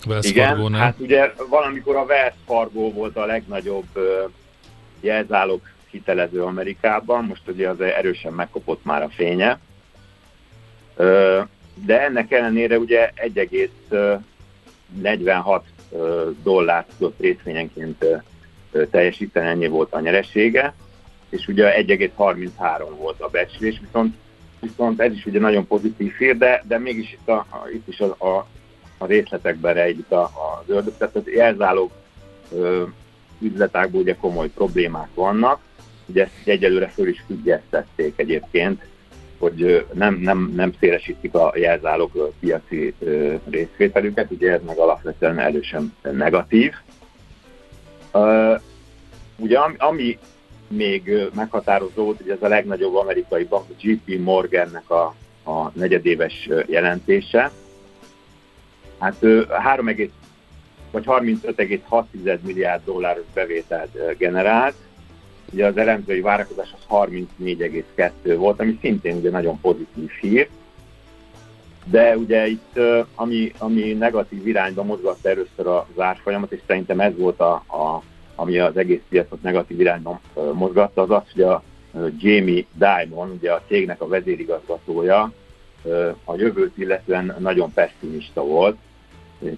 Wells 0.08 0.26
igen, 0.26 0.48
Fargo, 0.48 0.70
nem? 0.70 0.80
hát 0.80 1.00
ugye 1.00 1.34
valamikor 1.50 1.96
a 1.96 2.04
Wells 2.04 2.34
Fargo 2.46 2.92
volt 2.92 3.18
a 3.18 3.26
legnagyobb 3.26 3.88
jelzálog 5.00 5.62
hitelező 5.92 6.44
Amerikában, 6.44 7.26
most 7.26 7.48
ugye 7.48 7.70
az 7.70 7.82
erősen 7.82 8.34
megkopott 8.34 8.84
már 8.84 9.02
a 9.02 9.10
fénye. 9.10 9.60
De 11.86 12.02
ennek 12.02 12.32
ellenére 12.32 12.78
ugye 12.78 13.12
1,46 13.16 15.62
dollár 16.44 16.86
tudott 16.98 17.20
részvényenként 17.20 18.06
teljesíteni, 18.92 19.48
ennyi 19.48 19.68
volt 19.68 19.94
a 19.94 20.00
nyeresége, 20.00 20.74
és 21.30 21.48
ugye 21.48 21.84
1,33 21.86 22.90
volt 22.98 23.22
a 23.22 23.30
becslés, 23.30 23.80
viszont, 23.80 24.16
viszont 24.60 25.02
ez 25.02 25.14
is 25.14 25.26
ugye 25.26 25.40
nagyon 25.40 25.68
pozitív 25.68 26.14
hír, 26.18 26.38
de, 26.38 26.64
de 26.68 26.78
mégis 26.78 27.14
itt, 27.14 27.28
a, 27.28 27.46
itt 27.74 27.88
is 27.88 28.00
a, 28.00 28.26
a, 28.26 28.48
a 28.98 29.06
részletekben 29.06 29.74
rejlik 29.74 30.12
a, 30.12 30.24
az 30.24 30.64
ördög, 30.68 30.98
tehát 30.98 31.16
az 31.16 31.28
jelzálók 31.28 31.92
üzletákból 33.40 34.02
ugye 34.02 34.16
komoly 34.16 34.50
problémák 34.50 35.10
vannak, 35.14 35.60
ugye 36.10 36.24
ezt 36.24 36.32
egyelőre 36.48 36.88
föl 36.88 37.08
is 37.08 37.24
függesztették 37.28 38.14
egyébként, 38.16 38.82
hogy 39.38 39.86
nem, 39.94 40.16
nem, 40.16 40.52
nem 40.56 40.74
szélesítik 40.80 41.34
a 41.34 41.54
jelzálók 41.56 42.34
piaci 42.40 42.94
részvételüket, 43.50 44.32
ugye 44.32 44.52
ez 44.52 44.62
meg 44.66 44.78
alapvetően 44.78 45.40
erősen 45.40 45.94
negatív. 46.02 46.74
Ugye 49.36 49.60
ami, 49.78 50.18
még 50.68 51.30
meghatározó 51.36 52.16
hogy 52.18 52.30
ez 52.30 52.42
a 52.42 52.48
legnagyobb 52.48 52.96
amerikai 52.96 53.44
bank, 53.44 53.70
a 53.70 53.74
JP 53.80 54.20
Morgannek 54.20 54.90
a, 54.90 55.16
a 55.44 55.72
negyedéves 55.74 56.50
jelentése. 56.66 57.52
Hát 59.00 59.26
3, 59.50 59.86
vagy 60.92 61.04
35,6 61.06 62.40
milliárd 62.42 62.82
dolláros 62.86 63.26
bevételt 63.34 64.18
generált, 64.18 64.76
Ugye 65.54 65.66
az 65.66 65.78
elemzői 65.78 66.22
várakozás 66.22 66.74
az 66.74 66.98
34,2 66.98 68.36
volt, 68.38 68.60
ami 68.60 68.78
szintén 68.82 69.18
ugye 69.18 69.30
nagyon 69.30 69.60
pozitív 69.62 70.10
hír. 70.22 70.50
De 71.86 72.18
ugye 72.18 72.48
itt, 72.48 72.80
ami, 73.16 73.52
ami 73.58 73.94
negatív 73.94 74.48
irányba 74.48 74.84
mozgatta 74.84 75.30
először 75.30 75.68
az 75.68 76.00
árfolyamat, 76.00 76.52
és 76.52 76.60
szerintem 76.68 77.00
ez 77.00 77.18
volt, 77.18 77.40
a, 77.40 77.54
a, 77.54 78.04
ami 78.36 78.58
az 78.58 78.78
egész 78.78 79.02
piacot 79.10 79.42
negatív 79.42 79.80
irányba 79.80 80.20
mozgatta, 80.54 81.02
az 81.02 81.10
az, 81.10 81.22
hogy 81.34 81.42
a 81.42 81.64
Jamie 82.18 82.66
Dimon, 82.74 83.30
ugye 83.30 83.52
a 83.52 83.64
cégnek 83.68 84.02
a 84.02 84.08
vezérigazgatója, 84.08 85.32
a 86.24 86.36
jövőt 86.36 86.78
illetően 86.78 87.36
nagyon 87.40 87.74
pessimista 87.74 88.44
volt, 88.44 88.78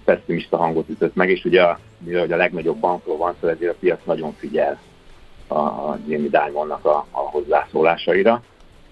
pessimista 0.04 0.56
hangot 0.56 0.88
ütött 0.88 1.14
meg, 1.14 1.30
és 1.30 1.44
ugye, 1.44 1.62
mivel 1.98 2.32
a 2.32 2.36
legnagyobb 2.36 2.78
bankról 2.78 3.16
van 3.16 3.34
szó, 3.40 3.48
ezért 3.48 3.72
a 3.72 3.76
piac 3.80 4.00
nagyon 4.04 4.34
figyel 4.38 4.80
a 5.52 5.98
Jamie 6.06 6.28
Dimonnak 6.28 6.84
a, 6.84 7.06
a 7.10 7.18
hozzászólásaira. 7.18 8.42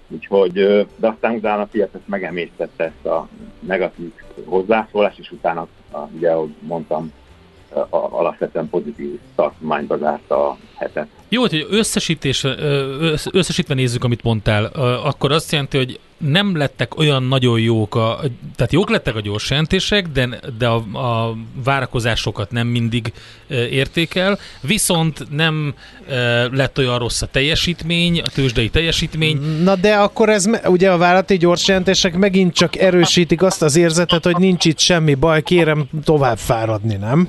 Úgyhogy, 0.08 0.52
de 0.96 1.08
aztán 1.08 1.34
utána 1.34 1.62
a 1.62 1.68
piac 1.70 1.94
ezt 1.94 2.08
megemésztette 2.08 2.84
ezt 2.84 3.06
a 3.06 3.28
negatív 3.60 4.12
hozzászólást, 4.44 5.18
és 5.18 5.30
utána, 5.30 5.66
ugye, 6.16 6.30
ahogy 6.30 6.54
mondtam, 6.60 7.12
alapvetően 7.90 8.68
pozitív 8.68 9.18
tartományba 9.34 9.98
zárta 9.98 10.48
a 10.48 10.56
hetet. 10.76 11.08
Jó, 11.28 11.40
hogy 11.40 11.66
összesítés, 11.70 12.46
összesítve 13.32 13.74
nézzük, 13.74 14.04
amit 14.04 14.22
mondtál, 14.22 14.64
akkor 15.04 15.32
azt 15.32 15.52
jelenti, 15.52 15.76
hogy 15.76 16.00
nem 16.20 16.56
lettek 16.56 16.98
olyan 16.98 17.22
nagyon 17.22 17.60
jók, 17.60 17.94
a, 17.94 18.20
tehát 18.56 18.72
jók 18.72 18.90
lettek 18.90 19.14
a 19.14 19.20
gyors 19.20 19.50
jelentések, 19.50 20.08
de, 20.08 20.40
de 20.58 20.66
a, 20.66 20.74
a 20.98 21.36
várakozásokat 21.64 22.50
nem 22.50 22.66
mindig 22.66 23.12
értékel, 23.70 24.38
viszont 24.60 25.26
nem 25.30 25.74
lett 26.50 26.78
olyan 26.78 26.98
rossz 26.98 27.22
a 27.22 27.26
teljesítmény, 27.26 28.20
a 28.20 28.28
tőzsdei 28.34 28.68
teljesítmény. 28.68 29.62
Na 29.62 29.76
de 29.76 29.94
akkor 29.94 30.28
ez, 30.28 30.44
ugye 30.64 30.90
a 30.90 30.96
vállalati 30.96 31.36
gyors 31.36 31.68
jelentések 31.68 32.16
megint 32.16 32.54
csak 32.54 32.76
erősítik 32.76 33.42
azt 33.42 33.62
az 33.62 33.76
érzetet, 33.76 34.24
hogy 34.24 34.36
nincs 34.36 34.64
itt 34.64 34.78
semmi 34.78 35.14
baj, 35.14 35.42
kérem 35.42 35.88
tovább 36.04 36.38
fáradni, 36.38 36.94
nem? 36.94 37.28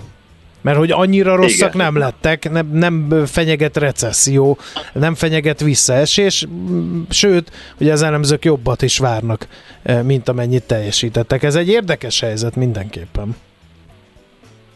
Mert 0.62 0.78
hogy 0.78 0.92
annyira 0.92 1.36
rosszak 1.36 1.74
Igen. 1.74 1.86
nem 1.86 1.98
lettek, 1.98 2.52
nem, 2.52 2.70
nem 2.72 3.26
fenyeget 3.26 3.78
recesszió, 3.78 4.58
nem 4.94 5.16
fenyeget 5.16 5.60
visszaesés, 5.60 6.48
sőt, 7.10 7.52
hogy 7.78 7.90
az 7.90 8.02
elemzők 8.02 8.46
jobbat 8.46 8.82
is 8.82 8.98
várnak, 8.98 9.48
mint 10.04 10.30
amennyit 10.30 10.64
teljesítettek. 10.64 11.44
Ez 11.44 11.56
egy 11.56 11.70
érdekes 11.70 12.20
helyzet 12.20 12.56
mindenképpen. 12.56 13.36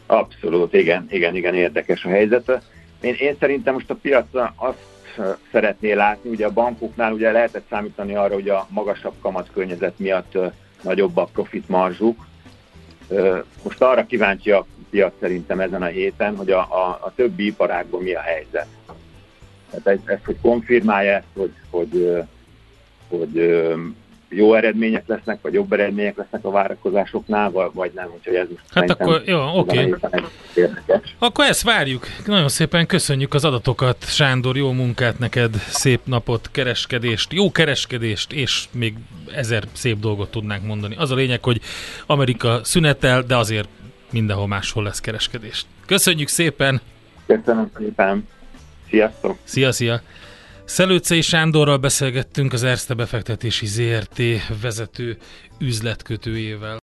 Abszolút, 0.06 0.74
igen, 0.74 1.06
igen, 1.10 1.36
igen, 1.36 1.54
érdekes 1.54 2.04
a 2.04 2.08
helyzet. 2.08 2.60
Én, 3.00 3.14
én 3.18 3.36
szerintem 3.40 3.74
most 3.74 3.90
a 3.90 3.94
piac 3.94 4.26
azt 4.56 4.78
szeretné 5.52 5.92
látni, 5.92 6.30
ugye 6.30 6.46
a 6.46 6.50
bankoknál 6.50 7.12
ugye 7.12 7.30
lehetett 7.30 7.66
számítani 7.70 8.14
arra, 8.14 8.34
hogy 8.34 8.48
a 8.48 8.66
magasabb 8.70 9.14
kamat 9.20 9.48
környezet 9.52 9.98
miatt 9.98 10.38
nagyobb 10.82 11.16
a 11.16 11.28
profit 11.32 11.68
marzsuk. 11.68 12.26
Most 13.62 13.82
arra 13.82 14.06
kíváncsi 14.06 14.50
a 14.50 14.66
piac 14.90 15.12
szerintem 15.20 15.60
ezen 15.60 15.82
a 15.82 15.86
héten, 15.86 16.36
hogy 16.36 16.50
a, 16.50 16.58
a, 16.58 16.98
a 17.02 17.12
többi 17.14 17.46
iparágban 17.46 18.02
mi 18.02 18.14
a 18.14 18.20
helyzet. 18.20 18.66
Tehát 19.70 19.86
ez, 19.86 19.98
ez 20.04 20.18
hogy 20.24 20.36
konfirmálja 20.42 21.12
ezt, 21.12 21.26
hogy, 21.34 21.52
hogy, 21.70 22.24
hogy 23.08 23.56
jó 24.28 24.54
eredmények 24.54 25.06
lesznek, 25.06 25.38
vagy 25.42 25.52
jobb 25.52 25.72
eredmények 25.72 26.16
lesznek 26.16 26.44
a 26.44 26.50
várakozásoknál, 26.50 27.50
vagy 27.50 27.90
nem, 27.94 28.08
úgyhogy 28.16 28.34
ez 28.34 28.46
most 28.48 28.62
Hát 28.72 28.90
akkor, 28.90 29.22
jó, 29.26 29.58
oké. 29.58 29.84
Okay. 29.84 30.70
Akkor 31.18 31.44
ezt 31.44 31.62
várjuk. 31.62 32.06
Nagyon 32.26 32.48
szépen 32.48 32.86
köszönjük 32.86 33.34
az 33.34 33.44
adatokat, 33.44 33.96
Sándor, 34.08 34.56
jó 34.56 34.72
munkát 34.72 35.18
neked, 35.18 35.54
szép 35.68 36.00
napot, 36.04 36.48
kereskedést, 36.52 37.32
jó 37.32 37.52
kereskedést, 37.52 38.32
és 38.32 38.64
még 38.72 38.94
ezer 39.34 39.64
szép 39.72 39.98
dolgot 39.98 40.30
tudnánk 40.30 40.66
mondani. 40.66 40.94
Az 40.98 41.10
a 41.10 41.14
lényeg, 41.14 41.44
hogy 41.44 41.60
Amerika 42.06 42.60
szünetel, 42.64 43.22
de 43.22 43.36
azért 43.36 43.68
mindenhol 44.10 44.46
máshol 44.46 44.82
lesz 44.82 45.00
kereskedés. 45.00 45.66
Köszönjük 45.86 46.28
szépen! 46.28 46.80
Köszönöm 47.26 47.70
szépen! 47.78 48.28
Sziasztok! 48.88 49.38
Szia, 49.44 49.72
szia! 49.72 50.00
Szelőcei 50.64 51.20
Sándorral 51.20 51.76
beszélgettünk 51.76 52.52
az 52.52 52.62
Erste 52.62 52.94
befektetési 52.94 53.66
ZRT 53.66 54.22
vezető 54.60 55.16
üzletkötőjével. 55.58 56.74